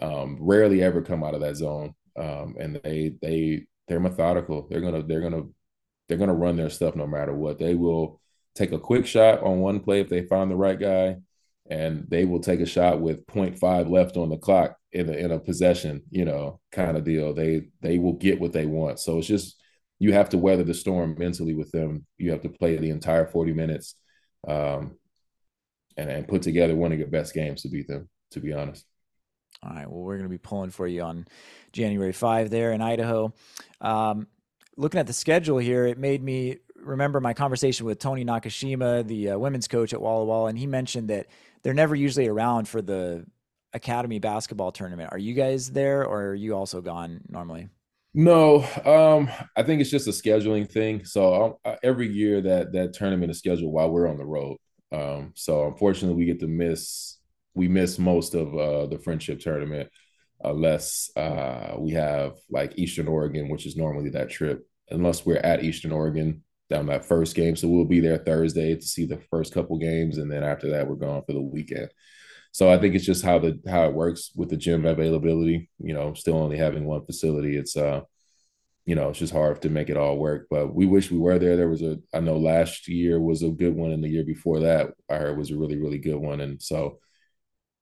Um, 0.00 0.38
rarely 0.40 0.82
ever 0.82 1.02
come 1.02 1.22
out 1.24 1.34
of 1.34 1.40
that 1.40 1.56
zone. 1.56 1.94
Um, 2.16 2.56
and 2.58 2.80
they 2.82 3.14
they 3.20 3.66
they're 3.88 4.00
methodical. 4.00 4.66
They're 4.68 4.80
gonna 4.80 5.02
they're 5.02 5.20
gonna 5.20 5.44
they're 6.08 6.18
gonna 6.18 6.34
run 6.34 6.56
their 6.56 6.70
stuff 6.70 6.96
no 6.96 7.06
matter 7.06 7.34
what. 7.34 7.58
They 7.58 7.74
will 7.74 8.20
take 8.54 8.72
a 8.72 8.78
quick 8.78 9.06
shot 9.06 9.42
on 9.42 9.60
one 9.60 9.80
play 9.80 10.00
if 10.00 10.08
they 10.08 10.26
find 10.26 10.50
the 10.50 10.56
right 10.56 10.78
guy, 10.78 11.16
and 11.68 12.06
they 12.08 12.24
will 12.24 12.40
take 12.40 12.60
a 12.60 12.66
shot 12.66 13.00
with 13.00 13.26
0.5 13.26 13.90
left 13.90 14.16
on 14.16 14.28
the 14.28 14.36
clock 14.36 14.76
in 14.92 15.08
a, 15.08 15.12
in 15.12 15.32
a 15.32 15.38
possession, 15.38 16.02
you 16.10 16.24
know, 16.24 16.60
kind 16.70 16.96
of 16.96 17.04
deal. 17.04 17.34
They 17.34 17.68
they 17.80 17.98
will 17.98 18.14
get 18.14 18.40
what 18.40 18.52
they 18.52 18.66
want. 18.66 19.00
So 19.00 19.18
it's 19.18 19.26
just 19.26 19.56
you 19.98 20.12
have 20.12 20.30
to 20.30 20.38
weather 20.38 20.64
the 20.64 20.74
storm 20.74 21.16
mentally 21.18 21.54
with 21.54 21.70
them. 21.70 22.06
You 22.18 22.32
have 22.32 22.42
to 22.42 22.48
play 22.48 22.76
the 22.76 22.90
entire 22.90 23.26
40 23.26 23.52
minutes, 23.52 23.94
um, 24.46 24.96
and 25.96 26.10
and 26.10 26.28
put 26.28 26.42
together 26.42 26.74
one 26.74 26.92
of 26.92 26.98
your 26.98 27.08
best 27.08 27.34
games 27.34 27.62
to 27.62 27.68
beat 27.68 27.88
them. 27.88 28.08
To 28.32 28.40
be 28.40 28.52
honest. 28.52 28.86
All 29.62 29.74
right. 29.74 29.88
Well, 29.88 30.02
we're 30.02 30.16
going 30.16 30.28
to 30.28 30.30
be 30.30 30.38
pulling 30.38 30.70
for 30.70 30.86
you 30.86 31.02
on 31.02 31.26
January 31.72 32.12
5 32.12 32.50
there 32.50 32.72
in 32.72 32.80
Idaho. 32.80 33.32
Um, 33.80 34.26
looking 34.76 35.00
at 35.00 35.06
the 35.06 35.12
schedule 35.12 35.58
here, 35.58 35.86
it 35.86 35.98
made 35.98 36.22
me 36.22 36.58
remember 36.76 37.20
my 37.20 37.32
conversation 37.32 37.86
with 37.86 37.98
Tony 37.98 38.24
Nakashima, 38.24 39.06
the 39.06 39.30
uh, 39.30 39.38
women's 39.38 39.68
coach 39.68 39.92
at 39.92 40.00
Walla 40.00 40.24
Walla, 40.24 40.48
and 40.48 40.58
he 40.58 40.66
mentioned 40.66 41.10
that 41.10 41.26
they're 41.62 41.74
never 41.74 41.94
usually 41.94 42.26
around 42.26 42.68
for 42.68 42.82
the 42.82 43.24
academy 43.72 44.18
basketball 44.18 44.72
tournament. 44.72 45.10
Are 45.12 45.18
you 45.18 45.34
guys 45.34 45.70
there, 45.70 46.04
or 46.04 46.28
are 46.28 46.34
you 46.34 46.54
also 46.54 46.80
gone 46.80 47.20
normally? 47.28 47.68
No, 48.14 48.62
um, 48.84 49.30
I 49.56 49.62
think 49.62 49.80
it's 49.80 49.90
just 49.90 50.08
a 50.08 50.10
scheduling 50.10 50.70
thing. 50.70 51.04
So 51.04 51.58
uh, 51.64 51.76
every 51.82 52.08
year 52.08 52.42
that 52.42 52.72
that 52.72 52.92
tournament 52.92 53.30
is 53.30 53.38
scheduled 53.38 53.72
while 53.72 53.90
we're 53.90 54.08
on 54.08 54.18
the 54.18 54.26
road. 54.26 54.58
Um, 54.92 55.32
so 55.34 55.66
unfortunately, 55.66 56.18
we 56.18 56.26
get 56.26 56.40
to 56.40 56.46
miss 56.46 57.18
we 57.54 57.68
miss 57.68 57.98
most 57.98 58.34
of 58.34 58.54
uh, 58.56 58.86
the 58.86 58.98
friendship 58.98 59.40
tournament. 59.40 59.90
unless 60.44 61.10
uh, 61.16 61.74
we 61.78 61.92
have 61.92 62.32
like 62.50 62.78
Eastern 62.78 63.08
Oregon, 63.08 63.48
which 63.48 63.66
is 63.66 63.76
normally 63.76 64.10
that 64.10 64.30
trip, 64.30 64.66
unless 64.90 65.24
we're 65.24 65.36
at 65.38 65.62
Eastern 65.64 65.92
Oregon 65.92 66.42
down 66.70 66.86
that 66.86 67.04
first 67.04 67.34
game. 67.36 67.56
So 67.56 67.68
we'll 67.68 67.84
be 67.84 68.00
there 68.00 68.18
Thursday 68.18 68.74
to 68.74 68.82
see 68.82 69.06
the 69.06 69.20
first 69.30 69.54
couple 69.54 69.78
games, 69.78 70.18
and 70.18 70.30
then 70.30 70.42
after 70.42 70.70
that, 70.70 70.88
we're 70.88 70.96
going 70.96 71.22
for 71.26 71.32
the 71.32 71.40
weekend. 71.40 71.90
So 72.52 72.70
I 72.70 72.78
think 72.78 72.94
it's 72.94 73.04
just 73.06 73.24
how 73.24 73.38
the 73.38 73.60
how 73.68 73.84
it 73.86 73.94
works 73.94 74.30
with 74.36 74.50
the 74.50 74.56
gym 74.56 74.84
availability. 74.84 75.70
You 75.78 75.94
know, 75.94 76.14
still 76.14 76.36
only 76.36 76.58
having 76.58 76.84
one 76.84 77.04
facility, 77.06 77.56
it's 77.56 77.76
uh, 77.76 78.02
you 78.86 78.94
know, 78.96 79.10
it's 79.10 79.18
just 79.20 79.32
hard 79.32 79.62
to 79.62 79.70
make 79.70 79.90
it 79.90 79.96
all 79.96 80.18
work. 80.18 80.46
But 80.50 80.74
we 80.74 80.86
wish 80.86 81.10
we 81.10 81.18
were 81.18 81.38
there. 81.38 81.56
There 81.56 81.68
was 81.68 81.82
a 81.82 81.98
I 82.14 82.20
know 82.20 82.36
last 82.38 82.88
year 82.88 83.20
was 83.20 83.42
a 83.42 83.50
good 83.50 83.74
one, 83.74 83.92
and 83.92 84.02
the 84.04 84.08
year 84.08 84.24
before 84.24 84.60
that 84.60 84.90
I 85.10 85.16
heard 85.16 85.38
was 85.38 85.50
a 85.50 85.56
really 85.56 85.76
really 85.78 85.98
good 85.98 86.16
one, 86.16 86.40
and 86.40 86.60
so 86.62 86.98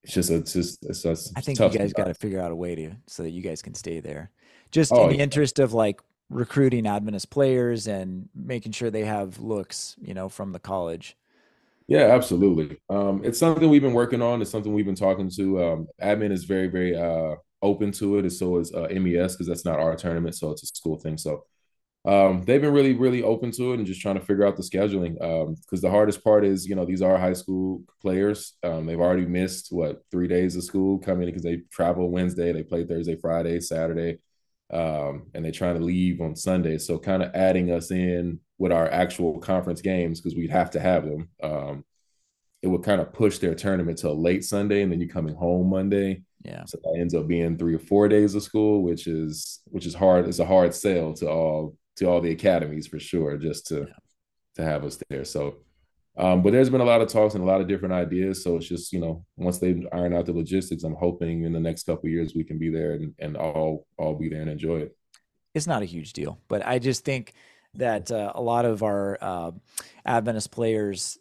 it's 0.02 0.14
just 0.14 0.30
it's 0.30 0.52
just 0.52 0.84
it's, 0.84 1.04
it's 1.04 1.32
I 1.36 1.40
think 1.40 1.58
you 1.58 1.68
guys 1.68 1.92
got 1.92 2.04
to 2.04 2.14
figure 2.14 2.40
out 2.40 2.50
a 2.50 2.56
way 2.56 2.74
to 2.74 2.92
so 3.06 3.22
that 3.22 3.30
you 3.30 3.42
guys 3.42 3.62
can 3.62 3.74
stay 3.74 4.00
there. 4.00 4.30
Just 4.70 4.92
oh, 4.92 5.04
in 5.04 5.10
the 5.10 5.16
yeah. 5.16 5.22
interest 5.22 5.58
of 5.58 5.72
like 5.72 6.00
recruiting 6.30 6.86
Adventist 6.86 7.30
players 7.30 7.86
and 7.86 8.28
making 8.34 8.72
sure 8.72 8.90
they 8.90 9.04
have 9.04 9.38
looks, 9.40 9.96
you 10.00 10.14
know, 10.14 10.28
from 10.28 10.52
the 10.52 10.58
college. 10.58 11.16
Yeah, 11.88 12.14
absolutely. 12.14 12.78
Um, 12.88 13.22
it's 13.24 13.38
something 13.38 13.68
we've 13.68 13.82
been 13.82 13.94
working 13.94 14.22
on. 14.22 14.40
It's 14.40 14.50
something 14.50 14.72
we've 14.72 14.86
been 14.86 14.94
talking 14.94 15.28
to. 15.36 15.62
Um, 15.62 15.88
admin 16.00 16.30
is 16.30 16.44
very, 16.44 16.68
very 16.68 16.96
uh, 16.96 17.34
open 17.62 17.90
to 17.92 18.18
it, 18.18 18.20
and 18.20 18.32
so 18.32 18.58
is 18.58 18.72
uh, 18.72 18.86
MES 18.92 19.34
because 19.34 19.48
that's 19.48 19.64
not 19.64 19.80
our 19.80 19.96
tournament, 19.96 20.36
so 20.36 20.52
it's 20.52 20.62
a 20.62 20.66
school 20.66 20.98
thing. 20.98 21.18
So 21.18 21.44
um, 22.06 22.42
they've 22.44 22.60
been 22.60 22.72
really, 22.72 22.94
really 22.94 23.22
open 23.22 23.50
to 23.52 23.72
it 23.72 23.78
and 23.78 23.86
just 23.86 24.00
trying 24.00 24.18
to 24.18 24.24
figure 24.24 24.46
out 24.46 24.56
the 24.56 24.62
scheduling. 24.62 25.14
Because 25.14 25.78
um, 25.78 25.80
the 25.82 25.90
hardest 25.90 26.24
part 26.24 26.44
is, 26.44 26.66
you 26.66 26.74
know, 26.74 26.86
these 26.86 27.02
are 27.02 27.18
high 27.18 27.34
school 27.34 27.82
players. 28.00 28.54
Um, 28.62 28.86
they've 28.86 29.00
already 29.00 29.26
missed 29.26 29.68
what 29.70 30.02
three 30.10 30.26
days 30.26 30.56
of 30.56 30.64
school 30.64 30.98
coming 30.98 31.26
because 31.26 31.42
they 31.42 31.62
travel 31.70 32.10
Wednesday, 32.10 32.52
they 32.52 32.62
play 32.62 32.84
Thursday, 32.84 33.16
Friday, 33.16 33.60
Saturday, 33.60 34.18
um, 34.72 35.26
and 35.34 35.44
they're 35.44 35.52
trying 35.52 35.78
to 35.78 35.84
leave 35.84 36.22
on 36.22 36.36
Sunday. 36.36 36.78
So 36.78 36.98
kind 36.98 37.22
of 37.22 37.34
adding 37.34 37.70
us 37.70 37.90
in 37.90 38.40
with 38.56 38.72
our 38.72 38.88
actual 38.90 39.38
conference 39.38 39.82
games 39.82 40.20
because 40.20 40.36
we'd 40.36 40.50
have 40.50 40.70
to 40.70 40.80
have 40.80 41.04
them. 41.04 41.28
Um, 41.42 41.84
it 42.62 42.68
would 42.68 42.82
kind 42.82 43.00
of 43.00 43.12
push 43.12 43.38
their 43.38 43.54
tournament 43.54 43.98
till 43.98 44.20
late 44.20 44.44
Sunday, 44.44 44.82
and 44.82 44.90
then 44.90 45.00
you're 45.00 45.08
coming 45.08 45.34
home 45.34 45.68
Monday. 45.68 46.22
Yeah. 46.44 46.64
So 46.64 46.78
that 46.82 46.98
ends 46.98 47.14
up 47.14 47.26
being 47.26 47.58
three 47.58 47.74
or 47.74 47.78
four 47.78 48.08
days 48.08 48.34
of 48.34 48.42
school, 48.42 48.82
which 48.82 49.06
is 49.06 49.60
which 49.66 49.84
is 49.84 49.94
hard. 49.94 50.26
It's 50.26 50.38
a 50.38 50.46
hard 50.46 50.74
sell 50.74 51.12
to 51.14 51.28
all 51.30 51.76
to 52.00 52.06
all 52.06 52.20
the 52.20 52.30
academies 52.30 52.86
for 52.86 52.98
sure, 52.98 53.36
just 53.36 53.66
to 53.68 53.80
yeah. 53.80 53.94
to 54.56 54.64
have 54.64 54.84
us 54.84 54.98
there. 55.08 55.24
So, 55.24 55.58
um, 56.16 56.42
but 56.42 56.52
there's 56.52 56.70
been 56.70 56.80
a 56.80 56.84
lot 56.84 57.02
of 57.02 57.08
talks 57.08 57.34
and 57.34 57.44
a 57.44 57.46
lot 57.46 57.60
of 57.60 57.68
different 57.68 57.94
ideas. 57.94 58.42
So 58.42 58.56
it's 58.56 58.66
just 58.66 58.92
you 58.92 59.00
know 59.00 59.24
once 59.36 59.58
they 59.58 59.82
iron 59.92 60.14
out 60.14 60.26
the 60.26 60.32
logistics, 60.32 60.82
I'm 60.82 60.96
hoping 60.96 61.44
in 61.44 61.52
the 61.52 61.60
next 61.60 61.84
couple 61.84 62.08
years 62.08 62.34
we 62.34 62.44
can 62.44 62.58
be 62.58 62.70
there 62.70 62.94
and, 62.94 63.14
and 63.18 63.36
all 63.36 63.86
all 63.98 64.14
be 64.14 64.28
there 64.28 64.40
and 64.40 64.50
enjoy 64.50 64.80
it. 64.80 64.96
It's 65.54 65.66
not 65.66 65.82
a 65.82 65.86
huge 65.86 66.12
deal, 66.12 66.40
but 66.48 66.66
I 66.66 66.78
just 66.78 67.04
think 67.04 67.34
that 67.74 68.10
uh, 68.10 68.32
a 68.34 68.42
lot 68.42 68.64
of 68.64 68.82
our 68.82 69.18
uh, 69.20 69.50
Adventist 70.04 70.50
players 70.50 71.18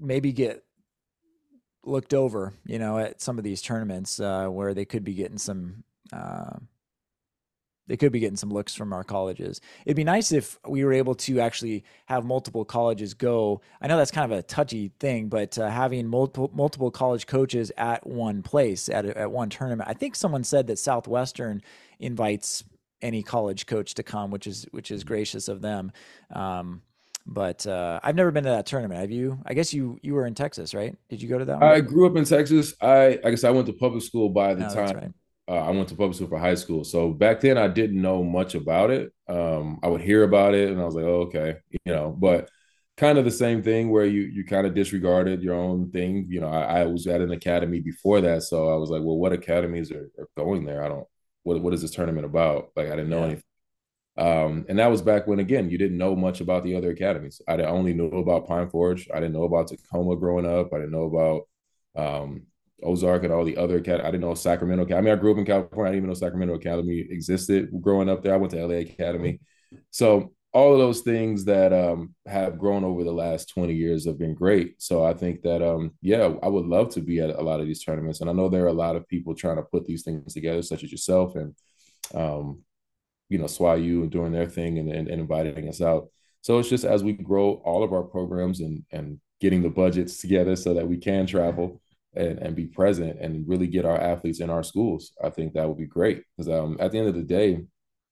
maybe 0.00 0.32
get 0.32 0.62
looked 1.84 2.14
over, 2.14 2.52
you 2.66 2.78
know, 2.78 2.98
at 2.98 3.20
some 3.20 3.38
of 3.38 3.44
these 3.44 3.62
tournaments 3.62 4.20
uh, 4.20 4.46
where 4.48 4.74
they 4.74 4.84
could 4.84 5.04
be 5.04 5.14
getting 5.14 5.38
some 5.38 5.84
uh, 6.12 6.56
they 7.86 7.96
could 7.96 8.12
be 8.12 8.20
getting 8.20 8.36
some 8.36 8.50
looks 8.50 8.74
from 8.74 8.92
our 8.92 9.04
colleges. 9.04 9.60
It'd 9.84 9.96
be 9.96 10.04
nice 10.04 10.32
if 10.32 10.58
we 10.66 10.84
were 10.84 10.92
able 10.92 11.14
to 11.16 11.40
actually 11.40 11.84
have 12.06 12.24
multiple 12.24 12.64
colleges 12.64 13.14
go. 13.14 13.60
I 13.80 13.86
know 13.86 13.96
that's 13.96 14.10
kind 14.10 14.30
of 14.30 14.36
a 14.36 14.42
touchy 14.42 14.92
thing, 14.98 15.28
but 15.28 15.58
uh, 15.58 15.68
having 15.68 16.06
multiple 16.06 16.50
multiple 16.54 16.90
college 16.90 17.26
coaches 17.26 17.70
at 17.76 18.06
one 18.06 18.42
place 18.42 18.88
at 18.88 19.06
a, 19.06 19.16
at 19.18 19.30
one 19.30 19.50
tournament. 19.50 19.88
I 19.88 19.94
think 19.94 20.16
someone 20.16 20.44
said 20.44 20.66
that 20.66 20.78
Southwestern 20.78 21.62
invites 21.98 22.64
any 23.02 23.22
college 23.22 23.66
coach 23.66 23.94
to 23.94 24.02
come, 24.02 24.30
which 24.30 24.46
is 24.46 24.66
which 24.72 24.90
is 24.90 25.04
gracious 25.04 25.48
of 25.48 25.60
them. 25.60 25.92
Um, 26.32 26.82
but 27.28 27.66
uh, 27.66 27.98
I've 28.04 28.14
never 28.14 28.30
been 28.30 28.44
to 28.44 28.50
that 28.50 28.66
tournament. 28.66 29.00
Have 29.00 29.10
you? 29.10 29.38
I 29.44 29.54
guess 29.54 29.72
you 29.72 29.98
you 30.02 30.14
were 30.14 30.26
in 30.26 30.34
Texas, 30.34 30.74
right? 30.74 30.96
Did 31.08 31.22
you 31.22 31.28
go 31.28 31.38
to 31.38 31.44
that? 31.44 31.60
One? 31.60 31.70
I 31.70 31.80
grew 31.80 32.06
up 32.06 32.16
in 32.16 32.24
Texas. 32.24 32.74
I 32.80 33.18
I 33.24 33.30
guess 33.30 33.44
I 33.44 33.50
went 33.50 33.66
to 33.66 33.72
public 33.72 34.02
school 34.02 34.28
by 34.28 34.54
the 34.54 34.70
oh, 34.70 34.74
time 34.74 35.14
uh, 35.48 35.52
I 35.52 35.70
went 35.70 35.88
to 35.88 35.94
public 35.94 36.16
school 36.16 36.28
for 36.28 36.38
high 36.38 36.54
school. 36.54 36.84
So 36.84 37.12
back 37.12 37.40
then 37.40 37.56
I 37.56 37.68
didn't 37.68 38.00
know 38.00 38.22
much 38.22 38.54
about 38.54 38.90
it. 38.90 39.12
Um, 39.28 39.78
I 39.82 39.88
would 39.88 40.00
hear 40.00 40.24
about 40.24 40.54
it 40.54 40.70
and 40.70 40.80
I 40.80 40.84
was 40.84 40.94
like, 40.94 41.04
oh, 41.04 41.22
okay, 41.22 41.56
you 41.70 41.92
know, 41.92 42.10
but 42.10 42.50
kind 42.96 43.18
of 43.18 43.24
the 43.24 43.30
same 43.30 43.62
thing 43.62 43.90
where 43.90 44.06
you 44.06 44.22
you 44.22 44.44
kind 44.44 44.66
of 44.66 44.74
disregarded 44.74 45.42
your 45.42 45.54
own 45.54 45.90
thing. 45.90 46.26
You 46.28 46.40
know, 46.40 46.48
I, 46.48 46.80
I, 46.80 46.84
was 46.86 47.06
at 47.06 47.20
an 47.20 47.30
academy 47.30 47.80
before 47.80 48.20
that, 48.22 48.42
so 48.42 48.70
I 48.70 48.76
was 48.76 48.90
like, 48.90 49.02
well, 49.02 49.18
what 49.18 49.32
academies 49.32 49.92
are, 49.92 50.10
are 50.18 50.28
going 50.36 50.64
there? 50.64 50.82
I 50.82 50.88
don't. 50.88 51.06
What 51.42 51.60
what 51.62 51.74
is 51.74 51.82
this 51.82 51.90
tournament 51.92 52.26
about? 52.26 52.70
Like, 52.74 52.86
I 52.86 52.96
didn't 52.96 53.10
know 53.10 53.20
yeah. 53.20 53.24
anything. 53.24 53.42
Um, 54.18 54.64
and 54.68 54.78
that 54.78 54.90
was 54.90 55.02
back 55.02 55.26
when 55.26 55.40
again 55.40 55.68
you 55.68 55.76
didn't 55.76 55.98
know 55.98 56.16
much 56.16 56.40
about 56.40 56.64
the 56.64 56.74
other 56.74 56.90
academies. 56.90 57.42
I 57.46 57.56
only 57.62 57.92
knew 57.92 58.08
about 58.08 58.46
Pine 58.46 58.70
Forge. 58.70 59.08
I 59.12 59.20
didn't 59.20 59.34
know 59.34 59.44
about 59.44 59.68
Tacoma 59.68 60.16
growing 60.16 60.46
up. 60.46 60.72
I 60.72 60.78
didn't 60.78 60.92
know 60.92 61.04
about 61.04 61.42
um, 61.96 62.46
Ozark 62.82 63.24
and 63.24 63.32
all 63.32 63.44
the 63.44 63.56
other 63.56 63.80
cat. 63.80 64.00
I 64.00 64.06
didn't 64.10 64.20
know 64.20 64.34
Sacramento. 64.34 64.94
I 64.94 65.00
mean, 65.00 65.12
I 65.12 65.16
grew 65.16 65.32
up 65.32 65.38
in 65.38 65.44
California. 65.44 65.84
I 65.84 65.92
didn't 65.92 65.98
even 65.98 66.08
know 66.08 66.14
Sacramento 66.14 66.54
Academy 66.54 66.98
existed 67.10 67.70
growing 67.80 68.08
up 68.08 68.22
there. 68.22 68.34
I 68.34 68.36
went 68.36 68.52
to 68.52 68.66
LA 68.66 68.76
Academy. 68.76 69.40
So 69.90 70.32
all 70.52 70.72
of 70.72 70.78
those 70.78 71.00
things 71.00 71.44
that 71.44 71.72
um, 71.72 72.14
have 72.26 72.58
grown 72.58 72.82
over 72.84 73.04
the 73.04 73.12
last 73.12 73.50
20 73.50 73.74
years 73.74 74.06
have 74.06 74.18
been 74.18 74.34
great. 74.34 74.80
So 74.80 75.04
I 75.04 75.12
think 75.12 75.42
that, 75.42 75.62
um, 75.62 75.92
yeah, 76.00 76.32
I 76.42 76.48
would 76.48 76.64
love 76.64 76.90
to 76.94 77.00
be 77.00 77.20
at 77.20 77.30
a 77.30 77.42
lot 77.42 77.60
of 77.60 77.66
these 77.66 77.84
tournaments. 77.84 78.20
And 78.20 78.30
I 78.30 78.32
know 78.32 78.48
there 78.48 78.64
are 78.64 78.68
a 78.68 78.72
lot 78.72 78.96
of 78.96 79.06
people 79.08 79.34
trying 79.34 79.56
to 79.56 79.62
put 79.62 79.84
these 79.84 80.02
things 80.02 80.32
together, 80.32 80.62
such 80.62 80.82
as 80.82 80.90
yourself 80.90 81.34
and, 81.36 81.54
um, 82.14 82.62
you 83.28 83.38
know, 83.38 83.44
SWAU 83.44 84.02
and 84.02 84.10
doing 84.10 84.32
their 84.32 84.46
thing 84.46 84.78
and, 84.78 84.90
and, 84.90 85.08
and 85.08 85.20
inviting 85.20 85.68
us 85.68 85.82
out. 85.82 86.08
So 86.40 86.58
it's 86.58 86.70
just 86.70 86.84
as 86.84 87.04
we 87.04 87.12
grow 87.12 87.60
all 87.64 87.82
of 87.82 87.92
our 87.92 88.04
programs 88.04 88.60
and, 88.60 88.84
and 88.90 89.20
getting 89.40 89.62
the 89.62 89.68
budgets 89.68 90.20
together 90.20 90.56
so 90.56 90.74
that 90.74 90.88
we 90.88 90.96
can 90.96 91.26
travel 91.26 91.82
and, 92.16 92.38
and 92.38 92.56
be 92.56 92.66
present 92.66 93.18
and 93.20 93.46
really 93.48 93.66
get 93.66 93.84
our 93.84 94.00
athletes 94.00 94.40
in 94.40 94.50
our 94.50 94.62
schools. 94.62 95.12
I 95.22 95.30
think 95.30 95.52
that 95.52 95.68
would 95.68 95.78
be 95.78 95.86
great 95.86 96.24
because 96.36 96.50
um, 96.50 96.76
at 96.80 96.92
the 96.92 96.98
end 96.98 97.08
of 97.08 97.14
the 97.14 97.22
day, 97.22 97.64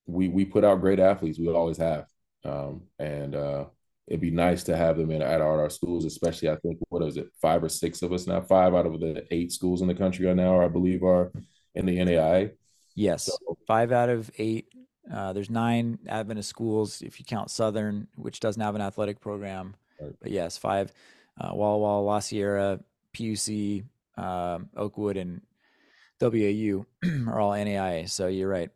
we 0.05 0.29
we 0.29 0.45
put 0.45 0.63
out 0.63 0.81
great 0.81 0.99
athletes. 0.99 1.39
We 1.39 1.49
always 1.49 1.77
have, 1.77 2.05
um, 2.43 2.83
and 2.99 3.35
uh, 3.35 3.65
it'd 4.07 4.21
be 4.21 4.31
nice 4.31 4.63
to 4.65 4.77
have 4.77 4.97
them 4.97 5.11
in 5.11 5.21
at 5.21 5.41
our, 5.41 5.61
our 5.61 5.69
schools. 5.69 6.05
Especially, 6.05 6.49
I 6.49 6.57
think 6.57 6.79
what 6.89 7.03
is 7.03 7.17
it, 7.17 7.29
five 7.41 7.63
or 7.63 7.69
six 7.69 8.01
of 8.01 8.13
us 8.13 8.27
now? 8.27 8.41
Five 8.41 8.75
out 8.75 8.85
of 8.85 8.99
the 8.99 9.25
eight 9.31 9.51
schools 9.51 9.81
in 9.81 9.87
the 9.87 9.95
country 9.95 10.27
are 10.27 10.35
now, 10.35 10.61
I 10.61 10.67
believe, 10.67 11.03
are 11.03 11.31
in 11.73 11.85
the 11.85 12.03
NAI. 12.03 12.51
Yes, 12.93 13.25
so, 13.25 13.57
five 13.67 13.91
out 13.91 14.09
of 14.09 14.29
eight. 14.37 14.67
Uh, 15.11 15.33
there's 15.33 15.49
nine 15.49 15.99
Adventist 16.07 16.49
schools 16.49 17.01
if 17.01 17.19
you 17.19 17.25
count 17.25 17.51
Southern, 17.51 18.07
which 18.15 18.39
doesn't 18.39 18.61
have 18.61 18.75
an 18.75 18.81
athletic 18.81 19.19
program. 19.19 19.75
Right. 19.99 20.15
But 20.21 20.31
yes, 20.31 20.57
five. 20.57 20.91
Uh, 21.39 21.51
Walla 21.53 21.77
Walla, 21.77 22.01
La 22.01 22.19
Sierra, 22.19 22.79
PUC, 23.13 23.83
um, 24.17 24.69
Oakwood 24.75 25.17
and 25.17 25.41
WAU 26.21 26.85
are 27.27 27.39
all 27.39 27.51
NAIA. 27.51 28.09
So 28.09 28.27
you're 28.27 28.49
right. 28.49 28.69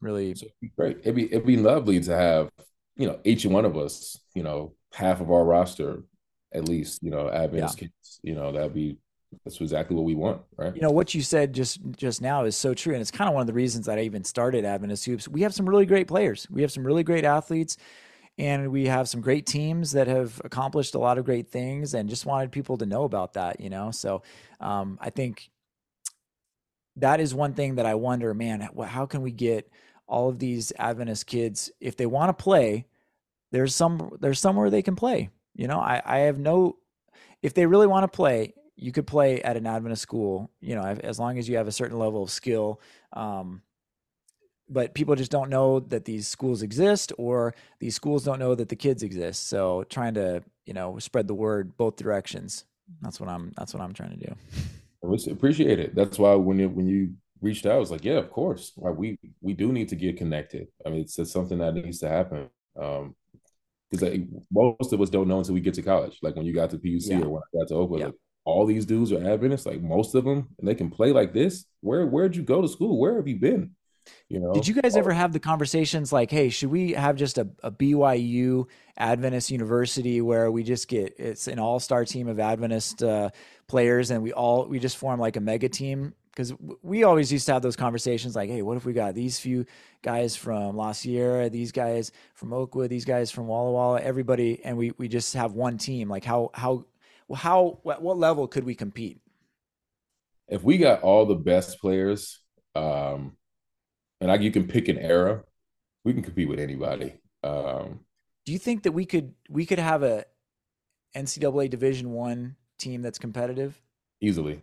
Really 0.00 0.34
so 0.34 0.46
it'd 0.60 0.76
great. 0.76 0.98
It'd 1.00 1.14
be 1.14 1.26
it'd 1.26 1.46
be 1.46 1.56
lovely 1.56 2.00
to 2.00 2.16
have 2.16 2.50
you 2.96 3.06
know 3.06 3.20
each 3.24 3.46
one 3.46 3.64
of 3.64 3.76
us, 3.76 4.18
you 4.34 4.42
know, 4.42 4.74
half 4.92 5.20
of 5.20 5.30
our 5.30 5.44
roster 5.44 6.02
at 6.54 6.68
least, 6.68 7.02
you 7.02 7.10
know, 7.10 7.30
Adventist 7.30 7.76
yeah. 7.78 7.88
kids. 7.88 8.20
You 8.22 8.34
know, 8.34 8.52
that'd 8.52 8.74
be 8.74 8.98
that's 9.44 9.60
exactly 9.60 9.96
what 9.96 10.04
we 10.04 10.14
want, 10.14 10.42
right? 10.56 10.74
You 10.74 10.82
know 10.82 10.90
what 10.90 11.14
you 11.14 11.22
said 11.22 11.52
just 11.52 11.80
just 11.96 12.20
now 12.20 12.44
is 12.44 12.56
so 12.56 12.74
true, 12.74 12.92
and 12.92 13.00
it's 13.00 13.10
kind 13.10 13.28
of 13.28 13.34
one 13.34 13.40
of 13.40 13.46
the 13.46 13.52
reasons 13.52 13.86
that 13.86 13.98
I 13.98 14.02
even 14.02 14.24
started 14.24 14.64
Adventist 14.64 15.04
Hoops. 15.06 15.28
We 15.28 15.42
have 15.42 15.54
some 15.54 15.68
really 15.68 15.86
great 15.86 16.08
players. 16.08 16.46
We 16.50 16.62
have 16.62 16.72
some 16.72 16.84
really 16.84 17.02
great 17.02 17.24
athletes 17.24 17.76
and 18.38 18.70
we 18.72 18.86
have 18.86 19.08
some 19.08 19.20
great 19.20 19.46
teams 19.46 19.92
that 19.92 20.06
have 20.06 20.40
accomplished 20.44 20.94
a 20.94 20.98
lot 20.98 21.18
of 21.18 21.24
great 21.24 21.48
things 21.48 21.94
and 21.94 22.08
just 22.08 22.26
wanted 22.26 22.50
people 22.50 22.78
to 22.78 22.86
know 22.86 23.04
about 23.04 23.34
that 23.34 23.60
you 23.60 23.70
know? 23.70 23.90
So 23.90 24.22
um, 24.60 24.98
i 25.00 25.10
think 25.10 25.50
that 26.96 27.20
is 27.20 27.34
one 27.34 27.54
thing 27.54 27.76
that 27.76 27.86
i 27.86 27.94
wonder 27.94 28.34
man 28.34 28.68
how 28.86 29.06
can 29.06 29.22
we 29.22 29.32
get 29.32 29.70
all 30.06 30.28
of 30.28 30.38
these 30.38 30.72
adventist 30.78 31.26
kids 31.26 31.70
if 31.80 31.96
they 31.96 32.06
want 32.06 32.28
to 32.28 32.42
play 32.42 32.86
there's 33.50 33.74
some 33.74 34.16
there's 34.20 34.40
somewhere 34.40 34.70
they 34.70 34.82
can 34.82 34.96
play 34.96 35.30
you 35.54 35.68
know? 35.68 35.78
I 35.78 36.02
i 36.04 36.18
have 36.20 36.38
no 36.38 36.76
if 37.42 37.54
they 37.54 37.66
really 37.66 37.86
want 37.86 38.04
to 38.04 38.14
play 38.14 38.54
you 38.76 38.92
could 38.92 39.06
play 39.06 39.42
at 39.42 39.56
an 39.56 39.66
adventist 39.66 40.02
school 40.02 40.50
you 40.60 40.74
know 40.74 40.82
as 40.82 41.18
long 41.18 41.38
as 41.38 41.48
you 41.48 41.56
have 41.56 41.68
a 41.68 41.72
certain 41.72 41.98
level 41.98 42.22
of 42.22 42.30
skill 42.30 42.80
um, 43.12 43.62
but 44.68 44.94
people 44.94 45.14
just 45.14 45.30
don't 45.30 45.50
know 45.50 45.80
that 45.80 46.04
these 46.04 46.26
schools 46.28 46.62
exist 46.62 47.12
or 47.18 47.54
these 47.80 47.94
schools 47.94 48.24
don't 48.24 48.38
know 48.38 48.54
that 48.54 48.68
the 48.68 48.76
kids 48.76 49.02
exist 49.02 49.48
so 49.48 49.84
trying 49.84 50.14
to 50.14 50.42
you 50.66 50.74
know 50.74 50.98
spread 50.98 51.28
the 51.28 51.34
word 51.34 51.76
both 51.76 51.96
directions 51.96 52.64
that's 53.00 53.20
what 53.20 53.28
i'm 53.28 53.52
that's 53.56 53.74
what 53.74 53.82
i'm 53.82 53.92
trying 53.92 54.18
to 54.18 54.26
do 54.26 54.34
I 55.04 55.30
appreciate 55.30 55.78
it 55.78 55.94
that's 55.94 56.18
why 56.18 56.34
when 56.34 56.58
you 56.58 56.68
when 56.68 56.86
you 56.86 57.14
reached 57.40 57.66
out 57.66 57.72
i 57.72 57.78
was 57.78 57.90
like 57.90 58.04
yeah 58.04 58.18
of 58.18 58.30
course 58.30 58.72
like 58.76 58.96
we 58.96 59.18
we 59.40 59.52
do 59.52 59.72
need 59.72 59.88
to 59.88 59.96
get 59.96 60.16
connected 60.16 60.68
i 60.86 60.90
mean 60.90 61.00
it's, 61.00 61.18
it's 61.18 61.32
something 61.32 61.58
that 61.58 61.74
needs 61.74 61.98
to 61.98 62.08
happen 62.08 62.48
um 62.80 63.14
because 63.90 64.08
like, 64.08 64.22
most 64.50 64.92
of 64.92 65.00
us 65.00 65.10
don't 65.10 65.28
know 65.28 65.38
until 65.38 65.54
we 65.54 65.60
get 65.60 65.74
to 65.74 65.82
college 65.82 66.18
like 66.22 66.36
when 66.36 66.46
you 66.46 66.54
got 66.54 66.70
to 66.70 66.78
puc 66.78 67.08
yeah. 67.08 67.18
or 67.20 67.28
when 67.28 67.42
i 67.42 67.58
got 67.58 67.68
to 67.68 67.74
oakwood 67.74 68.00
yeah. 68.00 68.06
like, 68.06 68.14
all 68.44 68.66
these 68.66 68.86
dudes 68.86 69.12
are 69.12 69.24
Adventists, 69.24 69.66
like 69.66 69.80
most 69.80 70.14
of 70.14 70.24
them, 70.24 70.48
and 70.58 70.66
they 70.66 70.74
can 70.74 70.90
play 70.90 71.12
like 71.12 71.32
this. 71.32 71.64
Where 71.80 72.06
where'd 72.06 72.36
you 72.36 72.42
go 72.42 72.60
to 72.60 72.68
school? 72.68 72.98
Where 72.98 73.16
have 73.16 73.28
you 73.28 73.36
been? 73.36 73.70
You 74.28 74.40
know. 74.40 74.52
Did 74.52 74.66
you 74.66 74.74
guys 74.74 74.96
ever 74.96 75.12
have 75.12 75.32
the 75.32 75.40
conversations 75.40 76.12
like, 76.12 76.30
hey, 76.30 76.48
should 76.48 76.70
we 76.70 76.92
have 76.92 77.16
just 77.16 77.38
a, 77.38 77.48
a 77.62 77.70
BYU 77.70 78.66
Adventist 78.96 79.50
University 79.50 80.20
where 80.20 80.50
we 80.50 80.62
just 80.62 80.88
get 80.88 81.14
it's 81.18 81.48
an 81.48 81.58
all 81.58 81.80
star 81.80 82.04
team 82.04 82.28
of 82.28 82.40
Adventist 82.40 83.02
uh, 83.02 83.30
players 83.66 84.10
and 84.10 84.22
we 84.22 84.32
all 84.32 84.66
we 84.66 84.78
just 84.78 84.96
form 84.96 85.20
like 85.20 85.36
a 85.36 85.40
mega 85.40 85.68
team 85.68 86.14
because 86.30 86.52
we 86.82 87.04
always 87.04 87.30
used 87.30 87.46
to 87.46 87.52
have 87.52 87.62
those 87.62 87.76
conversations 87.76 88.34
like, 88.34 88.48
hey, 88.48 88.62
what 88.62 88.76
if 88.76 88.86
we 88.86 88.94
got 88.94 89.14
these 89.14 89.38
few 89.38 89.66
guys 90.02 90.34
from 90.34 90.76
La 90.76 90.92
Sierra, 90.92 91.50
these 91.50 91.72
guys 91.72 92.10
from 92.34 92.52
Oakwood, 92.52 92.90
these 92.90 93.04
guys 93.04 93.30
from 93.30 93.46
Walla 93.46 93.70
Walla, 93.70 94.00
everybody, 94.00 94.64
and 94.64 94.76
we 94.76 94.92
we 94.96 95.08
just 95.08 95.34
have 95.34 95.52
one 95.52 95.78
team. 95.78 96.08
Like 96.08 96.24
how 96.24 96.50
how 96.54 96.86
how 97.34 97.80
what 97.82 98.18
level 98.18 98.48
could 98.48 98.64
we 98.64 98.74
compete? 98.74 99.20
If 100.48 100.62
we 100.62 100.78
got 100.78 101.02
all 101.02 101.26
the 101.26 101.34
best 101.34 101.80
players, 101.80 102.40
um, 102.74 103.36
and 104.22 104.30
like 104.30 104.40
you 104.40 104.52
can 104.52 104.68
pick 104.68 104.88
an 104.88 104.98
era, 104.98 105.42
we 106.04 106.12
can 106.12 106.22
compete 106.22 106.48
with 106.48 106.60
anybody. 106.60 107.14
Um, 107.42 108.00
Do 108.46 108.52
you 108.52 108.58
think 108.58 108.84
that 108.84 108.92
we 108.92 109.04
could 109.04 109.34
we 109.50 109.66
could 109.66 109.80
have 109.80 110.02
a 110.02 110.24
NCAA 111.14 111.68
Division 111.68 112.12
One 112.12 112.56
team 112.78 113.02
that's 113.02 113.18
competitive? 113.18 113.82
Easily, 114.20 114.62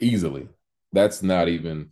easily 0.00 0.48
that's 0.92 1.22
not 1.22 1.48
even. 1.48 1.90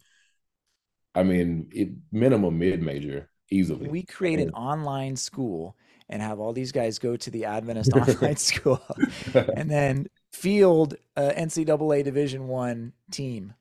I 1.14 1.22
mean, 1.22 1.70
it 1.72 1.88
minimum 2.12 2.58
mid 2.58 2.82
major 2.82 3.30
easily. 3.50 3.88
We 3.88 4.02
create 4.02 4.38
an 4.38 4.50
online 4.50 5.16
school 5.16 5.76
and 6.08 6.20
have 6.22 6.38
all 6.38 6.52
these 6.52 6.72
guys 6.72 6.98
go 6.98 7.16
to 7.16 7.30
the 7.30 7.46
Adventist 7.46 7.92
online 7.94 8.36
school, 8.36 8.80
and 9.34 9.70
then 9.70 10.08
field 10.32 10.96
a 11.16 11.30
NCAA 11.30 12.04
Division 12.04 12.48
One 12.48 12.92
team. 13.10 13.54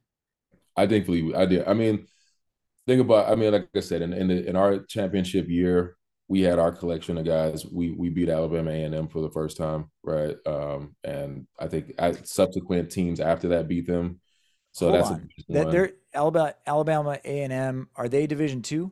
I 0.75 0.87
think 0.87 1.07
we, 1.07 1.33
I 1.33 1.45
did. 1.45 1.65
I 1.67 1.73
mean, 1.73 2.07
think 2.87 3.01
about. 3.01 3.29
I 3.29 3.35
mean, 3.35 3.51
like 3.51 3.69
I 3.75 3.79
said, 3.79 4.01
in 4.01 4.13
in, 4.13 4.27
the, 4.27 4.47
in 4.47 4.55
our 4.55 4.79
championship 4.79 5.49
year, 5.49 5.97
we 6.27 6.41
had 6.41 6.59
our 6.59 6.71
collection 6.71 7.17
of 7.17 7.25
guys. 7.25 7.65
We 7.65 7.91
we 7.91 8.09
beat 8.09 8.29
Alabama 8.29 8.71
A 8.71 8.83
and 8.83 8.95
M 8.95 9.07
for 9.07 9.21
the 9.21 9.29
first 9.29 9.57
time, 9.57 9.91
right? 10.03 10.35
Um, 10.45 10.95
and 11.03 11.47
I 11.59 11.67
think 11.67 11.93
subsequent 12.23 12.91
teams 12.91 13.19
after 13.19 13.49
that 13.49 13.67
beat 13.67 13.87
them. 13.87 14.19
So 14.71 14.91
Hold 14.91 15.03
that's 15.03 15.45
that 15.49 15.71
they're 15.71 15.91
Alabama 16.13 16.53
Alabama 16.65 17.19
A 17.23 17.43
and 17.43 17.53
M. 17.53 17.89
Are 17.95 18.09
they 18.09 18.27
Division 18.27 18.61
two? 18.61 18.91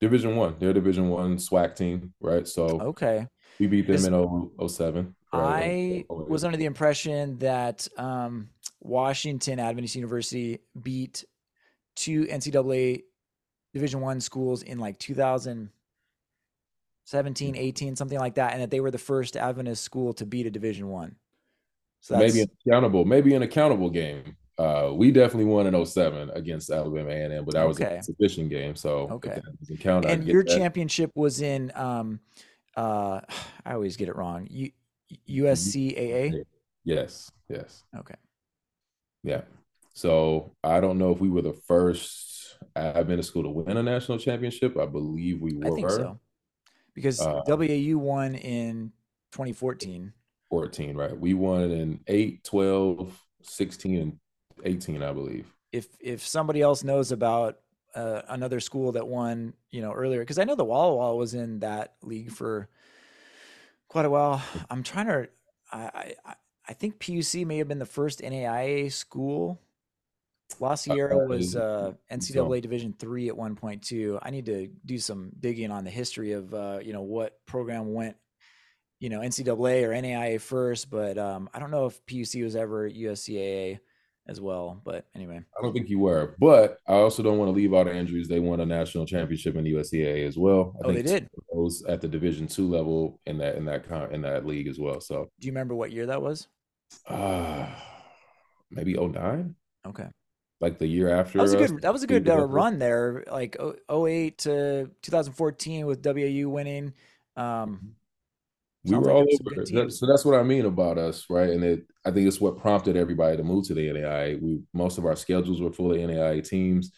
Division 0.00 0.36
one. 0.36 0.56
They're 0.58 0.72
Division 0.72 1.08
one 1.08 1.36
SWAC 1.36 1.76
team, 1.76 2.12
right? 2.20 2.46
So 2.46 2.64
okay, 2.80 3.28
we 3.58 3.66
beat 3.66 3.86
them 3.86 4.12
in 4.12 4.68
07. 4.68 5.14
Right? 5.32 6.04
I 6.10 6.12
was 6.12 6.44
under 6.44 6.58
the 6.58 6.66
impression 6.66 7.38
that 7.38 7.88
um, 7.96 8.50
Washington 8.80 9.58
Adventist 9.58 9.94
University 9.94 10.58
beat 10.82 11.24
two 11.94 12.24
NCAA 12.24 13.04
Division 13.72 14.00
one 14.00 14.20
schools 14.20 14.62
in 14.62 14.78
like 14.78 14.98
2017, 14.98 17.56
18, 17.56 17.96
something 17.96 18.18
like 18.18 18.34
that, 18.34 18.52
and 18.52 18.62
that 18.62 18.70
they 18.70 18.80
were 18.80 18.90
the 18.90 18.98
first 18.98 19.36
Adventist 19.36 19.82
school 19.82 20.12
to 20.14 20.26
beat 20.26 20.46
a 20.46 20.50
Division 20.50 20.88
one. 20.88 21.16
So 22.00 22.18
maybe 22.18 22.42
an 22.42 22.50
accountable, 22.66 23.04
maybe 23.04 23.34
an 23.34 23.42
accountable 23.42 23.90
game. 23.90 24.36
Uh, 24.58 24.90
we 24.92 25.10
definitely 25.10 25.46
won 25.46 25.66
in 25.66 25.86
07 25.86 26.30
against 26.30 26.70
Alabama 26.70 27.10
A&M, 27.10 27.44
but 27.44 27.54
that 27.54 27.66
was 27.66 27.80
okay. 27.80 27.94
a 27.94 27.96
exhibition 27.96 28.48
game. 28.48 28.76
So 28.76 29.08
okay, 29.10 29.40
count, 29.80 30.04
and 30.04 30.26
your 30.26 30.44
that. 30.44 30.56
championship 30.56 31.10
was 31.14 31.40
in. 31.40 31.72
Um, 31.74 32.20
uh, 32.76 33.20
I 33.64 33.74
always 33.74 33.96
get 33.96 34.08
it 34.08 34.16
wrong. 34.16 34.46
U- 34.50 34.72
USCAA. 35.28 36.44
Yes. 36.84 37.30
Yes. 37.48 37.84
Okay. 37.96 38.14
Yeah. 39.22 39.42
So 39.92 40.52
I 40.64 40.80
don't 40.80 40.98
know 40.98 41.12
if 41.12 41.20
we 41.20 41.30
were 41.30 41.42
the 41.42 41.52
first 41.52 42.31
school 43.22 43.42
to 43.42 43.48
win 43.48 43.76
a 43.76 43.82
national 43.82 44.18
championship. 44.18 44.78
I 44.78 44.86
believe 44.86 45.40
we 45.40 45.54
were. 45.54 45.66
I 45.66 45.74
think 45.74 45.90
so. 45.90 46.20
Because 46.94 47.20
uh, 47.20 47.42
WAU 47.46 47.96
won 47.96 48.34
in 48.34 48.92
2014. 49.32 50.12
14, 50.50 50.96
right. 50.96 51.18
We 51.18 51.32
won 51.32 51.70
in 51.70 52.00
8, 52.06 52.44
12, 52.44 53.18
16, 53.42 53.96
and 53.98 54.18
18, 54.64 55.02
I 55.02 55.12
believe. 55.12 55.46
If 55.72 55.88
if 56.00 56.26
somebody 56.26 56.60
else 56.60 56.84
knows 56.84 57.12
about 57.12 57.60
uh, 57.94 58.22
another 58.28 58.60
school 58.60 58.92
that 58.92 59.08
won, 59.08 59.54
you 59.70 59.80
know, 59.80 59.92
earlier, 59.92 60.20
because 60.20 60.38
I 60.38 60.44
know 60.44 60.54
the 60.54 60.64
Walla 60.64 60.94
Walla 60.94 61.16
was 61.16 61.32
in 61.32 61.60
that 61.60 61.94
league 62.02 62.30
for 62.30 62.68
quite 63.88 64.04
a 64.04 64.10
while. 64.10 64.42
I'm 64.70 64.82
trying 64.82 65.06
to. 65.06 65.28
I, 65.72 66.14
I 66.24 66.34
I 66.68 66.74
think 66.74 66.98
PUC 66.98 67.44
may 67.46 67.58
have 67.58 67.68
been 67.68 67.78
the 67.78 67.86
first 67.86 68.20
NAIA 68.20 68.92
school. 68.92 69.60
La 70.60 70.74
Sierra 70.74 71.26
was 71.26 71.56
uh, 71.56 71.92
NCAA 72.10 72.62
Division 72.62 72.94
three 72.98 73.28
at 73.28 73.36
one 73.36 73.56
point 73.56 73.82
too. 73.82 74.18
I 74.22 74.30
need 74.30 74.46
to 74.46 74.68
do 74.84 74.98
some 74.98 75.32
digging 75.38 75.70
on 75.70 75.84
the 75.84 75.90
history 75.90 76.32
of 76.32 76.52
uh, 76.54 76.78
you 76.82 76.92
know 76.92 77.02
what 77.02 77.38
program 77.46 77.92
went, 77.92 78.16
you 79.00 79.08
know 79.08 79.20
NCAA 79.20 79.84
or 79.84 79.90
NAIA 79.90 80.40
first, 80.40 80.90
but 80.90 81.18
um, 81.18 81.48
I 81.54 81.58
don't 81.58 81.70
know 81.70 81.86
if 81.86 82.04
PUC 82.06 82.42
was 82.42 82.56
ever 82.56 82.88
USCAA 82.88 83.80
as 84.28 84.40
well. 84.40 84.80
But 84.84 85.06
anyway, 85.14 85.40
I 85.58 85.62
don't 85.62 85.72
think 85.72 85.88
you 85.88 85.98
were. 85.98 86.36
But 86.38 86.78
I 86.86 86.94
also 86.94 87.22
don't 87.22 87.38
want 87.38 87.48
to 87.48 87.52
leave 87.52 87.74
out 87.74 87.88
Andrews. 87.88 88.28
They 88.28 88.40
won 88.40 88.60
a 88.60 88.66
national 88.66 89.06
championship 89.06 89.56
in 89.56 89.64
the 89.64 89.72
USCAA 89.72 90.26
as 90.26 90.36
well. 90.36 90.74
I 90.84 90.88
oh, 90.88 90.92
they 90.92 91.02
did. 91.02 91.28
Those 91.52 91.84
at 91.84 92.00
the 92.00 92.08
Division 92.08 92.46
two 92.46 92.68
level 92.68 93.20
in 93.26 93.38
that 93.38 93.56
in 93.56 93.64
that 93.66 93.84
in 94.12 94.22
that 94.22 94.46
league 94.46 94.68
as 94.68 94.78
well. 94.78 95.00
So, 95.00 95.28
do 95.40 95.46
you 95.46 95.52
remember 95.52 95.74
what 95.74 95.92
year 95.92 96.06
that 96.06 96.22
was? 96.22 96.48
Uh 97.08 97.66
maybe 98.72 98.94
09? 98.94 99.54
Okay. 99.86 100.06
Like 100.62 100.78
the 100.78 100.86
year 100.86 101.10
after. 101.10 101.38
That 101.38 101.42
was 101.42 101.52
a 101.52 101.58
good. 101.58 101.82
That 101.82 101.92
was 101.92 102.02
a 102.02 102.06
good 102.06 102.28
uh, 102.28 102.46
run 102.46 102.78
there. 102.78 103.24
Like 103.30 103.56
08 103.90 104.38
to 104.38 104.90
2014 105.02 105.84
with 105.84 106.06
WU 106.06 106.48
winning. 106.48 106.94
Um, 107.36 107.44
mm-hmm 107.44 107.88
we 108.84 108.96
were 108.96 109.12
all 109.12 109.20
over. 109.20 109.64
That, 109.64 109.92
so 109.92 110.06
that's 110.06 110.24
what 110.24 110.38
I 110.38 110.42
mean 110.42 110.66
about 110.66 110.98
us, 110.98 111.26
right? 111.30 111.50
And 111.50 111.62
it, 111.62 111.86
I 112.04 112.10
think 112.10 112.26
it's 112.26 112.40
what 112.40 112.58
prompted 112.58 112.96
everybody 112.96 113.36
to 113.36 113.44
move 113.44 113.66
to 113.68 113.74
the 113.74 113.92
NAI. 113.92 114.38
We 114.40 114.60
most 114.72 114.98
of 114.98 115.06
our 115.06 115.16
schedules 115.16 115.60
were 115.60 115.72
full 115.72 115.92
of 115.92 116.00
NAI 116.00 116.40
teams, 116.40 116.90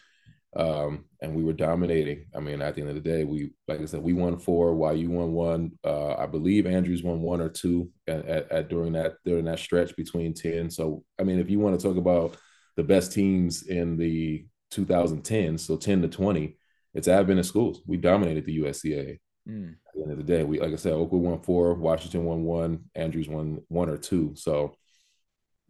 um, 0.55 1.05
and 1.21 1.35
we 1.35 1.43
were 1.43 1.53
dominating. 1.53 2.25
I 2.35 2.39
mean, 2.39 2.61
at 2.61 2.75
the 2.75 2.81
end 2.81 2.89
of 2.89 2.95
the 2.95 3.07
day, 3.07 3.23
we, 3.23 3.51
like 3.67 3.81
I 3.81 3.85
said, 3.85 4.01
we 4.01 4.13
won 4.13 4.39
four. 4.39 4.73
While 4.73 4.95
you 4.95 5.11
won 5.11 5.31
one, 5.33 5.73
uh, 5.83 6.15
I 6.15 6.25
believe 6.25 6.65
Andrews 6.65 7.03
won 7.03 7.21
one 7.21 7.39
or 7.39 7.49
two 7.49 7.91
at, 8.07 8.25
at, 8.25 8.51
at 8.51 8.69
during 8.69 8.93
that 8.93 9.17
during 9.23 9.45
that 9.45 9.59
stretch 9.59 9.95
between 9.95 10.33
ten. 10.33 10.71
So, 10.71 11.03
I 11.19 11.23
mean, 11.23 11.39
if 11.39 11.51
you 11.51 11.59
want 11.59 11.79
to 11.79 11.87
talk 11.87 11.97
about 11.97 12.35
the 12.75 12.83
best 12.83 13.13
teams 13.13 13.63
in 13.63 13.97
the 13.97 14.45
2010, 14.71 15.57
so 15.57 15.77
10 15.77 16.01
to 16.01 16.07
20, 16.07 16.57
it's 16.93 17.07
Adventist 17.07 17.49
schools. 17.49 17.81
We 17.85 17.97
dominated 17.97 18.45
the 18.45 18.59
USCA. 18.59 19.19
Mm. 19.47 19.75
At 19.87 19.93
the 19.93 20.01
end 20.01 20.11
of 20.11 20.17
the 20.17 20.23
day, 20.23 20.43
we 20.43 20.59
like 20.59 20.73
I 20.73 20.75
said, 20.75 20.93
Oakwood 20.93 21.21
won 21.21 21.39
four, 21.41 21.75
Washington 21.75 22.25
won 22.25 22.43
one, 22.43 22.85
Andrews 22.95 23.29
won 23.29 23.61
one 23.67 23.89
or 23.89 23.97
two. 23.97 24.33
So, 24.35 24.75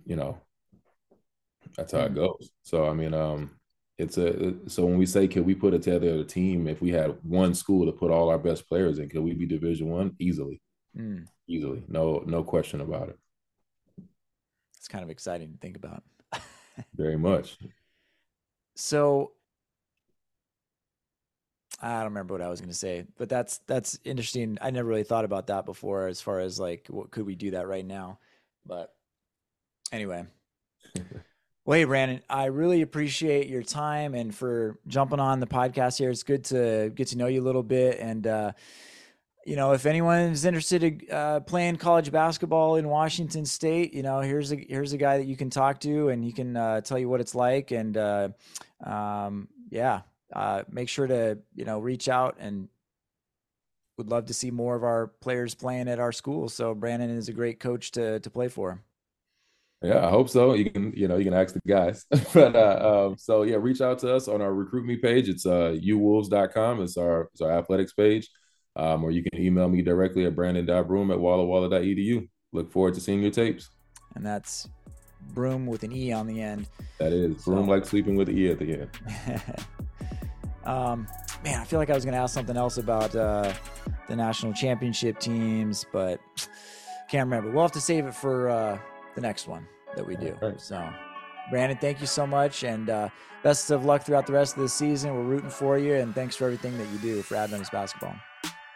you 0.06 0.16
know, 0.16 0.38
that's 1.76 1.91
how 1.91 1.99
mm. 1.99 2.06
it 2.08 2.16
goes. 2.16 2.51
So 2.64 2.88
I 2.88 2.93
mean, 2.93 3.14
um, 3.14 3.51
it's 3.97 4.18
a 4.18 4.53
so 4.68 4.86
when 4.86 4.97
we 4.97 5.06
say 5.06 5.28
can 5.28 5.43
we 5.43 5.56
put 5.56 5.74
it 5.74 5.84
together 5.84 6.20
a 6.20 6.24
team 6.24 6.68
if 6.68 6.82
we 6.82 6.91
had 6.91 7.18
one 7.24 7.53
school 7.53 7.86
to 7.86 7.91
put 7.91 8.12
all 8.12 8.30
our 8.30 8.39
best 8.39 8.68
players 8.68 8.99
in, 8.99 9.10
could 9.10 9.24
we 9.24 9.34
be 9.34 9.45
Division 9.45 9.89
One 9.89 10.16
easily? 10.20 10.62
Mm. 10.97 11.26
Easily, 11.47 11.84
no 11.88 12.24
no 12.26 12.43
question 12.43 12.82
about 12.82 13.10
it. 13.10 13.20
It's 14.78 14.88
kind 14.88 15.03
of 15.03 15.10
exciting 15.10 15.51
to 15.51 15.58
think 15.58 15.76
about. 15.76 16.03
Very 16.96 17.18
much. 17.18 17.58
So 18.76 19.32
I 21.82 21.98
don't 21.98 22.06
remember 22.06 22.34
what 22.34 22.42
I 22.42 22.50
was 22.50 22.62
going 22.62 22.72
to 22.72 22.78
say, 22.78 23.06
but 23.18 23.30
that's 23.30 23.60
that's 23.68 24.00
interesting. 24.04 24.58
I 24.62 24.72
never 24.72 24.88
really 24.88 25.04
thought 25.04 25.26
about 25.26 25.48
that 25.48 25.66
before, 25.66 26.08
as 26.08 26.22
far 26.22 26.40
as 26.40 26.60
like, 26.60 26.88
what 26.90 27.12
could 27.12 27.26
we 27.26 27.36
do 27.36 27.52
that 27.52 27.68
right 27.68 27.86
now? 27.86 28.20
But 28.66 28.94
anyway, 29.92 30.26
well, 31.66 31.78
hey, 31.78 31.84
Brandon, 31.84 32.22
I 32.30 32.46
really 32.46 32.82
appreciate 32.82 33.48
your 33.48 33.64
time 33.64 34.16
and 34.16 34.34
for 34.34 34.80
jumping 34.88 35.20
on 35.20 35.40
the 35.40 35.48
podcast 35.48 35.98
here. 35.98 36.10
It's 36.10 36.24
good 36.24 36.46
to 36.46 36.92
get 36.96 37.10
to 37.10 37.18
know 37.18 37.28
you 37.28 37.42
a 37.42 37.44
little 37.44 37.64
bit, 37.64 38.00
and 38.00 38.26
uh, 38.26 38.52
you 39.46 39.56
know, 39.56 39.74
if 39.74 39.86
anyone 39.86 40.22
is 40.22 40.43
interested 40.43 40.84
in 40.84 41.02
uh, 41.12 41.39
playing 41.39 41.76
college 41.76 42.12
basketball 42.12 42.78
in 42.78 42.89
Washington 42.89 43.46
State, 43.46 43.93
you 43.93 44.02
know, 44.02 44.20
here's 44.20 44.52
a 44.52 44.56
here's 44.56 44.91
a 44.91 44.98
guy 44.98 45.20
that 45.20 45.28
you 45.28 45.38
can 45.38 45.52
talk 45.52 45.80
to, 45.82 46.10
and 46.10 46.24
he 46.24 46.32
can 46.32 46.58
uh, 46.58 46.82
tell 46.82 46.98
you 46.98 47.08
what 47.08 47.22
it's 47.22 47.36
like, 47.36 47.70
and 47.70 47.96
uh, 47.96 48.30
um, 48.84 49.48
yeah, 49.70 50.02
uh, 50.34 50.64
make 50.70 50.89
sure 50.89 51.06
to 51.06 51.38
you 51.54 51.64
know 51.64 51.80
reach 51.80 52.10
out 52.10 52.38
and 52.39 52.68
would 54.00 54.10
love 54.10 54.26
to 54.26 54.34
see 54.34 54.50
more 54.50 54.76
of 54.76 54.84
our 54.84 55.08
players 55.22 55.54
playing 55.54 55.88
at 55.88 56.00
our 56.00 56.12
school. 56.12 56.50
So 56.50 56.74
Brandon 56.74 57.12
is 57.12 57.30
a 57.30 57.34
great 57.34 57.60
coach 57.60 57.91
to 57.91 58.20
to 58.20 58.30
play 58.32 58.48
for. 58.48 58.82
Yeah, 59.84 60.08
I 60.08 60.10
hope 60.10 60.30
so. 60.30 60.56
You 60.56 60.72
can, 60.72 60.93
you 60.96 61.08
know, 61.08 61.18
you 61.18 61.26
can 61.26 61.36
ask 61.36 61.54
the 61.54 61.62
guys. 61.68 62.06
but 62.34 62.56
uh, 62.56 63.10
um, 63.10 63.18
so 63.20 63.43
yeah, 63.43 63.58
reach 63.58 63.82
out 63.82 64.00
to 64.00 64.16
us 64.16 64.28
on 64.28 64.41
our 64.41 64.52
recruit 64.52 64.86
me 64.88 64.96
page. 64.96 65.30
It's 65.30 65.46
uh 65.46 65.78
uwolves.com. 65.80 66.82
It's 66.82 66.98
our 66.98 67.30
it's 67.32 67.41
our 67.41 67.52
athletics 67.52 67.93
page. 67.93 68.28
Um, 68.76 69.04
or 69.04 69.12
you 69.12 69.24
can 69.24 69.40
email 69.42 69.70
me 69.70 69.82
directly 69.82 70.26
at 70.26 70.36
brandon.broome 70.36 71.12
at 71.12 71.18
wallawalla.edu. 71.18 72.28
Look 72.52 72.72
forward 72.72 72.94
to 72.96 73.02
seeing 73.02 73.22
your 73.22 73.32
tapes. 73.32 73.70
And 74.16 74.26
that's 74.26 74.68
Broom 75.34 75.66
with 75.66 75.84
an 75.84 75.92
E 75.92 76.12
on 76.12 76.28
the 76.28 76.42
end. 76.42 76.68
That 77.00 77.14
is 77.14 77.44
Broom 77.44 77.66
so. 77.66 77.72
like 77.72 77.86
sleeping 77.86 78.16
with 78.16 78.30
E 78.30 78.50
at 78.50 78.60
the 78.60 78.82
end. 78.82 78.90
um, 80.66 81.08
man, 81.44 81.60
I 81.60 81.64
feel 81.64 81.80
like 81.80 81.90
I 81.90 81.94
was 81.94 82.06
going 82.06 82.14
to 82.14 82.20
ask 82.20 82.34
something 82.34 82.58
else 82.58 82.78
about 82.78 83.16
uh, 83.16 83.54
the 84.08 84.16
national 84.16 84.54
championship 84.54 85.20
teams, 85.20 85.86
but 85.92 86.20
can't 87.10 87.26
remember. 87.26 87.52
We'll 87.52 87.64
have 87.64 87.72
to 87.74 87.82
save 87.82 88.06
it 88.06 88.16
for 88.16 88.50
uh, 88.50 88.78
the 89.16 89.22
next 89.22 89.48
one 89.48 89.68
that 89.96 90.06
we 90.06 90.16
do. 90.16 90.38
Right. 90.42 90.60
So, 90.60 90.88
Brandon, 91.50 91.78
thank 91.78 92.02
you 92.02 92.08
so 92.08 92.26
much, 92.26 92.64
and 92.64 92.90
uh, 92.90 93.10
best 93.44 93.72
of 93.72 93.86
luck 93.86 94.04
throughout 94.04 94.26
the 94.26 94.34
rest 94.34 94.56
of 94.56 94.64
the 94.64 94.70
season. 94.70 95.14
We're 95.14 95.24
rooting 95.24 95.50
for 95.50 95.78
you, 95.78 95.96
and 95.96 96.14
thanks 96.16 96.36
for 96.36 96.46
everything 96.46 96.78
that 96.78 96.88
you 96.90 96.98
do 97.00 97.22
for 97.22 97.36
Adventist 97.36 97.72
basketball. 97.72 98.16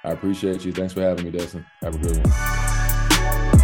I 0.04 0.12
appreciate 0.12 0.64
you. 0.66 0.72
Thanks 0.72 0.94
for 0.94 1.02
having 1.02 1.26
me, 1.26 1.32
Destin. 1.32 1.66
Have 1.82 1.96
a 1.96 1.98
good 1.98 2.18
one. 2.26 3.59